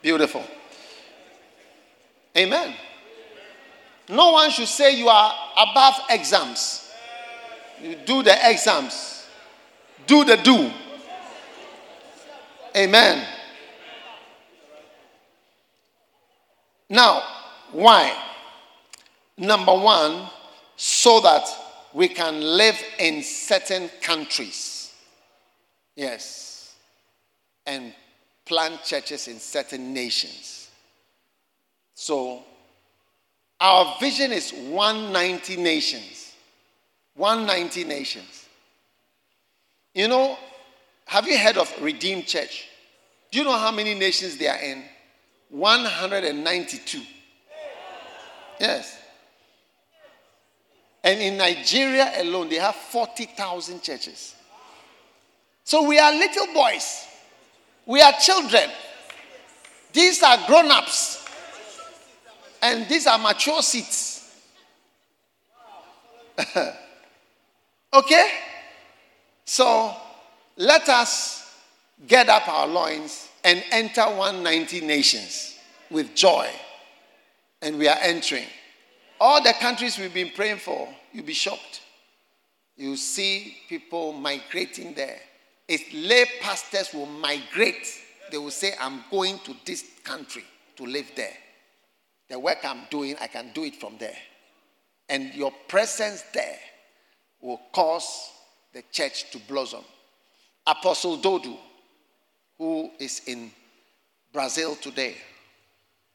[0.00, 0.42] Beautiful.
[2.36, 2.74] Amen.
[4.08, 6.90] No one should say you are above exams.
[7.82, 9.26] You do the exams.
[10.06, 10.70] Do the do.
[12.74, 13.26] Amen.
[16.90, 17.22] Now,
[17.70, 18.14] why?
[19.38, 20.28] Number one,
[20.76, 21.48] so that
[21.94, 24.92] we can live in certain countries.
[25.94, 26.74] Yes.
[27.64, 27.94] And
[28.44, 30.68] plant churches in certain nations.
[31.94, 32.42] So,
[33.60, 36.32] our vision is 190 nations.
[37.14, 38.46] 190 nations.
[39.94, 40.38] You know,
[41.06, 42.68] have you heard of Redeemed Church?
[43.30, 44.82] Do you know how many nations they are in?
[45.50, 47.02] 192.
[48.58, 48.98] Yes.
[51.02, 54.34] And in Nigeria alone, they have 40,000 churches.
[55.64, 57.06] So we are little boys.
[57.86, 58.70] We are children.
[59.92, 61.26] These are grown ups.
[62.62, 64.30] And these are mature seats.
[67.94, 68.30] okay?
[69.44, 69.94] So
[70.56, 71.56] let us
[72.06, 75.56] get up our loins and enter 190 nations
[75.90, 76.48] with joy.
[77.62, 78.46] And we are entering.
[79.20, 81.82] All the countries we've been praying for, you'll be shocked.
[82.76, 85.18] You see people migrating there.
[85.68, 87.86] If lay pastors will migrate,
[88.30, 90.44] they will say, I'm going to this country
[90.76, 91.34] to live there.
[92.28, 94.16] The work I'm doing, I can do it from there.
[95.08, 96.58] And your presence there
[97.40, 98.30] will cause
[98.72, 99.84] the church to blossom.
[100.66, 101.56] Apostle Dodu,
[102.60, 103.50] who is in
[104.34, 105.16] Brazil today,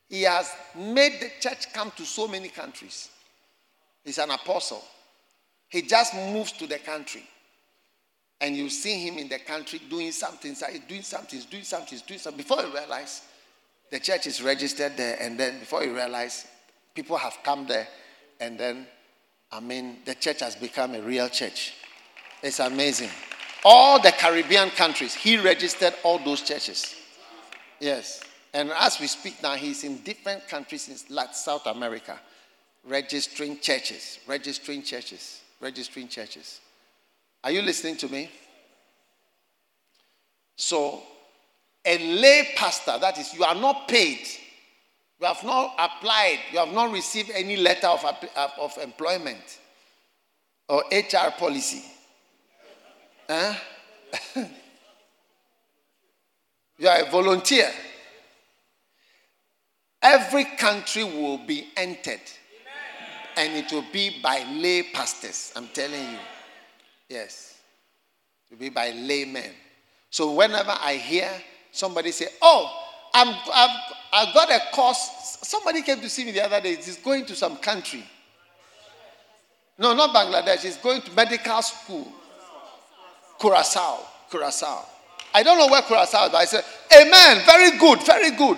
[0.07, 3.09] he has made the church come to so many countries.
[4.03, 4.84] He's an apostle.
[5.67, 7.23] He just moves to the country.
[8.39, 10.55] And you see him in the country doing something,
[10.88, 12.38] doing something, doing something, doing something.
[12.38, 13.23] Before you realize,
[13.89, 15.17] the church is registered there.
[15.19, 16.45] And then before you realize,
[16.93, 17.88] people have come there.
[18.39, 18.85] And then,
[19.51, 21.73] I mean, the church has become a real church.
[22.43, 23.09] It's amazing.
[23.67, 26.93] All the Caribbean countries, he registered all those churches.
[27.79, 28.21] Yes.
[28.53, 30.95] And as we speak now, he's in different countries in
[31.33, 32.19] South America,
[32.87, 36.61] registering churches, registering churches, registering churches.
[37.43, 38.29] Are you listening to me?
[40.55, 41.01] So,
[41.83, 44.27] a lay pastor, that is, you are not paid,
[45.19, 48.05] you have not applied, you have not received any letter of,
[48.59, 49.59] of employment
[50.69, 51.83] or HR policy.
[53.27, 53.53] Huh?
[54.35, 54.45] Eh?
[56.77, 57.72] you are a volunteer.
[60.02, 62.22] Every country will be entered.
[63.38, 65.52] And it will be by lay pastors.
[65.56, 66.19] I'm telling you.
[67.10, 67.57] Yes.
[68.49, 69.52] It will be by laymen.
[70.10, 71.30] So whenever I hear
[71.72, 72.72] somebody say, Oh,
[73.14, 73.77] I'm, I've,
[74.14, 75.39] I've got a course.
[75.41, 76.76] Somebody came to see me the other day.
[76.76, 78.03] He's going to some country.
[79.77, 80.61] No, not Bangladesh.
[80.61, 82.11] He's going to medical school.
[83.39, 83.99] Curacao.
[84.29, 84.85] Curacao.
[85.33, 86.63] I don't know where Curacao is, but I said,
[86.93, 87.45] Amen.
[87.45, 88.01] Very good.
[88.03, 88.57] Very good.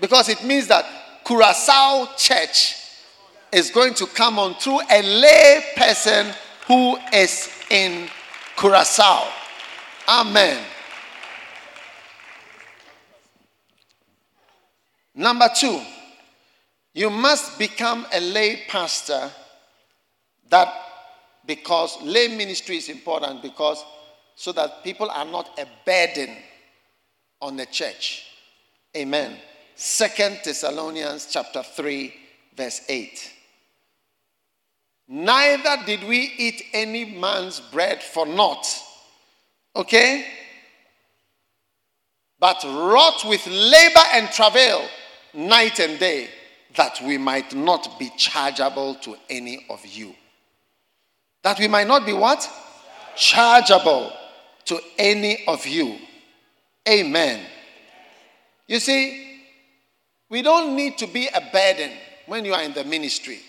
[0.00, 0.86] Because it means that
[1.24, 2.76] Curacao Church
[3.52, 6.32] is going to come on through a lay person
[6.66, 8.08] who is in
[8.56, 9.28] Curacao.
[10.08, 10.62] Amen.
[15.14, 15.80] Number two,
[16.94, 19.30] you must become a lay pastor
[20.48, 20.72] that
[21.50, 23.84] because lay ministry is important because
[24.36, 26.36] so that people are not a burden
[27.42, 28.24] on the church.
[28.96, 29.36] Amen.
[29.74, 32.14] Second Thessalonians chapter 3
[32.56, 33.32] verse 8.
[35.08, 38.64] Neither did we eat any man's bread for naught.
[39.74, 40.24] Okay?
[42.38, 44.88] But wrought with labor and travail
[45.34, 46.28] night and day
[46.76, 50.14] that we might not be chargeable to any of you.
[51.42, 52.48] That we might not be what?
[53.16, 54.12] Chargeable
[54.66, 55.98] to any of you.
[56.88, 57.40] Amen.
[58.66, 59.42] You see,
[60.28, 61.90] we don't need to be a burden
[62.26, 63.40] when you are in the ministry.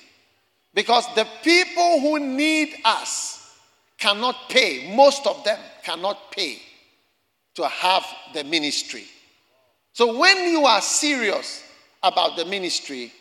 [0.73, 3.55] Because the people who need us
[3.97, 6.57] cannot pay, most of them cannot pay
[7.55, 9.03] to have the ministry.
[9.93, 11.63] So when you are serious
[12.01, 13.11] about the ministry,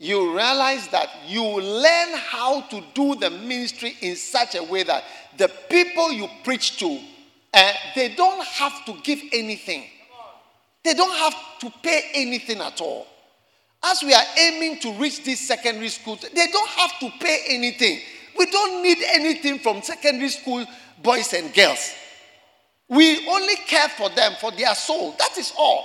[0.00, 5.04] you realize that you learn how to do the ministry in such a way that
[5.36, 6.98] the people you preach to,
[7.52, 9.84] uh, they don't have to give anything.
[10.82, 13.06] They don't have to pay anything at all.
[13.84, 18.00] As we are aiming to reach these secondary schools, they don't have to pay anything.
[18.38, 20.64] We don't need anything from secondary school
[21.02, 21.92] boys and girls.
[22.88, 25.14] We only care for them, for their soul.
[25.18, 25.84] That is all.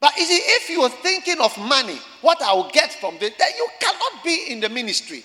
[0.00, 3.32] But you see, if you are thinking of money, what I will get from this,
[3.38, 5.24] then you cannot be in the ministry.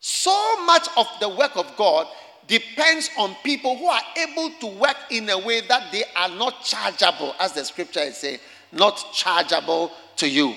[0.00, 2.06] So much of the work of God
[2.46, 6.62] depends on people who are able to work in a way that they are not
[6.62, 8.38] chargeable, as the scripture is saying,
[8.72, 10.54] not chargeable to you.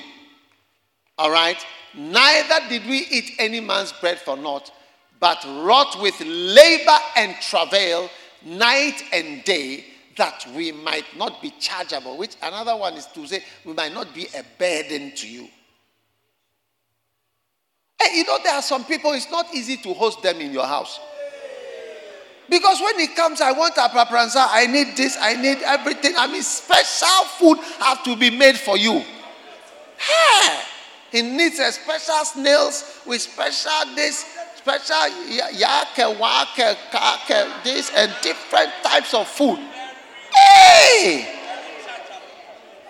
[1.18, 1.58] All right?
[1.96, 4.72] Neither did we eat any man's bread for naught,
[5.20, 8.10] but wrought with labor and travail
[8.44, 9.86] night and day
[10.18, 12.18] that we might not be chargeable.
[12.18, 15.48] Which another one is to say, we might not be a burden to you.
[18.00, 20.66] Hey, you know, there are some people, it's not easy to host them in your
[20.66, 21.00] house.
[22.50, 26.14] Because when it comes, I want a prapranza, I need this, I need everything.
[26.18, 29.04] I mean, special food have to be made for you.
[29.98, 30.60] Hey,
[31.12, 34.26] he needs a special snails with special this,
[34.56, 39.60] special yake, wake, kake, this, and different types of food.
[40.38, 41.38] Hey!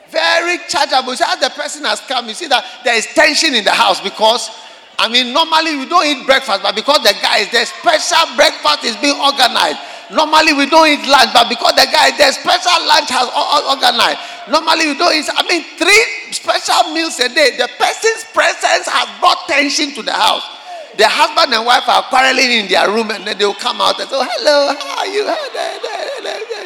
[0.10, 1.12] Very chargeable.
[1.12, 3.76] You see, as the person has come, you see that there is tension in the
[3.76, 4.50] house because,
[4.98, 8.88] I mean, normally we don't eat breakfast, but because the guy is there, special breakfast
[8.88, 9.80] is being organized.
[10.08, 13.28] Normally we don't eat lunch, but because the guy is there, special lunch has
[13.68, 14.24] organized.
[14.48, 17.60] Normally we don't eat, I mean, three special meals a day.
[17.60, 20.48] The person's presence has brought tension to the house.
[20.96, 24.10] The husband and wife are quarreling in their room and then they'll come out and
[24.10, 26.57] say, oh, Hello, how are you?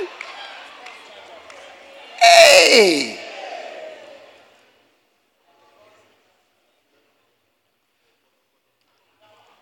[2.21, 3.17] Hey!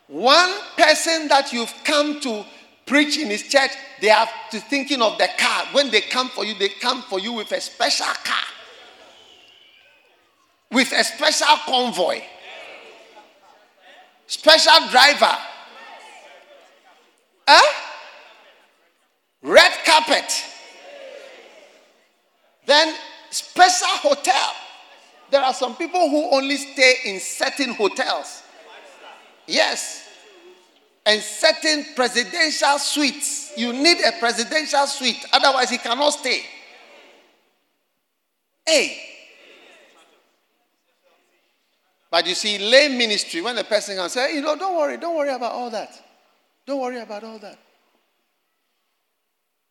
[0.08, 2.44] One person that you've come to
[2.86, 3.70] preach in his church,
[4.02, 5.66] they have to thinking of the car.
[5.72, 8.44] When they come for you, they come for you with a special car,
[10.72, 12.22] with a special convoy,
[14.26, 15.38] special driver,
[17.48, 17.74] huh?
[19.44, 20.44] red carpet,
[22.70, 22.94] then
[23.30, 24.52] special hotel.
[25.32, 28.44] There are some people who only stay in certain hotels.
[29.48, 30.08] Yes.
[31.06, 33.54] And certain presidential suites.
[33.58, 36.42] You need a presidential suite, otherwise, he cannot stay.
[38.66, 38.98] Hey.
[42.12, 45.16] But you see, lay ministry, when the person can say, you know, don't worry, don't
[45.16, 45.92] worry about all that.
[46.66, 47.58] Don't worry about all that.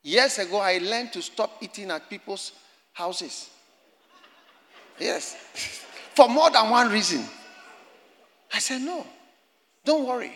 [0.02, 2.52] Years ago, I learned to stop eating at people's
[2.98, 3.48] houses.
[4.98, 5.34] Yes.
[6.14, 7.24] For more than one reason.
[8.52, 9.06] I said, no.
[9.84, 10.32] Don't worry.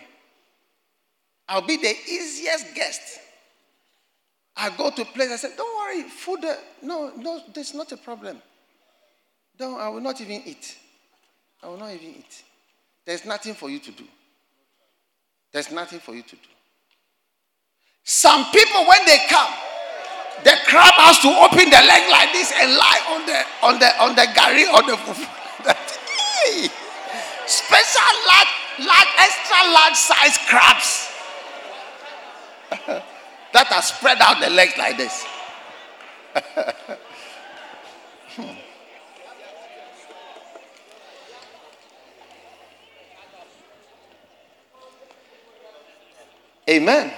[1.49, 3.19] I'll be the easiest guest.
[4.57, 7.91] I go to a place, I said, Don't worry, food, uh, no, no, there's not
[7.91, 8.41] a problem.
[9.59, 10.77] Don't, I will not even eat.
[11.63, 12.45] I will not even eat.
[13.05, 14.05] There's nothing for you to do.
[15.53, 16.49] There's nothing for you to do.
[18.05, 19.53] Some people, when they come,
[20.45, 23.91] the crab has to open the leg like this and lie on the on the
[24.03, 24.97] on the gari on the.
[27.47, 28.49] Special large,
[28.79, 31.09] large, extra large size crabs
[33.53, 35.27] that are spread out the legs like this.
[46.69, 47.13] Amen.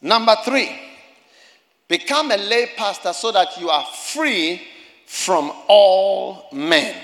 [0.00, 0.87] Number three,
[1.88, 4.62] become a lay pastor so that you are free
[5.06, 6.94] from all men.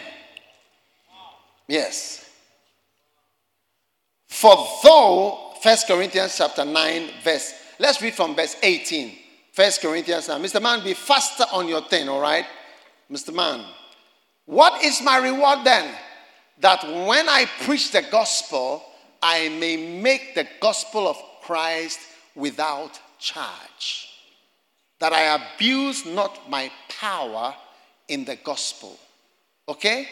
[1.67, 2.29] Yes.
[4.29, 9.13] For though, 1 Corinthians chapter 9, verse, let's read from verse 18.
[9.55, 10.43] 1 Corinthians 9.
[10.43, 10.61] Mr.
[10.61, 12.45] Man, be faster on your thing, all right?
[13.11, 13.33] Mr.
[13.35, 13.65] Man.
[14.45, 15.95] What is my reward then?
[16.61, 18.83] That when I preach the gospel,
[19.23, 22.01] I may make the gospel of Christ
[22.35, 24.14] without charge.
[25.01, 27.55] That I abuse not my power
[28.09, 28.99] in the gospel.
[29.69, 30.09] Okay?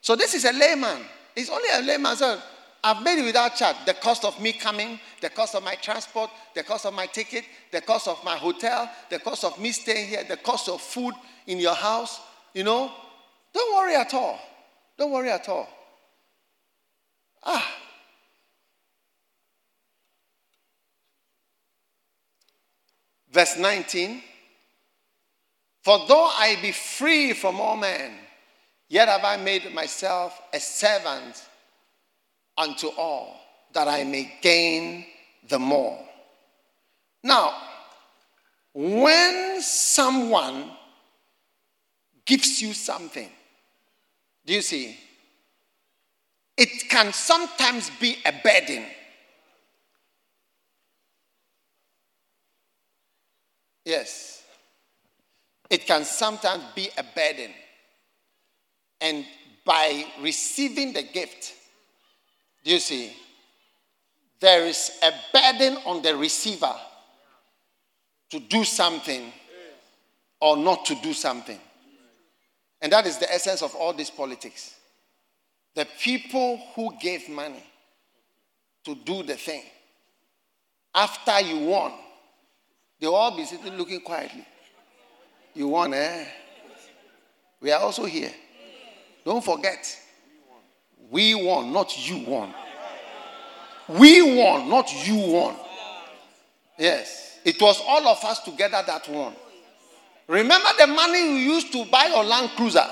[0.00, 0.98] So this is a layman.
[1.34, 2.16] It's only a layman.
[2.16, 2.40] So
[2.82, 3.76] I've made it without charge.
[3.86, 7.44] The cost of me coming, the cost of my transport, the cost of my ticket,
[7.72, 11.14] the cost of my hotel, the cost of me staying here, the cost of food
[11.46, 12.20] in your house.
[12.52, 12.92] You know,
[13.52, 14.38] don't worry at all.
[14.98, 15.68] Don't worry at all.
[17.42, 17.74] Ah.
[23.34, 24.22] Verse 19.
[25.82, 28.12] For though I be free from all men,
[28.88, 31.48] Yet have I made myself a servant
[32.56, 33.40] unto all,
[33.72, 35.06] that I may gain
[35.48, 35.98] the more.
[37.22, 37.54] Now,
[38.72, 40.70] when someone
[42.24, 43.28] gives you something,
[44.46, 44.96] do you see?
[46.56, 48.84] It can sometimes be a burden.
[53.84, 54.42] Yes.
[55.68, 57.50] It can sometimes be a burden.
[59.00, 59.24] And
[59.64, 61.52] by receiving the gift,
[62.64, 63.12] do you see?
[64.40, 66.74] There is a burden on the receiver
[68.30, 69.32] to do something
[70.40, 71.58] or not to do something.
[72.80, 74.74] And that is the essence of all this politics.
[75.74, 77.64] The people who gave money
[78.84, 79.62] to do the thing,
[80.94, 81.92] after you won,
[83.00, 84.46] they'll all be sitting looking quietly.
[85.54, 86.24] You won, eh?
[87.60, 88.32] We are also here.
[89.24, 89.98] Don't forget,
[91.10, 92.52] we won, not you won.
[93.88, 95.56] We won, not you won.
[96.78, 99.34] Yes, it was all of us together that won.
[100.26, 102.86] Remember the money you used to buy your Land Cruiser,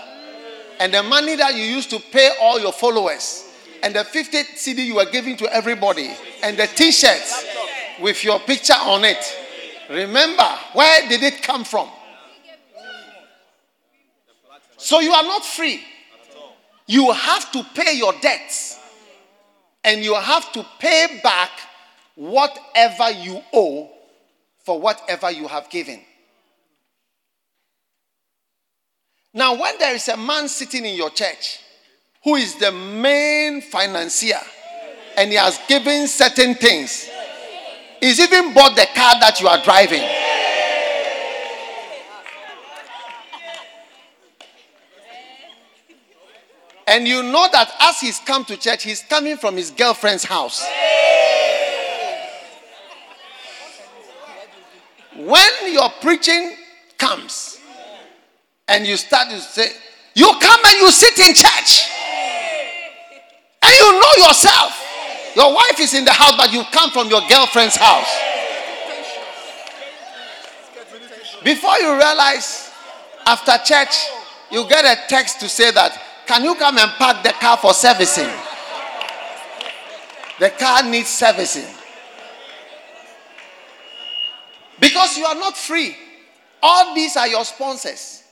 [0.79, 3.51] and the money that you used to pay all your followers,
[3.83, 6.11] and the 50 cedi you were giving to everybody,
[6.43, 7.45] and the t shirts
[8.01, 9.39] with your picture on it.
[9.93, 11.89] Remember, where did it come from?
[14.79, 15.81] So you are not free.
[16.87, 18.79] You have to pay your debts.
[19.85, 21.51] And you have to pay back
[22.15, 23.91] whatever you owe
[24.65, 26.01] for whatever you have given.
[29.35, 31.59] Now, when there is a man sitting in your church
[32.25, 34.41] who is the main financier
[35.17, 37.09] and he has given certain things,
[38.03, 40.03] he's even bought the car that you are driving.
[46.87, 50.63] And you know that as he's come to church, he's coming from his girlfriend's house.
[55.17, 56.57] When your preaching
[56.99, 57.61] comes
[58.67, 59.69] and you start to say,
[60.15, 61.89] you come and you sit in church
[63.63, 64.72] and you know yourself.
[65.35, 68.11] Your wife is in the house, but you come from your girlfriend's house.
[71.43, 72.71] Before you realize,
[73.27, 73.95] after church,
[74.51, 77.73] you get a text to say that, can you come and park the car for
[77.75, 78.29] servicing?
[80.39, 81.73] The car needs servicing.
[84.79, 85.97] Because you are not free.
[86.63, 88.23] All these are your sponsors.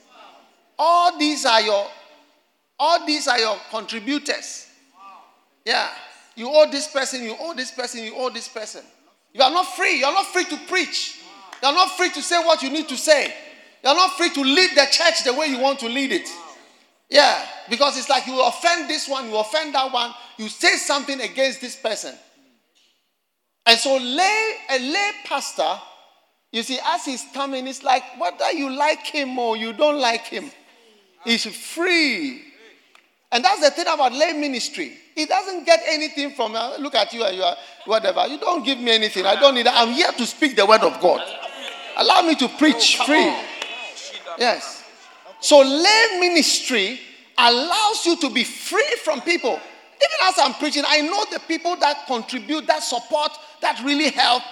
[0.77, 1.87] All these are your
[2.79, 4.67] all these are your contributors.
[5.63, 5.87] Yeah.
[6.35, 8.83] You owe this person, you owe this person, you owe this person.
[9.33, 9.99] You are not free.
[9.99, 11.19] You are not free to preach.
[11.61, 13.33] You are not free to say what you need to say.
[13.83, 16.29] You are not free to lead the church the way you want to lead it.
[17.09, 21.19] Yeah, because it's like you offend this one, you offend that one, you say something
[21.19, 22.15] against this person.
[23.65, 25.77] And so, lay, a lay pastor,
[26.51, 30.25] you see, as he's coming, it's like whether you like him or you don't like
[30.25, 30.51] him,
[31.25, 32.43] he's free.
[33.31, 34.97] And that's the thing about lay ministry.
[35.15, 37.55] He doesn't get anything from uh, look at you and you are
[37.85, 38.27] whatever.
[38.27, 39.25] You don't give me anything.
[39.25, 39.75] I don't need that.
[39.75, 41.21] I'm here to speak the word of God.
[41.97, 43.33] Allow me to preach free.
[44.37, 44.83] Yes.
[45.39, 46.99] So lay ministry
[47.37, 49.53] allows you to be free from people.
[49.53, 53.31] Even as I'm preaching, I know the people that contribute, that support,
[53.61, 54.43] that really help.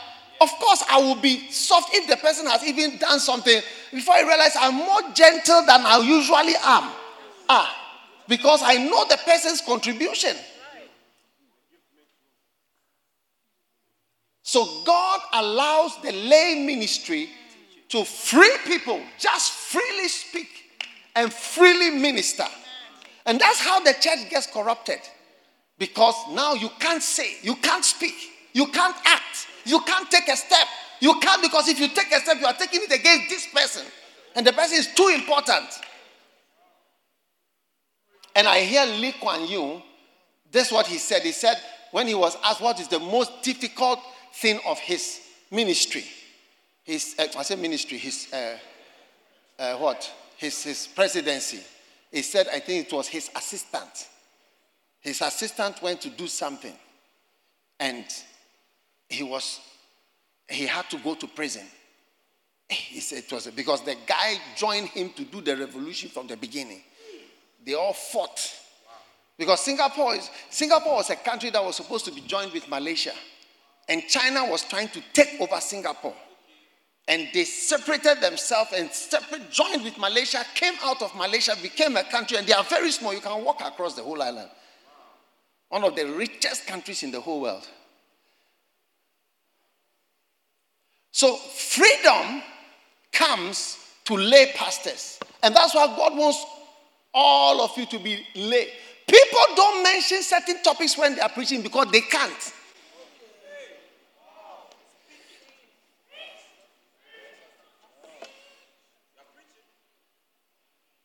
[0.41, 3.61] Of course, I will be soft if the person has even done something
[3.91, 6.91] before I realize I'm more gentle than I usually am.
[7.49, 7.88] Ah,
[8.30, 10.35] because I know the person's contribution.
[14.43, 17.30] So God allows the lay ministry
[17.89, 20.47] to free people, just freely speak
[21.15, 22.45] and freely minister.
[23.26, 24.99] And that's how the church gets corrupted.
[25.77, 28.15] Because now you can't say, you can't speak,
[28.53, 30.68] you can't act, you can't take a step.
[30.99, 33.85] You can't because if you take a step, you are taking it against this person.
[34.35, 35.65] And the person is too important.
[38.39, 39.81] And I hear Lee Kuan Yew,
[40.49, 41.23] this is what he said.
[41.23, 41.57] He said,
[41.91, 43.99] when he was asked what is the most difficult
[44.33, 45.19] thing of his
[45.51, 46.05] ministry,
[46.85, 48.57] his, uh, I say ministry, his, uh,
[49.59, 50.09] uh, what?
[50.37, 51.59] His, his presidency.
[52.13, 54.07] He said, I think it was his assistant.
[55.01, 56.75] His assistant went to do something.
[57.77, 58.05] And
[59.09, 59.59] he was,
[60.47, 61.65] he had to go to prison.
[62.69, 66.37] He said it was because the guy joined him to do the revolution from the
[66.37, 66.83] beginning.
[67.65, 68.40] They all fought.
[69.38, 73.14] Because Singapore is Singapore was a country that was supposed to be joined with Malaysia.
[73.88, 76.14] And China was trying to take over Singapore.
[77.07, 82.03] And they separated themselves and separate, joined with Malaysia, came out of Malaysia, became a
[82.03, 83.14] country, and they are very small.
[83.14, 84.49] You can walk across the whole island.
[85.69, 87.68] One of the richest countries in the whole world.
[91.11, 92.44] So freedom
[93.11, 95.19] comes to lay pastors.
[95.41, 96.45] And that's why God wants
[97.14, 98.69] all of you to be lay.
[99.07, 102.53] People don't mention certain topics when they are preaching because they can't.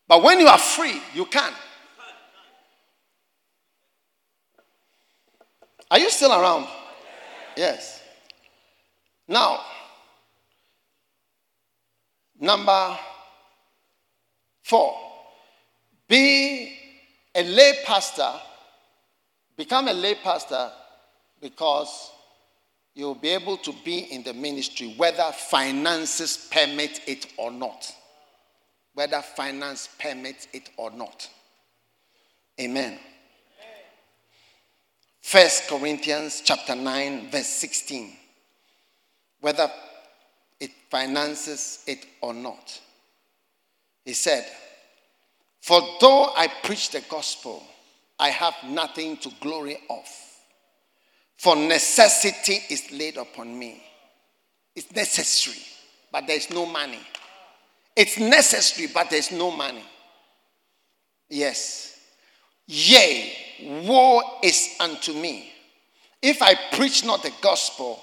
[0.07, 1.51] But when you are free, you can.
[5.89, 6.67] Are you still around?
[7.57, 8.01] Yes.
[9.27, 9.61] Now,
[12.39, 12.97] number
[14.63, 15.04] four,
[16.07, 16.77] be
[17.33, 18.31] a lay pastor,
[19.57, 20.71] become a lay pastor
[21.41, 22.11] because
[22.93, 27.93] you'll be able to be in the ministry whether finances permit it or not
[28.95, 31.29] whether finance permits it or not.
[32.59, 32.97] Amen.
[35.21, 38.13] First Corinthians chapter 9 verse 16.
[39.41, 39.69] Whether
[40.59, 42.79] it finances it or not.
[44.05, 44.45] He said,
[45.65, 47.63] For though I preach the gospel,
[48.19, 50.05] I have nothing to glory of.
[51.37, 53.81] For necessity is laid upon me.
[54.75, 55.57] It's necessary,
[56.11, 56.99] but there's no money.
[57.95, 59.83] It's necessary, but there's no money.
[61.29, 61.99] Yes.
[62.67, 63.33] Yea,
[63.87, 65.51] woe is unto me
[66.21, 67.99] if I preach not the gospel.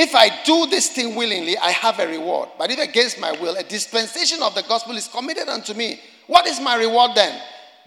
[0.00, 2.50] If I do this thing willingly, I have a reward.
[2.56, 5.98] But if against my will, a dispensation of the gospel is committed unto me.
[6.28, 7.36] What is my reward then?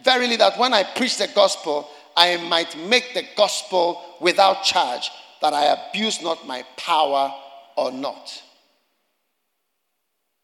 [0.03, 5.09] Verily, that when I preach the gospel, I might make the gospel without charge,
[5.41, 7.33] that I abuse not my power
[7.77, 8.43] or not.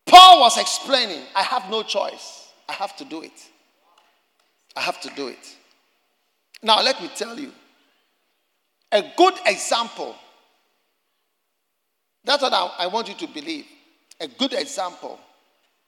[0.06, 2.48] Paul was explaining, I have no choice.
[2.69, 3.45] I have to do it.
[4.73, 5.56] I have to do it.
[6.64, 7.52] Now, let me tell you
[8.89, 10.15] a good example.
[12.27, 13.65] That's what I, I want you to believe.
[14.19, 15.17] A good example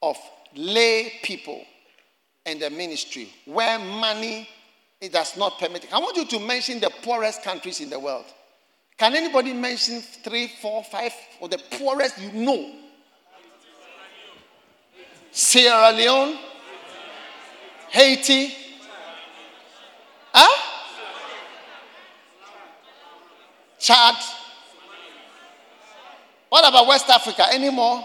[0.00, 0.16] of
[0.56, 1.62] lay people
[2.46, 4.48] in the ministry where money
[5.02, 5.86] it does not permit.
[5.92, 8.24] I want you to mention the poorest countries in the world.
[8.96, 12.72] Can anybody mention three, four, five, or the poorest you know?
[15.30, 16.38] Sierra Leone,
[17.90, 18.54] Haiti,
[20.32, 20.92] huh?
[23.78, 24.39] Chad.
[26.50, 27.46] What about West Africa?
[27.50, 28.04] Any more?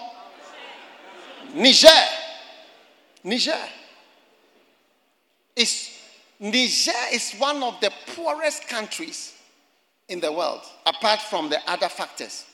[1.53, 1.87] Niger.
[3.23, 3.57] Niger.
[5.55, 5.91] Is
[6.39, 9.33] Niger is one of the poorest countries
[10.07, 12.45] in the world, apart from the other factors.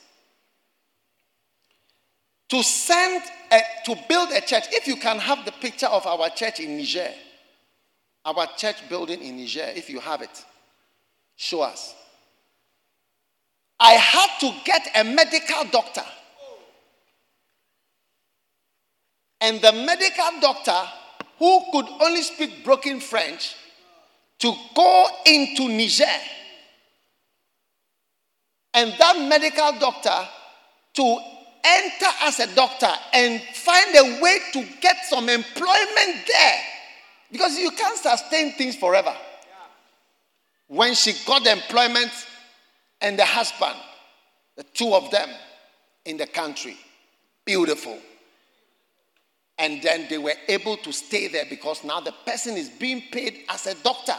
[2.48, 6.30] To send, a, to build a church, if you can have the picture of our
[6.30, 7.10] church in Niger,
[8.24, 10.44] our church building in Niger, if you have it,
[11.36, 11.94] show us.
[13.84, 16.04] I had to get a medical doctor.
[19.40, 20.80] And the medical doctor,
[21.40, 23.56] who could only speak broken French,
[24.38, 26.04] to go into Niger.
[28.72, 30.28] And that medical doctor
[30.94, 31.18] to
[31.64, 36.60] enter as a doctor and find a way to get some employment there.
[37.32, 39.14] Because you can't sustain things forever.
[40.68, 42.12] When she got employment
[43.02, 43.74] and the husband,
[44.56, 45.28] the two of them
[46.04, 46.76] in the country,
[47.44, 47.98] beautiful.
[49.58, 53.44] And then they were able to stay there because now the person is being paid
[53.48, 54.16] as a doctor.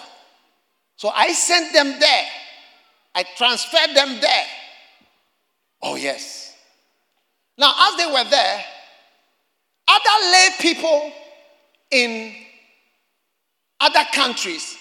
[0.95, 2.25] So I sent them there.
[3.15, 4.45] I transferred them there.
[5.81, 6.55] Oh, yes.
[7.57, 8.63] Now, as they were there,
[9.87, 11.11] other lay people
[11.91, 12.33] in
[13.79, 14.77] other countries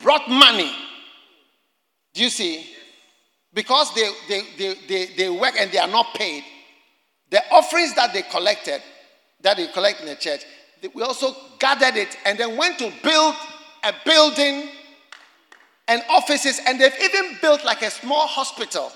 [0.00, 0.72] brought money.
[2.14, 2.66] Do you see?
[3.52, 6.44] Because they, they, they, they, they work and they are not paid.
[7.30, 8.80] The offerings that they collected,
[9.42, 10.42] that they collect in the church,
[10.94, 13.34] we also gathered it and then went to build
[13.84, 14.68] a building
[15.88, 18.92] and offices, and they've even built like a small hospital.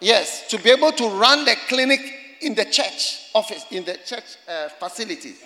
[0.00, 2.00] Yes, to be able to run the clinic
[2.40, 5.42] in the church office, in the church uh, facilities.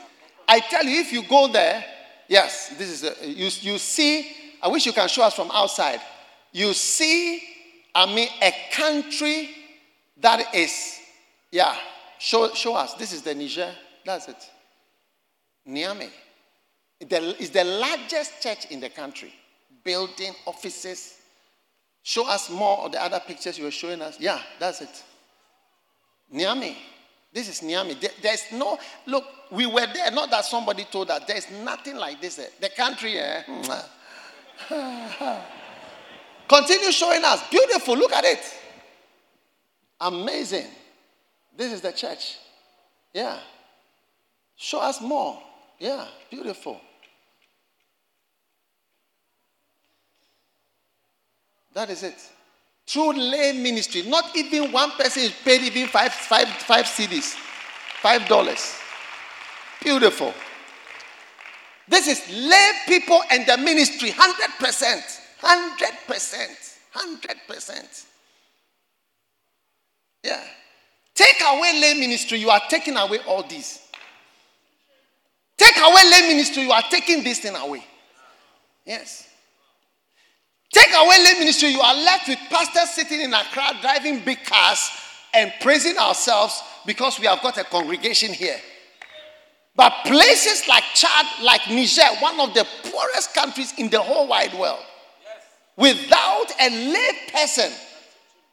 [0.47, 1.85] I tell you, if you go there,
[2.29, 4.31] yes, this is a, you, you see.
[4.63, 6.01] I wish you can show us from outside.
[6.53, 7.43] You see,
[7.97, 9.49] I mean, a country
[10.19, 10.99] that is,
[11.51, 11.75] yeah.
[12.19, 12.93] Show, show us.
[12.95, 13.73] This is the Niger.
[14.05, 14.51] That's it.
[15.67, 16.11] Niamey.
[17.01, 19.33] It's the largest church in the country
[19.83, 21.15] building, offices.
[22.03, 24.21] Show us more of the other pictures you were showing us.
[24.21, 25.05] Yeah, that's it.
[26.35, 26.77] Niamey.
[27.33, 27.99] This is Niamey.
[27.99, 32.21] There, there's no, look, we were there, not that somebody told us, there's nothing like
[32.21, 32.39] this.
[32.39, 32.47] Eh?
[32.61, 33.43] The country, eh?
[36.49, 37.49] Continue showing us.
[37.49, 38.41] Beautiful, look at it.
[40.01, 40.67] Amazing.
[41.57, 42.37] This is the church.
[43.13, 43.39] Yeah.
[44.57, 45.43] Show us more.
[45.79, 46.81] Yeah, beautiful.
[51.75, 52.15] That is it.
[52.87, 57.35] Through lay ministry, not even one person is paid even five, five, five cedis,
[58.01, 58.79] five dollars.
[59.83, 60.33] Beautiful.
[61.89, 65.21] This is lay people and the ministry, 100%.
[65.47, 66.77] 100%.
[66.95, 68.05] 100%.
[70.25, 70.43] Yeah.
[71.15, 73.81] Take away lay ministry, you are taking away all this.
[75.57, 77.85] Take away lay ministry, you are taking this thing away.
[78.85, 79.29] Yes.
[80.73, 84.45] Take away lay ministry, you are left with pastors sitting in a crowd driving big
[84.45, 84.91] cars
[85.33, 88.59] and praising ourselves because we have got a congregation here.
[89.77, 94.55] But places like Chad, like Niger, one of the poorest countries in the whole wide
[94.59, 94.81] world,
[95.77, 97.71] without a lay person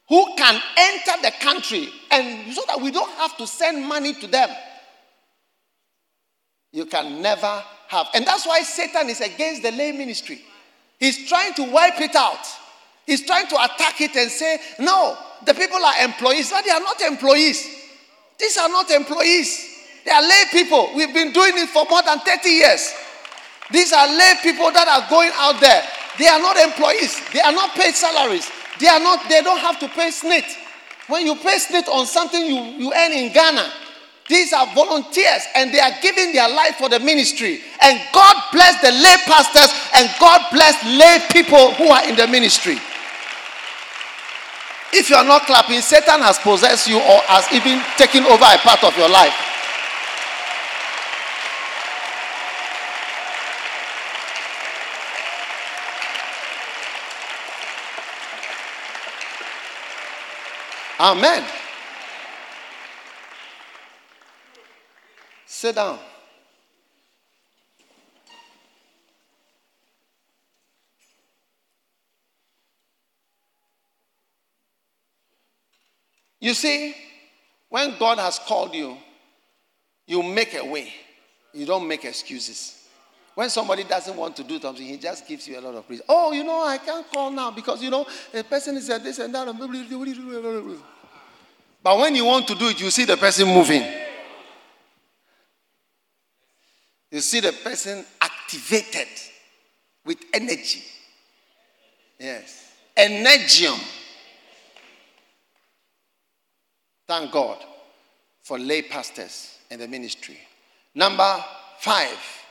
[0.09, 4.27] who can enter the country and so that we don't have to send money to
[4.27, 4.49] them,
[6.71, 8.07] you can never have.
[8.13, 10.41] And that's why Satan is against the lay ministry.
[10.99, 12.45] He's trying to wipe it out.
[13.05, 16.51] He's trying to attack it and say, no, the people are employees.
[16.51, 17.67] No, they are not employees.
[18.39, 19.69] These are not employees.
[20.05, 20.89] They are lay people.
[20.95, 22.93] We've been doing it for more than 30 years.
[23.71, 25.83] These are lay people that are going out there.
[26.17, 27.19] They are not employees.
[27.33, 28.49] They are not paid salaries.
[28.79, 29.27] They are not.
[29.29, 30.45] They don't have to pay SSNIT.
[31.07, 33.71] When you pay SSNIT on something you, you earn in Ghana,
[34.29, 37.59] these are volunteers and they are giving their life for the ministry.
[37.81, 42.27] And God bless the lay pastors and God bless lay people who are in the
[42.27, 42.77] ministry.
[44.93, 48.57] If you are not clapping, Satan has possessed you or has even taken over a
[48.61, 49.33] part of your life.
[61.03, 61.43] Amen.
[65.45, 65.99] Sit down.
[76.39, 76.95] You see,
[77.67, 78.95] when God has called you,
[80.07, 80.93] you make a way.
[81.53, 82.82] You don't make excuses.
[83.35, 86.05] When somebody doesn't want to do something, he just gives you a lot of reasons.
[86.07, 89.17] Oh, you know, I can't call now because, you know, a person is at this
[89.19, 89.47] and that.
[91.83, 93.83] But when you want to do it, you see the person moving.
[97.11, 99.07] You see the person activated
[100.05, 100.83] with energy.
[102.19, 102.71] Yes.
[102.95, 103.79] Energium.
[107.07, 107.57] Thank God
[108.43, 110.37] for lay pastors in the ministry.
[110.95, 111.43] Number
[111.79, 112.42] five,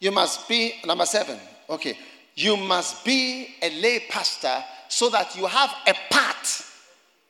[0.00, 1.38] you must be, number seven,
[1.70, 1.96] okay,
[2.34, 6.62] you must be a lay pastor so that you have a part,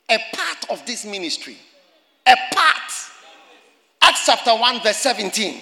[0.09, 1.57] a part of this ministry.
[2.27, 2.91] A part.
[4.01, 5.61] Acts chapter 1, verse 17.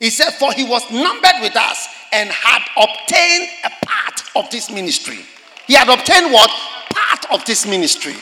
[0.00, 4.70] He said, For he was numbered with us and had obtained a part of this
[4.70, 5.18] ministry.
[5.66, 6.50] He had obtained what?
[6.90, 8.14] Part of this ministry.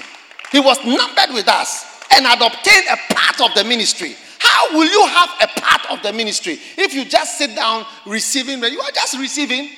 [0.53, 4.17] He was numbered with us and had obtained a part of the ministry.
[4.59, 8.59] How will you have a part of the ministry if you just sit down receiving?
[8.61, 9.71] You are just receiving,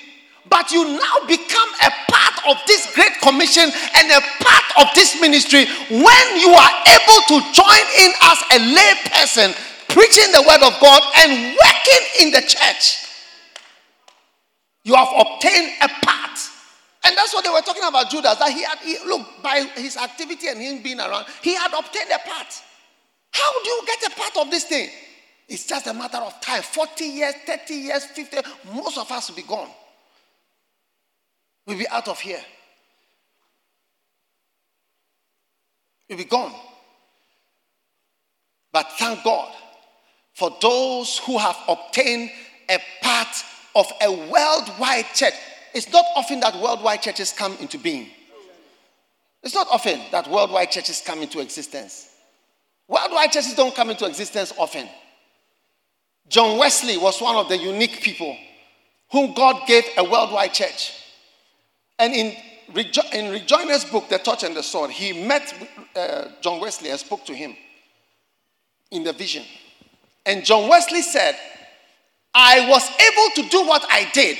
[0.49, 5.21] but you now become a part of this great commission and a part of this
[5.21, 9.53] ministry when you are able to join in as a lay person
[9.91, 11.31] preaching the word of God and
[11.61, 13.05] working in the church.
[14.85, 16.39] You have obtained a part.
[17.05, 18.37] And that's what they were talking about Judas.
[18.37, 22.09] That he had, he, look, by his activity and him being around, he had obtained
[22.15, 22.63] a part.
[23.31, 24.89] How do you get a part of this thing?
[25.49, 28.37] It's just a matter of time 40 years, 30 years, 50,
[28.73, 29.69] most of us will be gone.
[31.67, 32.41] We'll be out of here.
[36.09, 36.53] We'll be gone.
[38.73, 39.53] But thank God
[40.35, 42.31] for those who have obtained
[42.69, 43.45] a part
[43.75, 45.35] of a worldwide church.
[45.75, 48.09] It's not often that worldwide churches come into being.
[49.43, 52.10] It's not often that worldwide churches come into existence.
[52.91, 54.89] Worldwide churches don't come into existence often.
[56.29, 58.37] John Wesley was one of the unique people
[59.13, 60.93] whom God gave a worldwide church.
[62.01, 62.35] And in,
[62.73, 65.55] Rejo- in Rick Joyner's book, The Torch and the Sword, he met
[65.95, 67.55] uh, John Wesley and spoke to him
[68.91, 69.45] in the vision.
[70.27, 71.37] And John Wesley said,
[72.35, 74.37] I was able to do what I did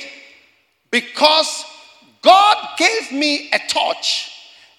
[0.91, 1.63] because
[2.21, 4.29] God gave me a torch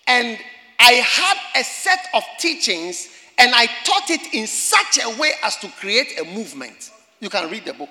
[0.06, 0.38] and
[0.78, 3.08] I had a set of teachings
[3.42, 6.92] and I taught it in such a way as to create a movement.
[7.18, 7.90] You can read the book.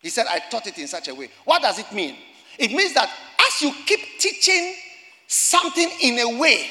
[0.00, 1.28] He said, I taught it in such a way.
[1.44, 2.16] What does it mean?
[2.58, 3.08] It means that
[3.46, 4.74] as you keep teaching
[5.28, 6.66] something in a way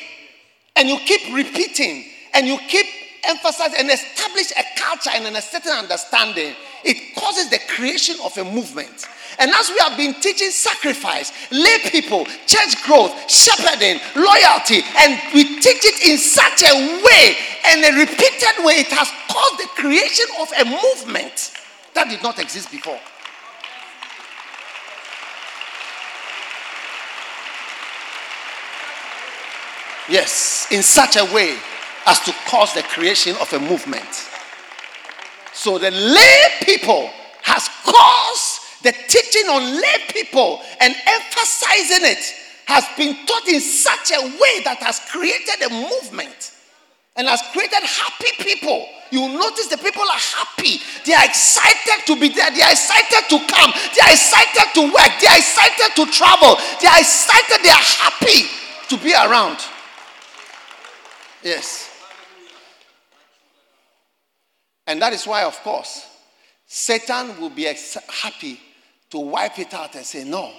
[0.76, 2.04] and you keep repeating
[2.34, 2.86] and you keep
[3.24, 8.44] emphasizing and establish a culture and a certain understanding, it causes the creation of a
[8.44, 9.08] movement.
[9.38, 15.60] And as we have been teaching sacrifice, lay people, church growth, shepherding, loyalty, and we
[15.60, 16.74] teach it in such a
[17.04, 17.36] way
[17.68, 21.54] and a repeated way, it has caused the creation of a movement
[21.94, 23.00] that did not exist before.
[30.10, 31.56] Yes, in such a way
[32.06, 34.30] as to cause the creation of a movement.
[35.54, 37.10] So the lay people
[37.44, 42.24] has caused the teaching on lay people and emphasizing it
[42.66, 46.54] has been taught in such a way that has created a movement
[47.16, 48.88] and has created happy people.
[49.12, 50.80] You notice the people are happy.
[51.04, 52.52] They are excited to be there.
[52.52, 53.74] They are excited to come.
[53.92, 55.12] They are excited to work.
[55.20, 56.56] They are excited to travel.
[56.80, 57.58] They are excited.
[57.66, 58.48] They are happy
[58.88, 59.58] to be around.
[61.44, 61.89] Yes.
[64.90, 66.04] And that is why, of course,
[66.66, 68.60] Satan will be happy
[69.12, 70.52] to wipe it out and say, No,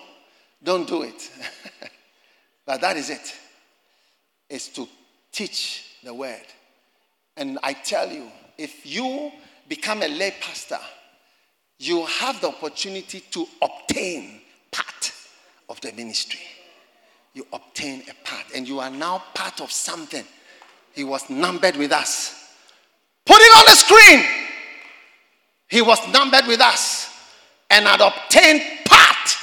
[0.62, 1.28] don't do it.
[2.64, 3.34] but that is it.
[4.48, 4.86] It's to
[5.32, 6.46] teach the word.
[7.36, 9.32] And I tell you, if you
[9.68, 10.78] become a lay pastor,
[11.80, 15.12] you have the opportunity to obtain part
[15.68, 16.40] of the ministry.
[17.34, 20.24] You obtain a part, and you are now part of something.
[20.92, 22.39] He was numbered with us.
[23.24, 24.24] Put it on the screen.
[25.68, 27.08] He was numbered with us
[27.70, 29.36] and had obtained part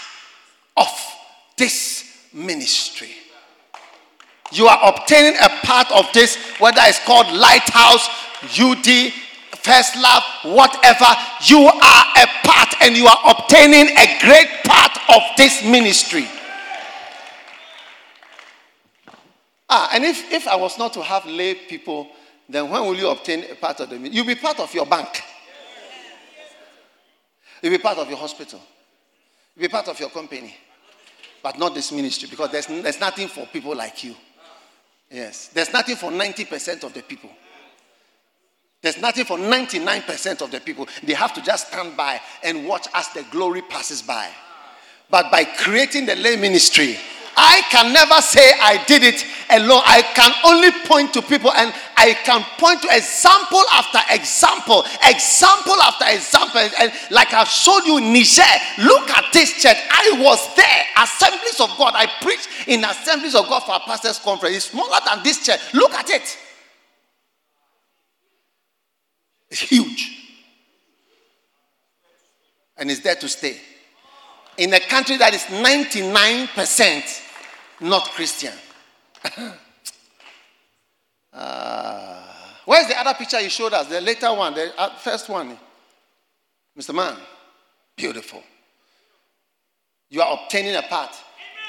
[0.75, 0.87] of
[1.57, 3.11] this ministry.
[4.51, 8.07] You are obtaining a part of this, whether it's called Lighthouse,
[8.59, 9.13] UD,
[9.61, 11.05] First Love, whatever.
[11.45, 16.27] You are a part and you are obtaining a great part of this ministry.
[19.69, 22.07] Ah, and if, if I was not to have lay people,
[22.49, 24.15] then when will you obtain a part of the ministry?
[24.15, 25.21] You'll be part of your bank.
[27.61, 28.61] You'll be part of your hospital.
[29.55, 30.55] You'll be part of your company.
[31.43, 34.15] But not this ministry because there's, there's nothing for people like you.
[35.09, 35.47] Yes.
[35.47, 37.29] There's nothing for 90% of the people.
[38.81, 40.87] There's nothing for 99% of the people.
[41.03, 44.29] They have to just stand by and watch as the glory passes by.
[45.09, 46.97] But by creating the lay ministry,
[47.37, 49.83] I can never say I did it alone.
[49.85, 55.77] I can only point to people and I can point to example after example, example
[55.85, 56.61] after example.
[56.81, 58.41] And like I've showed you Niger,
[58.79, 59.77] look at this church.
[59.77, 61.93] I was there, Assemblies of God.
[61.95, 64.55] I preached in Assemblies of God for a pastor's conference.
[64.55, 65.59] It's smaller than this church.
[65.75, 66.37] Look at it.
[69.51, 70.11] It's huge.
[72.77, 73.57] And it's there to stay.
[74.57, 77.26] In a country that is 99%
[77.81, 78.53] not Christian.
[81.33, 82.23] uh,
[82.65, 83.87] where's the other picture you showed us?
[83.87, 85.57] The later one, the uh, first one.
[86.77, 86.93] Mr.
[86.93, 87.17] Man,
[87.95, 88.43] beautiful.
[90.09, 91.15] You are obtaining a part.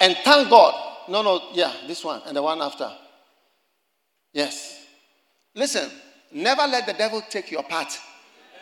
[0.01, 0.74] And thank God.
[1.09, 2.93] No, no, yeah, this one and the one after.
[4.32, 4.86] Yes.
[5.55, 5.90] Listen,
[6.32, 7.98] never let the devil take your part.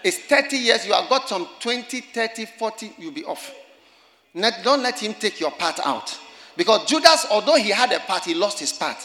[0.05, 3.52] It's 30 years, you have got some 20, 30, 40, you'll be off.
[4.62, 6.16] Don't let him take your part out.
[6.57, 8.97] Because Judas, although he had a part, he lost his part.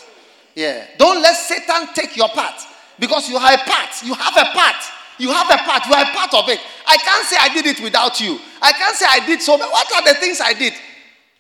[0.56, 0.86] Yeah.
[0.98, 2.61] Don't let Satan take your part.
[2.99, 4.03] Because you have a part.
[4.03, 4.76] You have a part.
[5.18, 5.86] You have a part.
[5.86, 6.60] You are a part of it.
[6.88, 8.40] I can't say I did it without you.
[8.61, 9.57] I can't say I did so.
[9.57, 10.73] But what are the things I did?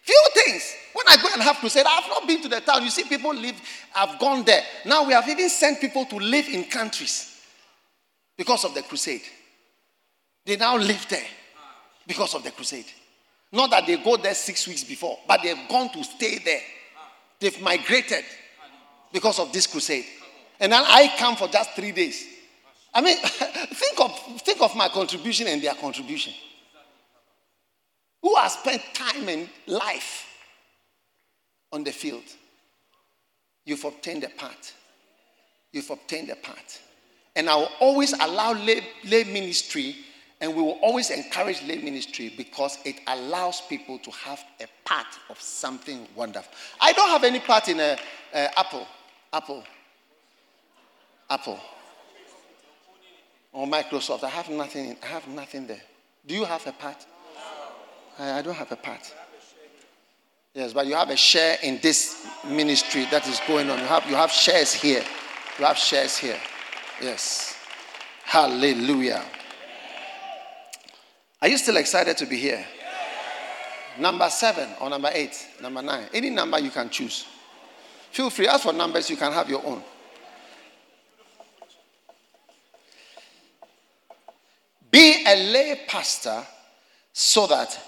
[0.01, 0.75] Few things.
[0.93, 2.83] When I go and have crusade, I have not been to the town.
[2.83, 3.55] You see, people live,
[3.95, 4.63] I've gone there.
[4.85, 7.41] Now we have even sent people to live in countries
[8.37, 9.21] because of the crusade.
[10.45, 11.25] They now live there
[12.05, 12.85] because of the crusade.
[13.51, 16.61] Not that they go there six weeks before, but they've gone to stay there.
[17.39, 18.23] They've migrated
[19.11, 20.05] because of this crusade.
[20.59, 22.25] And then I come for just three days.
[22.93, 26.33] I mean, think of, think of my contribution and their contribution.
[28.21, 30.27] Who has spent time and life
[31.71, 32.23] on the field?
[33.65, 34.73] You've obtained a part.
[35.71, 36.79] You've obtained a part.
[37.35, 39.95] And I will always allow lay, lay ministry
[40.41, 45.05] and we will always encourage lay ministry because it allows people to have a part
[45.29, 46.51] of something wonderful.
[46.79, 47.95] I don't have any part in a,
[48.33, 48.87] a Apple,
[49.31, 49.63] Apple,
[51.29, 51.59] Apple,
[53.53, 54.23] or Microsoft.
[54.23, 54.97] I have nothing.
[55.03, 55.81] I have nothing there.
[56.25, 57.05] Do you have a part?
[58.17, 59.13] I, I don't have a part.
[60.55, 63.77] Yes, but you have a share in this ministry that is going on.
[63.77, 65.03] You have you have shares here.
[65.59, 66.39] You have shares here.
[66.99, 67.55] Yes.
[68.23, 69.23] Hallelujah.
[71.41, 72.65] Are you still excited to be here?
[73.97, 77.25] Number seven or number eight, number nine, any number you can choose.
[78.11, 78.47] Feel free.
[78.47, 79.81] As for numbers, you can have your own.
[84.91, 86.45] Be a lay pastor
[87.13, 87.79] so that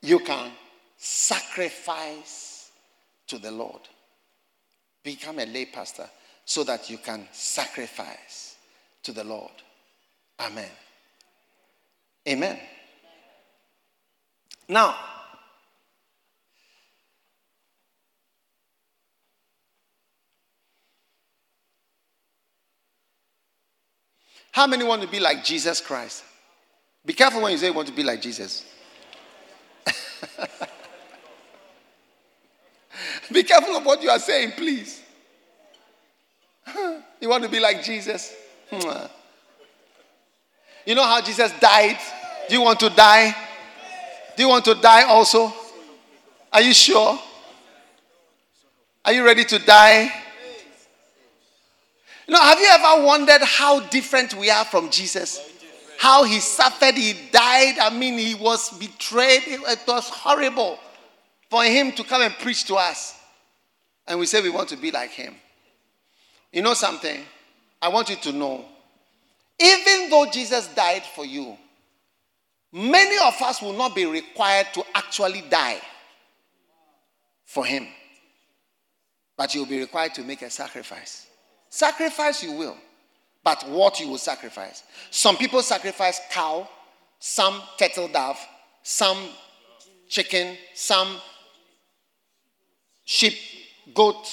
[0.00, 0.50] you can
[0.96, 2.70] sacrifice
[3.26, 3.80] to the Lord.
[5.02, 6.08] Become a lay pastor
[6.44, 8.56] so that you can sacrifice
[9.02, 9.52] to the Lord.
[10.40, 10.70] Amen.
[12.26, 12.58] Amen.
[14.68, 14.96] Now,
[24.52, 26.24] how many want to be like Jesus Christ?
[27.04, 28.64] Be careful when you say you want to be like Jesus.
[33.32, 35.02] be careful of what you are saying, please.
[37.20, 38.34] you want to be like Jesus?
[40.86, 41.98] You know how Jesus died?
[42.48, 43.34] Do you want to die?
[44.36, 45.52] Do you want to die also?
[46.52, 47.18] Are you sure?
[49.04, 50.10] Are you ready to die?
[52.26, 55.50] You know, have you ever wondered how different we are from Jesus?
[55.98, 57.78] How he suffered, he died.
[57.78, 59.42] I mean, he was betrayed.
[59.46, 60.78] It was horrible
[61.50, 63.18] for him to come and preach to us.
[64.06, 65.34] And we say we want to be like him.
[66.52, 67.20] You know something?
[67.80, 68.64] I want you to know
[69.58, 71.56] even though Jesus died for you,
[72.72, 75.80] many of us will not be required to actually die
[77.44, 77.86] for Him.
[79.36, 81.26] But you'll be required to make a sacrifice.
[81.68, 82.76] Sacrifice you will,
[83.42, 84.84] but what you will sacrifice.
[85.10, 86.68] Some people sacrifice cow,
[87.18, 88.38] some turtle dove,
[88.82, 89.18] some
[90.08, 91.16] chicken, some
[93.04, 93.34] sheep,
[93.94, 94.26] goat,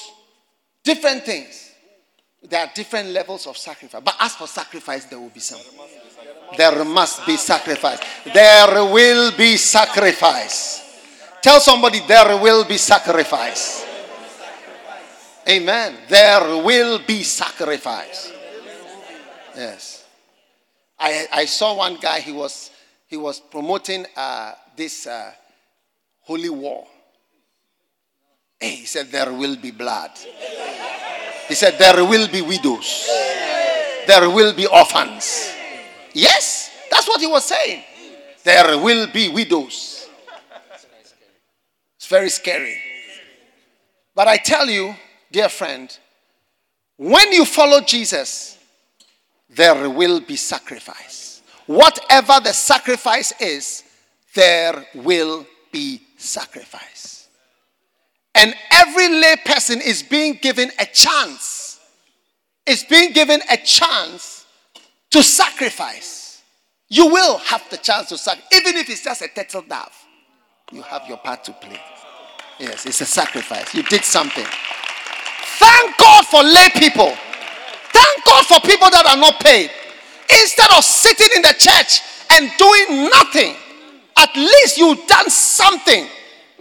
[0.84, 1.71] different things.
[2.44, 4.02] There are different levels of sacrifice.
[4.04, 5.60] But as for sacrifice, there will be some.
[6.58, 8.00] There must be sacrifice.
[8.34, 10.82] There will be sacrifice.
[11.42, 13.86] Tell somebody there will be sacrifice.
[15.48, 15.96] Amen.
[16.08, 18.32] There will be sacrifice.
[19.56, 20.06] Yes.
[21.00, 22.70] I, I saw one guy, he was,
[23.08, 25.32] he was promoting uh, this uh,
[26.22, 26.86] holy war.
[28.60, 30.12] He said, There will be blood.
[31.48, 33.08] He said, There will be widows.
[34.08, 35.54] There will be orphans.
[36.14, 37.84] Yes, that's what he was saying.
[38.44, 40.10] There will be widows.
[41.96, 42.78] It's very scary.
[44.16, 44.96] But I tell you,
[45.32, 45.96] dear friend,
[46.98, 48.58] when you follow Jesus,
[49.50, 51.42] there will be sacrifice.
[51.66, 53.84] Whatever the sacrifice is,
[54.34, 57.21] there will be sacrifice.
[58.36, 61.80] And every lay person is being given a chance,
[62.66, 64.46] is being given a chance
[65.12, 66.42] to sacrifice.
[66.88, 69.94] You will have the chance to sacrifice, even if it's just a turtle dove.
[70.72, 71.80] You have your part to play.
[72.60, 73.74] Yes, it's a sacrifice.
[73.74, 74.46] You did something.
[75.58, 77.14] Thank God for lay people.
[77.92, 79.70] Thank God for people that are not paid.
[80.30, 82.02] Instead of sitting in the church
[82.32, 83.56] and doing nothing,
[84.18, 86.08] at least you've done something.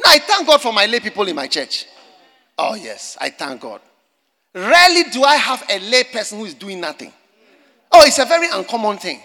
[0.05, 1.87] Now, I thank God for my lay people in my church.
[2.57, 3.81] Oh, yes, I thank God.
[4.55, 7.13] Rarely do I have a lay person who is doing nothing.
[7.93, 9.21] Oh, it's a very uncommon thing.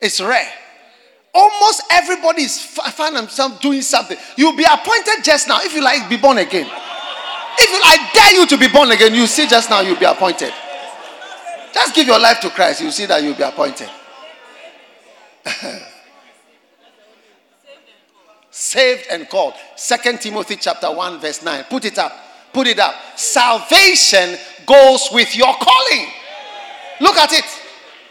[0.00, 0.50] It's rare.
[1.34, 4.18] Almost everybody is find themselves doing something.
[4.36, 6.66] You'll be appointed just now if you like be born again.
[6.66, 10.04] If you, I dare you to be born again, you see just now you'll be
[10.04, 10.52] appointed.
[11.72, 13.88] Just give your life to Christ, you see that you'll be appointed.
[18.52, 19.54] Saved and called.
[19.76, 21.64] Second Timothy chapter 1, verse 9.
[21.70, 22.12] Put it up.
[22.52, 22.94] Put it up.
[23.16, 26.06] Salvation goes with your calling.
[27.00, 27.46] Look at it.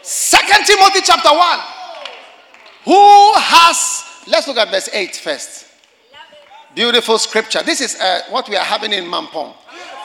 [0.02, 1.58] Second Timothy chapter 1.
[2.86, 5.68] Who has let's look at verse 8 first.
[6.74, 7.62] Beautiful scripture.
[7.62, 9.54] This is uh, what we are having in Mampong.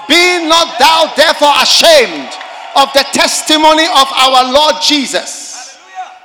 [0.07, 2.31] Be not thou therefore ashamed
[2.75, 5.77] of the testimony of our Lord Jesus.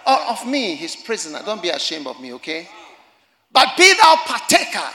[0.06, 1.40] Or of me, his prisoner.
[1.46, 2.68] Don't be ashamed of me, okay?
[3.52, 4.88] But be thou partaker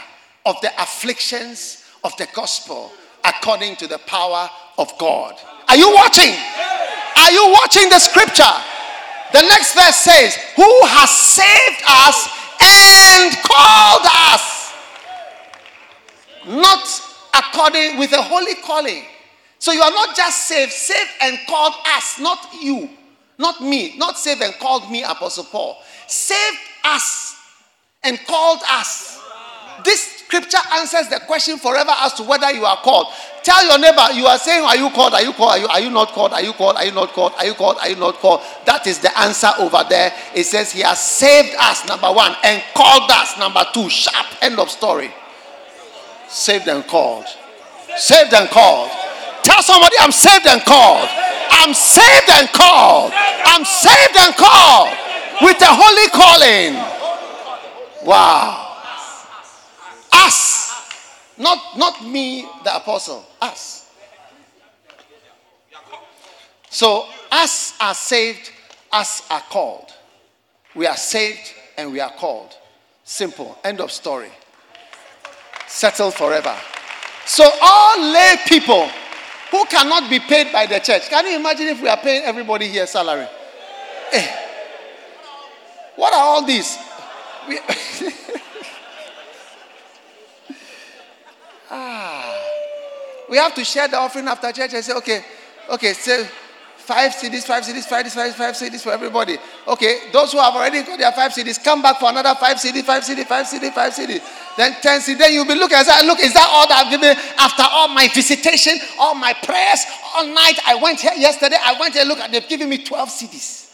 [0.46, 2.92] of the afflictions of the gospel
[3.24, 5.36] according to the power of God.
[5.68, 6.34] Are you watching?
[7.18, 8.44] Are you watching the scripture?
[9.34, 12.30] The next verse says, Who has saved us
[12.62, 14.74] and called us?
[16.48, 16.88] Not
[17.36, 19.04] according with a holy calling.
[19.60, 22.90] So you are not just saved, saved and called us, not you,
[23.38, 25.78] not me, not saved and called me, Apostle Paul.
[26.08, 27.27] Saved us
[28.04, 29.22] and called us.
[29.84, 33.08] This scripture answers the question forever as to whether you are called.
[33.44, 35.14] Tell your neighbor, you are saying, Are you called?
[35.14, 35.52] Are you called?
[35.52, 36.34] Are you, are you not called?
[36.34, 36.76] Are you called?
[36.76, 37.34] Are you not called?
[37.38, 37.78] Are you called?
[37.80, 38.42] Are you not called?
[38.66, 40.12] That is the answer over there.
[40.36, 43.90] It says, He has saved us, number one, and called us, number two.
[43.90, 45.12] Sharp, end of story.
[46.28, 47.26] Saved and called.
[47.96, 48.92] Saved and called.
[49.44, 51.08] Tell somebody, I'm saved and called.
[51.52, 53.14] I'm saved and called.
[53.16, 54.92] I'm saved and called
[55.42, 56.97] with a holy calling.
[58.08, 58.82] Wow.
[60.14, 60.72] Us.
[61.38, 63.26] Not, not me, the apostle.
[63.42, 63.92] Us.
[66.70, 68.50] So, us are saved,
[68.94, 69.92] us are called.
[70.74, 72.56] We are saved and we are called.
[73.04, 73.58] Simple.
[73.66, 74.30] End of story.
[75.68, 76.56] Settled forever.
[77.26, 78.90] So, all lay people
[79.52, 81.10] who cannot be paid by the church.
[81.10, 83.28] Can you imagine if we are paying everybody here salary?
[84.14, 84.36] Eh.
[85.98, 86.87] What are all these?
[87.48, 87.60] We
[91.72, 92.44] ah.
[93.30, 95.24] We have to share the offering after church and say, okay,
[95.70, 96.28] okay, say
[96.78, 99.38] five cedis, five cedis, five cedis, five, five cedis for everybody.
[99.68, 102.82] Okay, those who have already got their five cedis, come back for another five cedi,
[102.84, 104.22] five cedi, five cedi, five cedi.
[104.56, 105.18] Then 10 cedi.
[105.18, 107.90] Then you'll be looking and say, look, is that all that I've given after all
[107.90, 110.58] my visitation, all my prayers, all night?
[110.66, 113.67] I went here yesterday, I went here, look, at they've given me 12 cedis.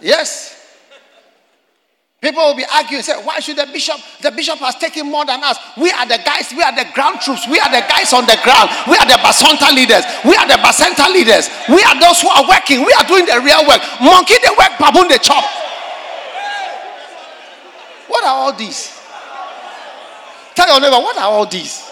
[0.00, 0.60] Yes.
[2.20, 3.96] People will be arguing, say, why should the bishop?
[4.20, 5.56] The bishop has taken more than us.
[5.78, 8.36] We are the guys, we are the ground troops, we are the guys on the
[8.44, 12.28] ground, we are the Bacenta leaders, we are the Bacenta leaders, we are those who
[12.28, 13.80] are working, we are doing the real work.
[14.04, 15.44] Monkey the work, baboon the chop.
[18.06, 19.00] What are all these?
[20.54, 21.89] Tell your neighbor, what are all these?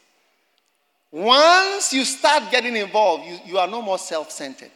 [1.10, 4.70] Once you start getting involved, you, you are no more self centered.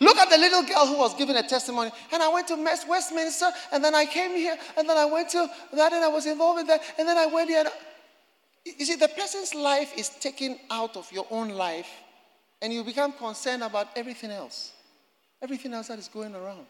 [0.00, 1.90] Look at the little girl who was giving a testimony.
[2.12, 2.56] And I went to
[2.88, 6.26] Westminster, and then I came here, and then I went to that, and I was
[6.26, 7.64] involved in that, and then I went here.
[8.64, 11.88] You see, the person's life is taken out of your own life,
[12.62, 14.72] and you become concerned about everything else.
[15.42, 16.66] Everything else that is going around.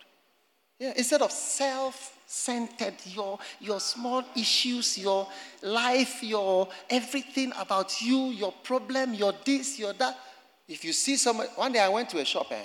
[0.79, 5.29] Yeah, instead of self centered, your, your small issues, your
[5.63, 10.19] life, your everything about you, your problem, your this, your that.
[10.67, 12.65] If you see someone, one day I went to a shop, eh?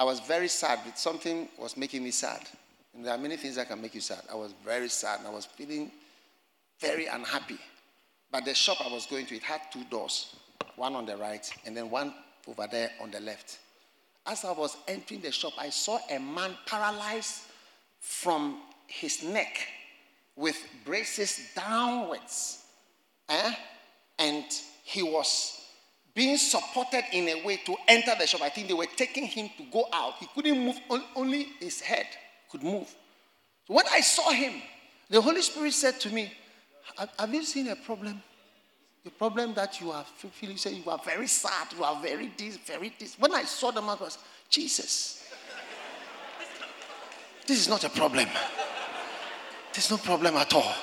[0.00, 0.78] I was very sad.
[0.94, 2.40] Something was making me sad.
[2.94, 4.22] And there are many things that can make you sad.
[4.32, 5.20] I was very sad.
[5.26, 5.92] I was feeling
[6.80, 7.58] very unhappy.
[8.32, 10.34] But the shop I was going to, it had two doors
[10.76, 12.14] one on the right and then one
[12.48, 13.58] over there on the left.
[14.24, 17.42] As I was entering the shop, I saw a man paralyzed
[17.98, 19.58] from his neck
[20.34, 20.56] with
[20.86, 22.64] braces downwards.
[23.28, 23.52] Eh?
[24.18, 24.44] And
[24.82, 25.59] he was
[26.14, 28.42] being supported in a way to enter the shop.
[28.42, 30.14] I think they were taking him to go out.
[30.18, 30.78] He couldn't move,
[31.14, 32.06] only his head
[32.50, 32.88] could move.
[33.66, 34.54] So when I saw him,
[35.08, 36.32] the Holy Spirit said to me,
[37.18, 38.22] Have you seen a problem?
[39.04, 42.58] The problem that you are feeling, say you are very sad, you are very this,
[42.58, 43.18] very this.
[43.18, 44.18] When I saw the man, I was
[44.50, 45.32] Jesus.
[47.46, 48.28] This is not a problem.
[49.72, 50.74] There's no problem at all.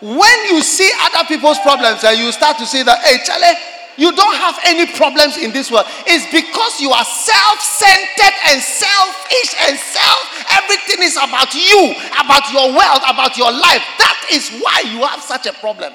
[0.00, 4.12] When you see other people's problems and you start to say that, hey, Charlie, you
[4.12, 5.86] don't have any problems in this world.
[6.06, 10.46] It's because you are self centered and selfish and self.
[10.52, 13.82] Everything is about you, about your wealth, about your life.
[13.98, 15.92] That is why you have such a problem.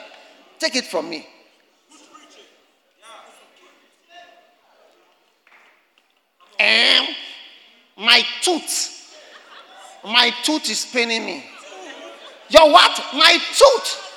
[0.60, 1.28] Take it from me.
[6.60, 7.08] And
[7.98, 9.18] my tooth,
[10.04, 11.44] my tooth is paining me.
[12.50, 13.04] Your what?
[13.14, 14.08] My tooth.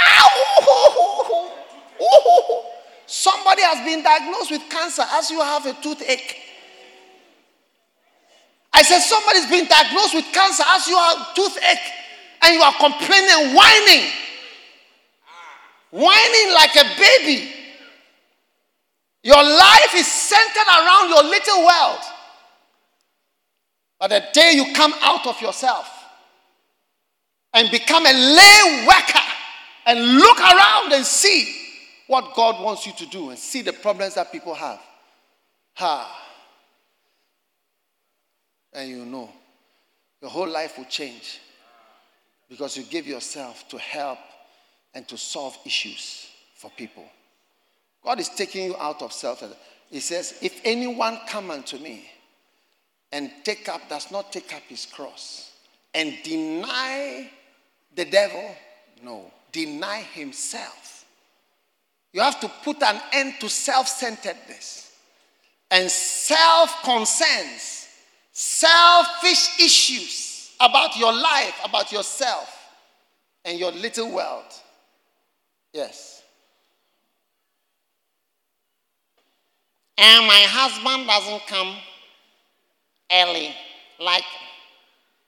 [0.00, 1.08] Ow!
[2.02, 2.66] Oh,
[3.06, 6.36] somebody has been diagnosed with cancer as you have a toothache.
[8.72, 11.92] I said, somebody's been diagnosed with cancer as you have a toothache
[12.42, 14.10] and you are complaining, whining,
[15.90, 17.52] whining like a baby.
[19.22, 22.00] Your life is centered around your little world.
[24.00, 25.88] But the day you come out of yourself
[27.54, 29.20] and become a lay worker
[29.86, 31.61] and look around and see
[32.12, 34.78] what God wants you to do and see the problems that people have.
[35.76, 36.28] Ha.
[38.74, 39.30] And you know,
[40.20, 41.40] your whole life will change
[42.50, 44.18] because you give yourself to help
[44.92, 47.06] and to solve issues for people.
[48.04, 49.42] God is taking you out of self.
[49.88, 52.10] He says, If anyone come unto me
[53.10, 55.50] and take up, does not take up his cross
[55.94, 57.30] and deny
[57.94, 58.54] the devil,
[59.02, 61.01] no, deny himself
[62.12, 64.92] you have to put an end to self centeredness
[65.70, 67.88] and self concerns,
[68.32, 72.58] selfish issues about your life, about yourself.
[73.44, 74.44] and your little world.
[75.72, 76.22] Yes.
[79.98, 81.76] And my husband doesn't come
[83.10, 83.54] early,
[84.00, 84.24] like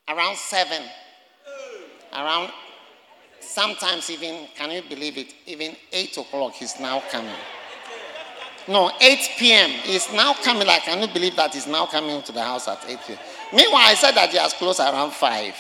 [0.08, 0.82] around seven.
[2.12, 2.50] Around
[3.44, 5.34] sometimes even, can you believe it?
[5.46, 7.34] Even eight o'clock he's now coming.
[8.66, 9.70] No, 8 p.m.
[9.70, 10.66] He's now coming.
[10.66, 13.18] Like, can you believe that he's now coming to the house at 8 p.m.?
[13.52, 15.54] Meanwhile, I said that he has closed around 5.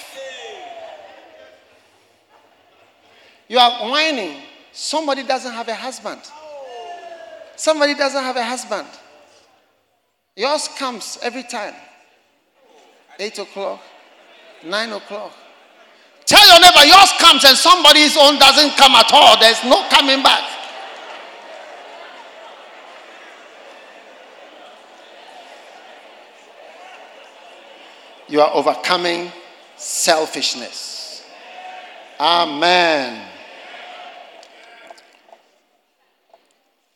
[3.48, 4.40] You are whining.
[4.72, 6.22] Somebody doesn't have a husband.
[7.56, 8.88] Somebody doesn't have a husband.
[10.34, 11.74] Yours comes every time.
[13.18, 13.80] 8 o'clock,
[14.64, 15.32] 9 o'clock.
[16.26, 19.38] Tell your neighbor, yours comes and somebody's own doesn't come at all.
[19.38, 20.50] There's no coming back.
[28.28, 29.30] You are overcoming
[29.76, 31.24] selfishness.
[32.18, 33.28] Amen.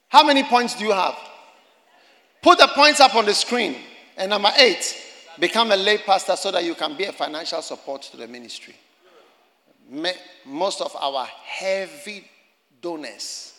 [0.09, 1.17] How many points do you have?
[2.43, 3.77] Put the points up on the screen.
[4.17, 4.97] And number eight,
[5.39, 8.75] become a lay pastor so that you can be a financial support to the ministry.
[10.45, 12.29] Most of our heavy
[12.81, 13.55] donors,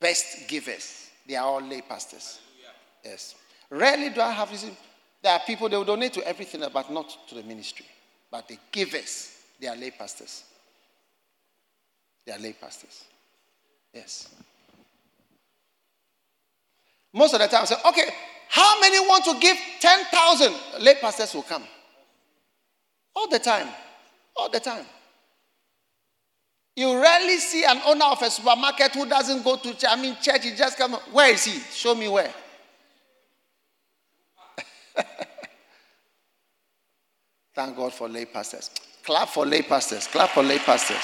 [0.00, 2.40] best givers, they are all lay pastors.
[3.04, 3.34] Yes.
[3.70, 4.66] Rarely do I have this.
[5.22, 7.86] there are people they will donate to everything, but not to the ministry.
[8.30, 10.44] But the givers, they are lay pastors.
[12.24, 13.04] They are lay pastors.
[13.92, 14.28] Yes.
[17.12, 18.08] Most of the time, I say, okay,
[18.48, 20.54] how many want to give 10,000?
[20.80, 21.64] Lay pastors will come.
[23.14, 23.68] All the time.
[24.36, 24.84] All the time.
[26.76, 29.86] You rarely see an owner of a supermarket who doesn't go to church.
[29.88, 30.92] I mean, church, he just come.
[31.10, 31.58] Where is he?
[31.72, 32.30] Show me where.
[37.54, 38.70] Thank God for lay pastors.
[39.02, 40.06] Clap for lay pastors.
[40.06, 40.98] Clap for lay pastors.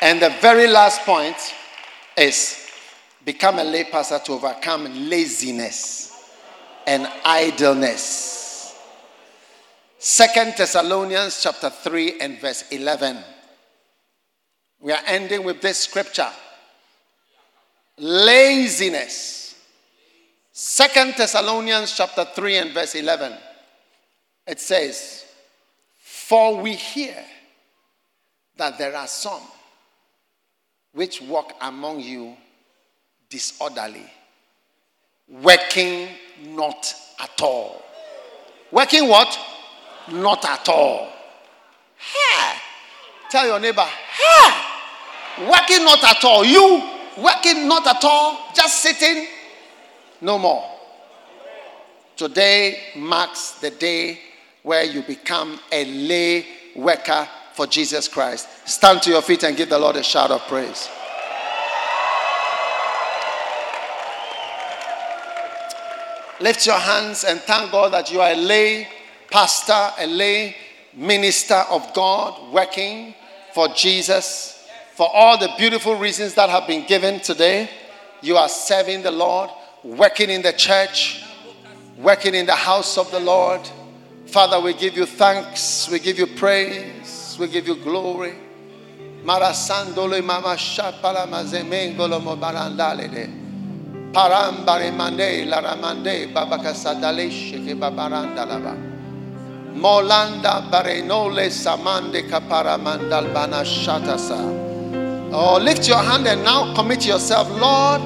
[0.00, 1.36] And the very last point
[2.16, 2.68] is
[3.24, 6.32] become a lay pastor to overcome laziness
[6.86, 8.37] and idleness.
[9.98, 13.18] Second Thessalonians chapter 3 and verse 11.
[14.80, 16.30] We are ending with this scripture.
[17.98, 19.56] Laziness.
[20.52, 23.32] Second Thessalonians chapter 3 and verse 11.
[24.46, 25.24] It says,
[26.00, 27.16] For we hear
[28.56, 29.42] that there are some
[30.92, 32.36] which walk among you
[33.28, 34.06] disorderly,
[35.28, 36.08] working
[36.44, 37.82] not at all.
[38.70, 39.36] Working what?
[40.12, 41.12] Not at all.
[41.96, 42.58] Hey.
[43.30, 45.48] Tell your neighbor, hey.
[45.50, 46.44] Working not at all.
[46.44, 49.26] You working not at all, just sitting,
[50.20, 50.64] no more.
[52.16, 54.18] Today marks the day
[54.62, 58.48] where you become a lay worker for Jesus Christ.
[58.68, 60.88] Stand to your feet and give the Lord a shout of praise.
[66.40, 68.86] Lift your hands and thank God that you are a lay
[69.30, 70.56] pastor, a lay
[70.94, 73.14] minister of God, working
[73.54, 74.66] for Jesus.
[74.94, 77.70] For all the beautiful reasons that have been given today,
[78.20, 79.50] you are serving the Lord,
[79.84, 81.22] working in the church,
[81.98, 83.60] working in the house of the Lord.
[84.26, 88.34] Father, we give you thanks, we give you praise we give you glory.
[99.74, 103.32] Molanda barenole samande kaparamandal
[103.64, 105.32] shatasa.
[105.32, 108.00] Oh, lift your hand and now commit yourself, Lord.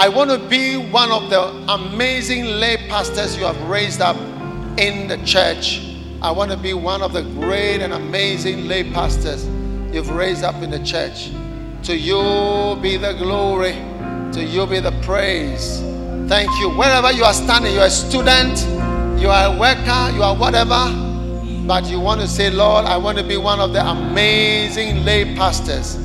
[0.00, 4.16] I want to be one of the amazing lay pastors you have raised up
[4.78, 5.82] in the church.
[6.22, 9.46] I want to be one of the great and amazing lay pastors
[9.92, 11.30] you've raised up in the church.
[11.84, 13.72] To you be the glory,
[14.32, 15.80] to you be the praise.
[16.28, 16.70] Thank you.
[16.70, 18.58] Wherever you are standing, you're a student,
[19.20, 20.86] you are a worker, you are whatever,
[21.66, 25.34] but you want to say, Lord, I want to be one of the amazing lay
[25.34, 25.98] pastors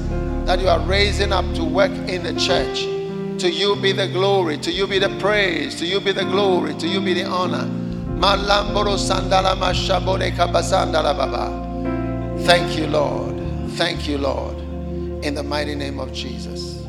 [0.46, 2.82] that you are raising up to work in the church.
[3.40, 6.76] To you be the glory, to you be the praise, to you be the glory,
[6.76, 7.70] to you be the honor.
[12.46, 13.36] Thank you, Lord.
[13.72, 14.58] Thank you, Lord.
[15.26, 16.83] In the mighty name of Jesus.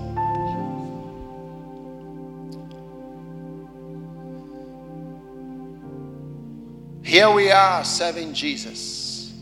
[7.14, 9.32] Here we are serving Jesus.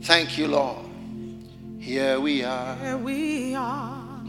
[0.00, 0.84] Thank you, Lord.
[1.78, 2.74] Here we are.
[2.74, 4.24] Here we are.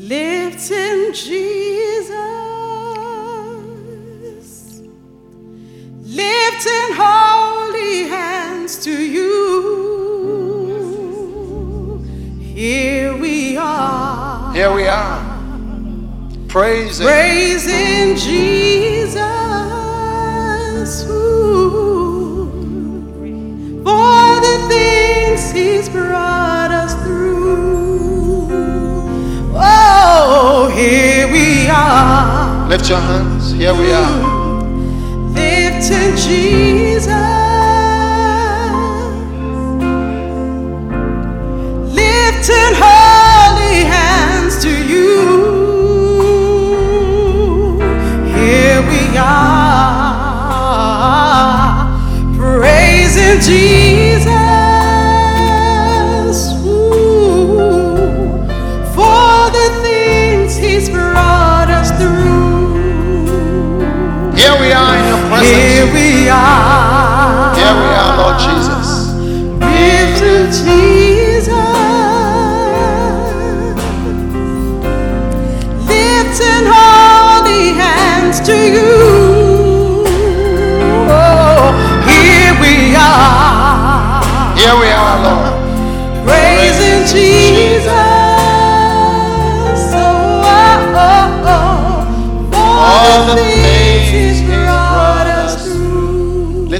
[0.00, 2.10] Lifting Jesus
[6.02, 9.30] lifting holy hands to you.
[12.42, 15.22] Here we are, Here we are.
[16.48, 17.06] Praise Him.
[17.06, 19.53] praising Jesus
[32.74, 33.52] Lift your hands.
[33.52, 34.34] Here we are.
[35.32, 37.06] lifting Jesus,
[41.94, 42.93] lifting holy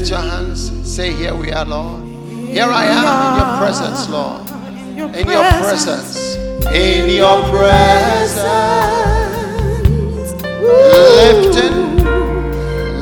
[0.04, 0.70] Lift your hands.
[0.86, 2.04] Say, Here we are, Lord.
[2.28, 4.42] Here I am in your presence, Lord.
[5.16, 6.36] In your presence.
[6.66, 8.36] In your presence.
[10.60, 12.04] Lifting,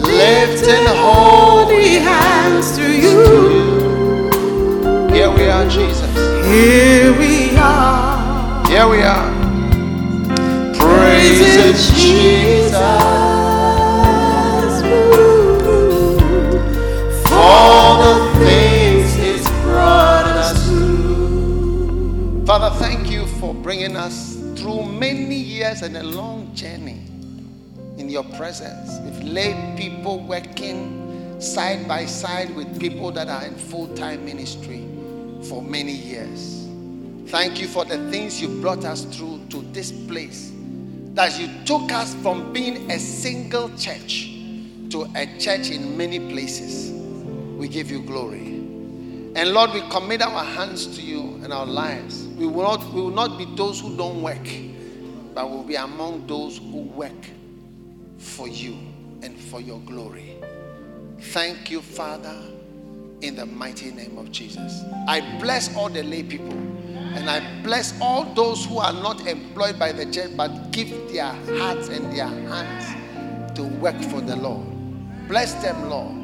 [0.01, 4.31] lifting holy hands to you.
[5.13, 6.15] Here we are, Jesus.
[6.47, 8.65] Here we are.
[8.69, 9.29] Here we are.
[10.77, 12.22] Praising Jesus.
[22.53, 27.01] Father, thank you for bringing us through many years and a long journey
[27.97, 29.01] in your presence.
[29.01, 34.87] We've laid people working side by side with people that are in full time ministry
[35.49, 36.69] for many years.
[37.31, 40.53] Thank you for the things you brought us through to this place.
[41.15, 44.29] That you took us from being a single church
[44.91, 46.91] to a church in many places.
[47.57, 48.49] We give you glory.
[49.37, 52.22] And Lord, we commit our hands to you and our lives.
[52.37, 54.49] We will not, we will not be those who don't work,
[55.35, 57.13] but we'll be among those who work
[58.19, 58.77] for you
[59.23, 60.37] and for your glory.
[61.21, 62.37] Thank you, Father,
[63.21, 64.83] in the mighty name of Jesus.
[65.07, 66.53] I bless all the lay people
[67.15, 71.33] and I bless all those who are not employed by the church but give their
[71.59, 74.67] hearts and their hands to work for the Lord.
[75.29, 76.15] Bless them, Lord.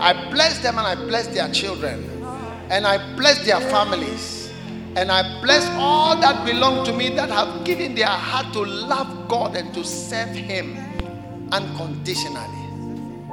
[0.00, 2.04] I bless them and I bless their children
[2.70, 4.39] and I bless their families
[4.96, 9.28] and I bless all that belong to me that have given their heart to love
[9.28, 10.76] God and to serve Him
[11.52, 12.66] unconditionally.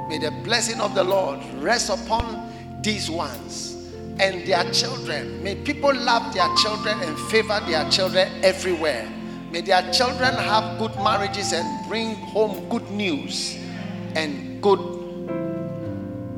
[0.08, 5.42] May the blessing of the Lord rest upon these ones and their children.
[5.42, 9.10] May people love their children and favor their children everywhere.
[9.50, 13.58] May their children have good marriages and bring home good news
[14.14, 14.78] and good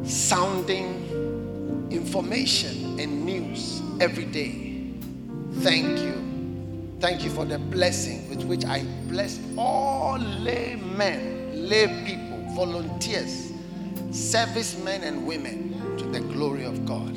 [0.05, 4.70] sounding information and news every day.
[5.63, 6.97] Thank you.
[7.01, 13.53] Thank you for the blessing with which I bless all laymen, lay people, volunteers,
[14.11, 17.15] servicemen and women to the glory of God.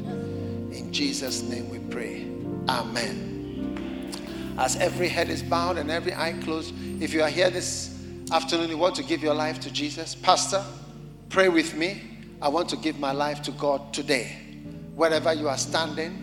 [0.73, 2.27] In Jesus' name we pray.
[2.67, 4.11] Amen.
[4.57, 7.97] As every head is bowed and every eye closed, if you are here this
[8.31, 10.63] afternoon, you want to give your life to Jesus, Pastor,
[11.29, 12.01] pray with me.
[12.41, 14.35] I want to give my life to God today.
[14.95, 16.22] Wherever you are standing,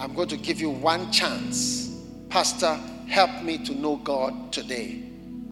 [0.00, 1.94] I'm going to give you one chance.
[2.30, 2.74] Pastor,
[3.06, 5.02] help me to know God today.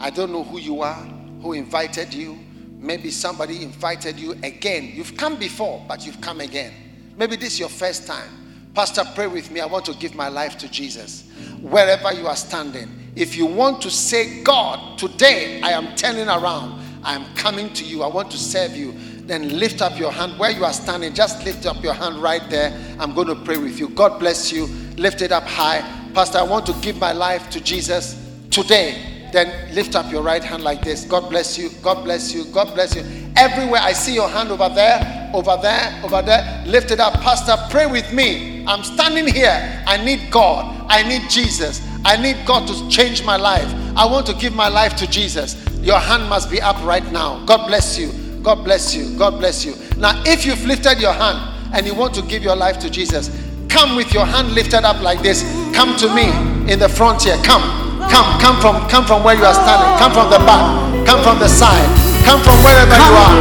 [0.01, 1.05] I don't know who you are,
[1.43, 2.39] who invited you.
[2.79, 4.93] Maybe somebody invited you again.
[4.95, 6.73] You've come before, but you've come again.
[7.19, 8.71] Maybe this is your first time.
[8.73, 9.61] Pastor, pray with me.
[9.61, 11.29] I want to give my life to Jesus.
[11.61, 16.81] Wherever you are standing, if you want to say, God, today I am turning around,
[17.05, 18.95] I am coming to you, I want to serve you,
[19.29, 21.13] then lift up your hand where you are standing.
[21.13, 22.73] Just lift up your hand right there.
[22.99, 23.91] I'm going to pray with you.
[23.91, 24.67] God bless you.
[24.97, 25.83] Lift it up high.
[26.15, 28.17] Pastor, I want to give my life to Jesus
[28.51, 29.29] today.
[29.31, 31.05] Then lift up your right hand like this.
[31.05, 31.69] God bless you.
[31.83, 32.47] God bless you.
[32.47, 33.05] God bless you.
[33.37, 37.13] Everywhere I see your hand over there, over there, over there, lift it up.
[37.21, 38.65] Pastor, pray with me.
[38.67, 39.85] I'm standing here.
[39.87, 40.87] I need God.
[40.89, 41.83] I need Jesus.
[42.03, 43.71] I need God to change my life.
[43.95, 45.63] I want to give my life to Jesus.
[45.83, 47.45] Your hand must be up right now.
[47.45, 48.11] God bless you.
[48.49, 49.13] God bless you.
[49.21, 49.77] God bless you.
[50.01, 51.37] Now, if you've lifted your hand
[51.77, 53.29] and you want to give your life to Jesus,
[53.69, 55.45] come with your hand lifted up like this.
[55.77, 56.33] Come to me
[56.65, 57.37] in the front here.
[57.45, 57.61] Come,
[58.09, 59.93] come, come from, come from where you are standing.
[60.01, 60.65] Come from the back.
[61.05, 61.93] Come from the side.
[62.25, 63.37] Come from wherever you are.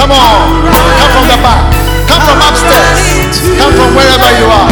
[0.00, 0.64] Come on.
[0.72, 1.60] Come from the back.
[2.08, 3.04] Come from upstairs.
[3.60, 4.64] Come from wherever you are.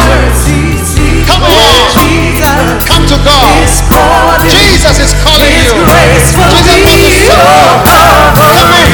[1.29, 2.81] Come on.
[2.81, 3.61] Come to God.
[4.49, 5.85] Jesus is calling you.
[6.17, 6.65] Jesus wants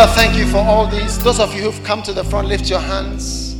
[0.00, 1.22] Father, thank you for all these.
[1.22, 3.54] Those of you who've come to the front, lift your hands.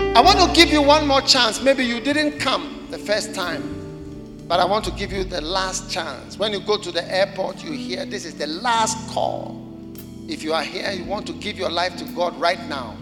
[0.00, 1.62] I want to give you one more chance.
[1.62, 5.88] Maybe you didn't come the first time, but I want to give you the last
[5.88, 6.36] chance.
[6.36, 9.56] When you go to the airport, you hear this is the last call.
[10.28, 12.96] If you are here you want to give your life to God right now,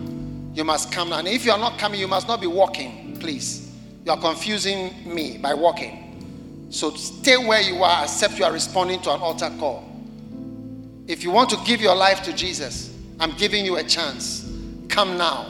[0.52, 1.20] you must come now.
[1.20, 3.74] And if you are not coming, you must not be walking, please.
[4.04, 6.68] You are confusing me by walking.
[6.68, 9.91] So stay where you are, except you are responding to an altar call.
[11.08, 14.50] If you want to give your life to Jesus, I'm giving you a chance.
[14.88, 15.46] Come now.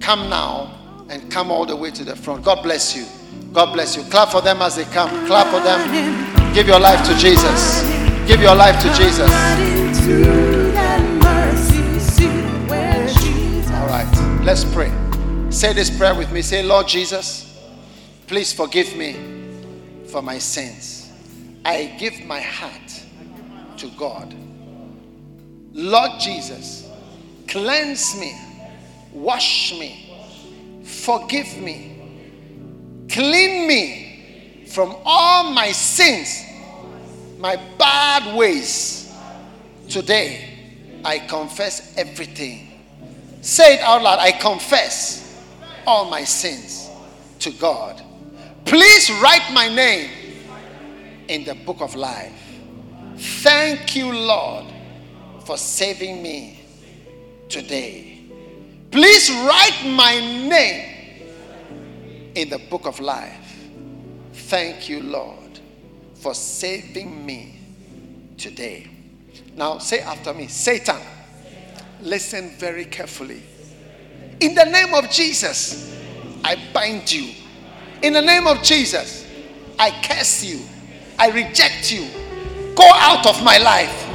[0.00, 2.44] Come now and come all the way to the front.
[2.44, 3.04] God bless you.
[3.52, 4.04] God bless you.
[4.04, 5.26] Clap for them as they come.
[5.26, 6.54] Clap for them.
[6.54, 7.82] Give your life to Jesus.
[8.26, 9.30] Give your life to Jesus.
[13.70, 14.40] All right.
[14.44, 14.92] Let's pray.
[15.50, 16.42] Say this prayer with me.
[16.42, 17.58] Say, Lord Jesus,
[18.28, 19.16] please forgive me
[20.06, 21.10] for my sins.
[21.64, 23.02] I give my heart
[23.78, 24.34] to God.
[25.80, 26.86] Lord Jesus,
[27.48, 28.36] cleanse me,
[29.12, 30.12] wash me,
[30.84, 36.44] forgive me, clean me from all my sins,
[37.38, 39.10] my bad ways.
[39.88, 40.50] Today,
[41.02, 42.68] I confess everything.
[43.40, 44.18] Say it out loud.
[44.18, 45.42] I confess
[45.86, 46.90] all my sins
[47.38, 48.02] to God.
[48.66, 50.10] Please write my name
[51.28, 52.34] in the book of life.
[53.16, 54.66] Thank you, Lord,
[55.44, 56.60] for saving me
[57.48, 58.20] today.
[58.90, 60.14] Please write my
[60.48, 61.28] name
[62.34, 63.68] in the book of life.
[64.32, 65.60] Thank you, Lord,
[66.14, 67.58] for saving me
[68.36, 68.88] today.
[69.56, 71.00] Now, say after me Satan,
[72.00, 73.42] listen very carefully.
[74.40, 75.96] In the name of Jesus,
[76.42, 77.34] I bind you.
[78.02, 79.26] In the name of Jesus,
[79.78, 80.60] I curse you.
[81.18, 82.08] I reject you.
[82.74, 84.09] Go out of my life.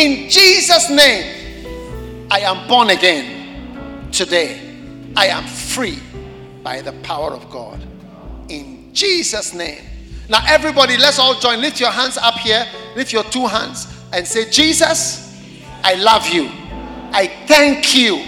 [0.00, 4.58] In Jesus' name, I am born again today.
[5.14, 5.98] I am free
[6.62, 7.86] by the power of God.
[8.48, 9.84] In Jesus' name.
[10.30, 11.60] Now, everybody, let's all join.
[11.60, 12.66] Lift your hands up here.
[12.96, 15.38] Lift your two hands and say, Jesus,
[15.84, 16.48] I love you.
[17.12, 18.24] I thank you.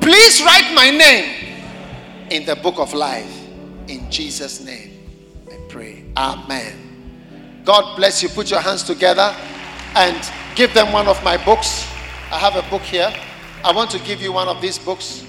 [0.00, 1.62] Please write my name
[2.30, 3.46] in the book of life.
[3.86, 4.90] In Jesus' name,
[5.52, 6.04] I pray.
[6.16, 7.62] Amen.
[7.64, 8.28] God bless you.
[8.28, 9.32] Put your hands together
[9.94, 11.86] and give them one of my books.
[12.32, 13.12] I have a book here.
[13.62, 15.24] I want to give you one of these books.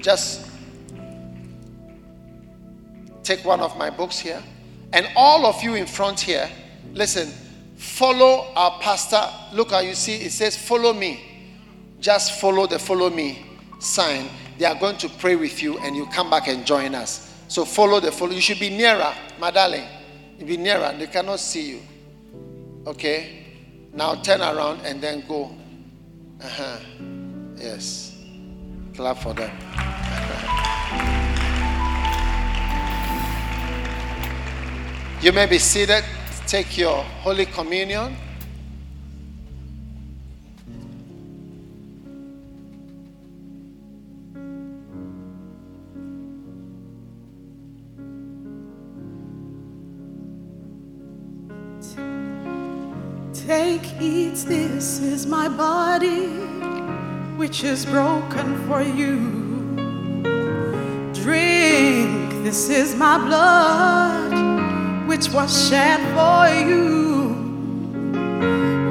[0.00, 0.48] Just
[3.24, 4.42] take one of my books here.
[4.92, 6.48] And all of you in front here,
[6.92, 7.28] listen,
[7.76, 9.28] follow our pastor.
[9.52, 11.24] Look how you see it says, Follow me.
[12.00, 13.44] Just follow the follow me
[13.80, 14.28] sign.
[14.58, 17.34] They are going to pray with you and you come back and join us.
[17.48, 18.30] So follow the follow.
[18.30, 19.86] You should be nearer, my darling.
[20.38, 20.94] You be nearer.
[20.96, 21.80] They cannot see you.
[22.86, 23.47] Okay?
[23.92, 25.50] Now turn around and then go.
[26.42, 26.78] Uh-huh.
[27.56, 28.14] Yes.
[28.94, 29.50] Clap for them.
[35.20, 36.04] You may be seated.
[36.46, 38.16] take your Holy Communion.
[53.48, 56.26] Take, eat, this is my body,
[57.38, 59.16] which is broken for you.
[61.14, 67.32] Drink, this is my blood, which was shed for you.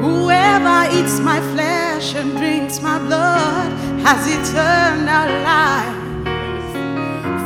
[0.02, 3.72] Whoever eats my flesh and drinks my blood
[4.08, 6.02] has eternal life.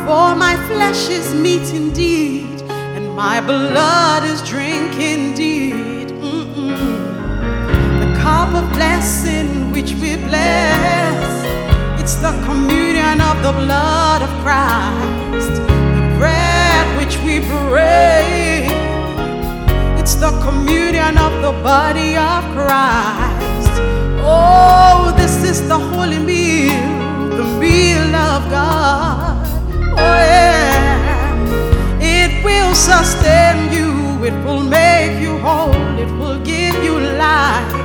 [0.07, 2.61] For my flesh is meat indeed,
[2.95, 5.90] and my blood is drink indeed.
[8.31, 11.45] Of blessing which we bless,
[12.01, 15.53] it's the communion of the blood of Christ.
[15.67, 18.71] The bread which we break,
[19.99, 23.73] it's the communion of the body of Christ.
[24.23, 29.47] Oh, this is the holy meal, the meal of God.
[29.97, 31.99] Oh, yeah.
[31.99, 37.80] It will sustain you, it will make you whole, it will give you life.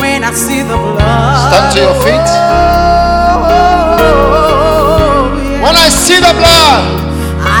[0.00, 2.28] When I see the blood, Stand to your feet.
[4.10, 5.62] Oh, yeah.
[5.64, 6.84] When I see the blood,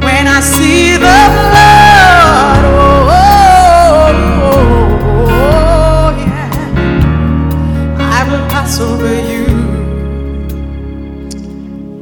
[0.04, 3.18] When I see the blood, oh,
[5.30, 6.50] oh, yeah.
[7.98, 9.46] I will pass over you.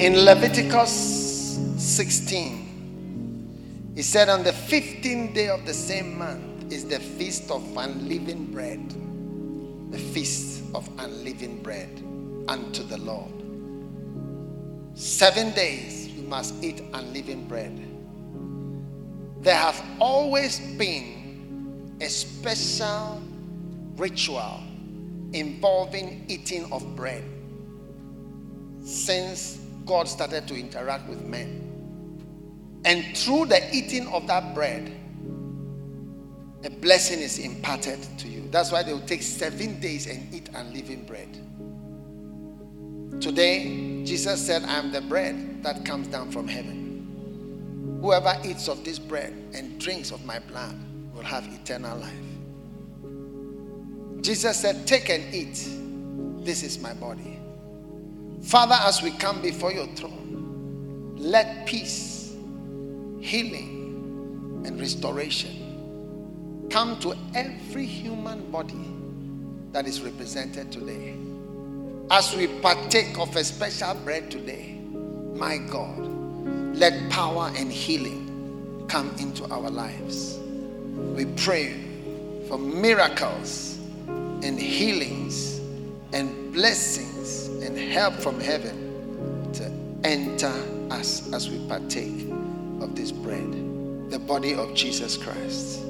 [0.01, 1.16] in Leviticus
[1.97, 7.63] 16, he said, On the 15th day of the same month is the feast of
[7.75, 8.91] unleavened bread.
[9.91, 11.89] The feast of unleavened bread
[12.49, 13.33] unto the Lord.
[14.93, 17.83] Seven days you must eat unleavened bread.
[19.41, 23.23] There have always been a special
[23.97, 24.61] ritual
[25.33, 27.25] involving eating of bread
[28.85, 31.66] since God started to interact with men.
[32.87, 34.93] And through the eating of that bread,
[36.65, 38.49] a blessing is imparted to you.
[38.51, 41.29] That's why they will take seven days and eat unleavened bread.
[43.21, 47.99] Today, Jesus said, I am the bread that comes down from heaven.
[48.01, 50.77] Whoever eats of this bread and drinks of my blood
[51.15, 52.15] will have eternal life.
[54.23, 55.69] Jesus said, Take and eat.
[56.45, 57.39] This is my body.
[58.43, 62.16] Father, as we come before your throne, let peace,
[63.27, 68.87] healing, and restoration come to every human body
[69.73, 71.17] that is represented today.
[72.11, 74.79] As we partake of a special bread today,
[75.35, 75.99] my God,
[76.77, 80.39] let power and healing come into our lives.
[81.17, 81.75] We pray
[82.49, 85.59] for miracles and healings
[86.13, 90.53] and blessings and help from heaven to enter
[90.91, 92.36] us as we partake
[92.97, 95.83] this bread, the body of Jesus Christ.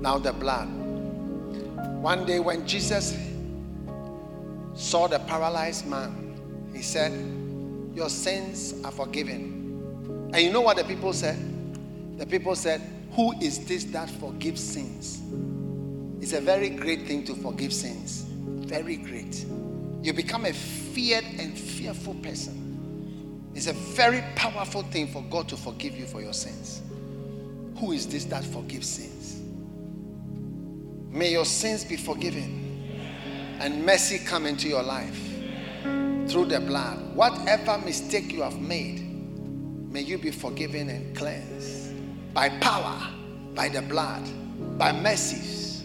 [0.00, 0.68] Now, the blood.
[2.00, 3.12] One day, when Jesus
[4.88, 7.12] saw the paralyzed man, he said,
[7.94, 10.30] Your sins are forgiven.
[10.32, 11.38] And you know what the people said?
[12.18, 12.80] The people said,
[13.12, 15.20] Who is this that forgives sins?
[16.22, 18.22] It's a very great thing to forgive sins.
[18.22, 19.44] Very great.
[20.02, 23.50] You become a feared and fearful person.
[23.54, 26.80] It's a very powerful thing for God to forgive you for your sins.
[27.76, 29.42] Who is this that forgives sins?
[31.10, 32.57] May your sins be forgiven
[33.60, 35.18] and mercy come into your life
[36.28, 37.14] through the blood.
[37.14, 39.00] Whatever mistake you have made,
[39.90, 41.94] may you be forgiven and cleansed
[42.34, 42.96] by power,
[43.54, 44.22] by the blood,
[44.78, 45.82] by mercies.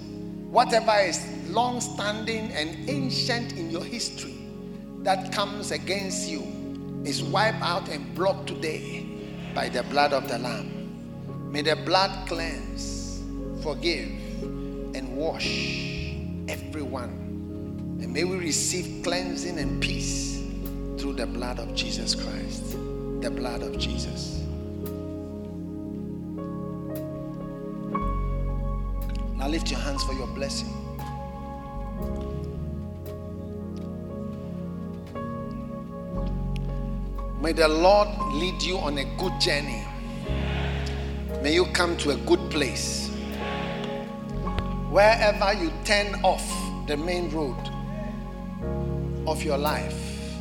[0.49, 1.19] Whatever is
[1.49, 4.35] long standing and ancient in your history
[4.99, 6.43] that comes against you
[7.05, 9.05] is wiped out and blocked today
[9.55, 11.51] by the blood of the Lamb.
[11.51, 13.21] May the blood cleanse,
[13.63, 14.09] forgive,
[14.95, 16.13] and wash
[16.47, 17.22] everyone.
[18.01, 20.41] And may we receive cleansing and peace
[20.97, 22.71] through the blood of Jesus Christ.
[23.21, 24.41] The blood of Jesus.
[29.37, 30.73] Now lift your hands for your blessing.
[37.41, 39.83] May the Lord lead you on a good journey.
[41.41, 43.09] May you come to a good place.
[44.89, 46.47] Wherever you turn off
[46.87, 47.72] the main road
[49.27, 50.39] of your life,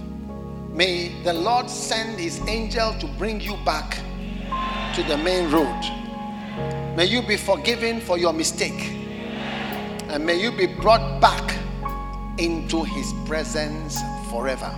[0.71, 3.99] may the Lord send his angel to bring you back
[4.95, 5.81] to the main road.
[6.97, 8.93] May you be forgiven for your mistake.
[10.09, 11.59] And may you be brought back
[12.39, 13.99] into his presence
[14.31, 14.71] forever.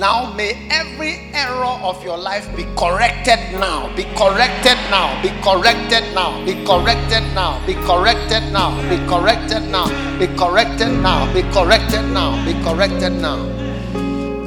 [0.00, 3.94] Now, may every error of your life be corrected now.
[3.94, 5.20] Be corrected now.
[5.20, 6.42] Be corrected now.
[6.46, 7.66] Be corrected now.
[7.66, 8.80] Be corrected now.
[8.88, 10.18] Be corrected now.
[10.18, 11.30] Be corrected now.
[11.34, 12.44] Be corrected now.
[12.46, 13.44] Be corrected now.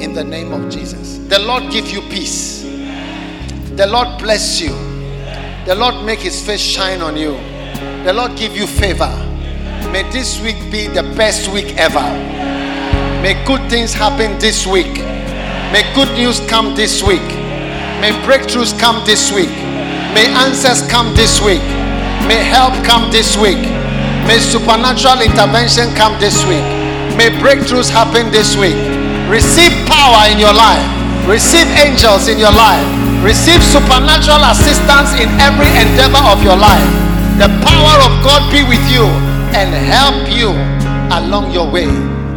[0.00, 1.18] In the name of Jesus.
[1.28, 2.64] The Lord give you peace.
[3.76, 4.74] The Lord bless you.
[5.66, 7.38] The Lord make his face shine on you.
[8.02, 9.14] The Lord give you favor.
[9.92, 12.02] May this week be the best week ever.
[13.22, 15.13] May good things happen this week.
[15.72, 17.24] May good news come this week.
[18.00, 19.50] May breakthroughs come this week.
[20.14, 21.62] May answers come this week.
[22.28, 23.60] May help come this week.
[24.26, 26.64] May supernatural intervention come this week.
[27.16, 28.76] May breakthroughs happen this week.
[29.28, 30.84] Receive power in your life.
[31.28, 32.84] Receive angels in your life.
[33.24, 36.88] Receive supernatural assistance in every endeavor of your life.
[37.40, 39.04] The power of God be with you
[39.56, 40.52] and help you
[41.12, 41.88] along your way.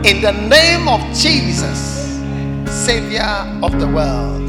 [0.04, 1.87] In the name of Jesus.
[2.78, 3.24] Savior
[3.64, 4.44] of the world.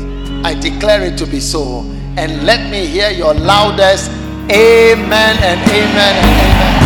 [0.44, 1.80] I declare it to be so.
[2.16, 4.10] And let me hear your loudest
[4.50, 6.78] amen and amen and amen.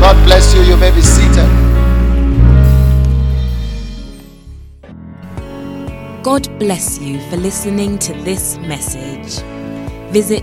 [0.00, 0.62] God bless you.
[0.62, 1.48] You may be seated.
[6.22, 9.42] God bless you for listening to this message.
[10.10, 10.42] Visit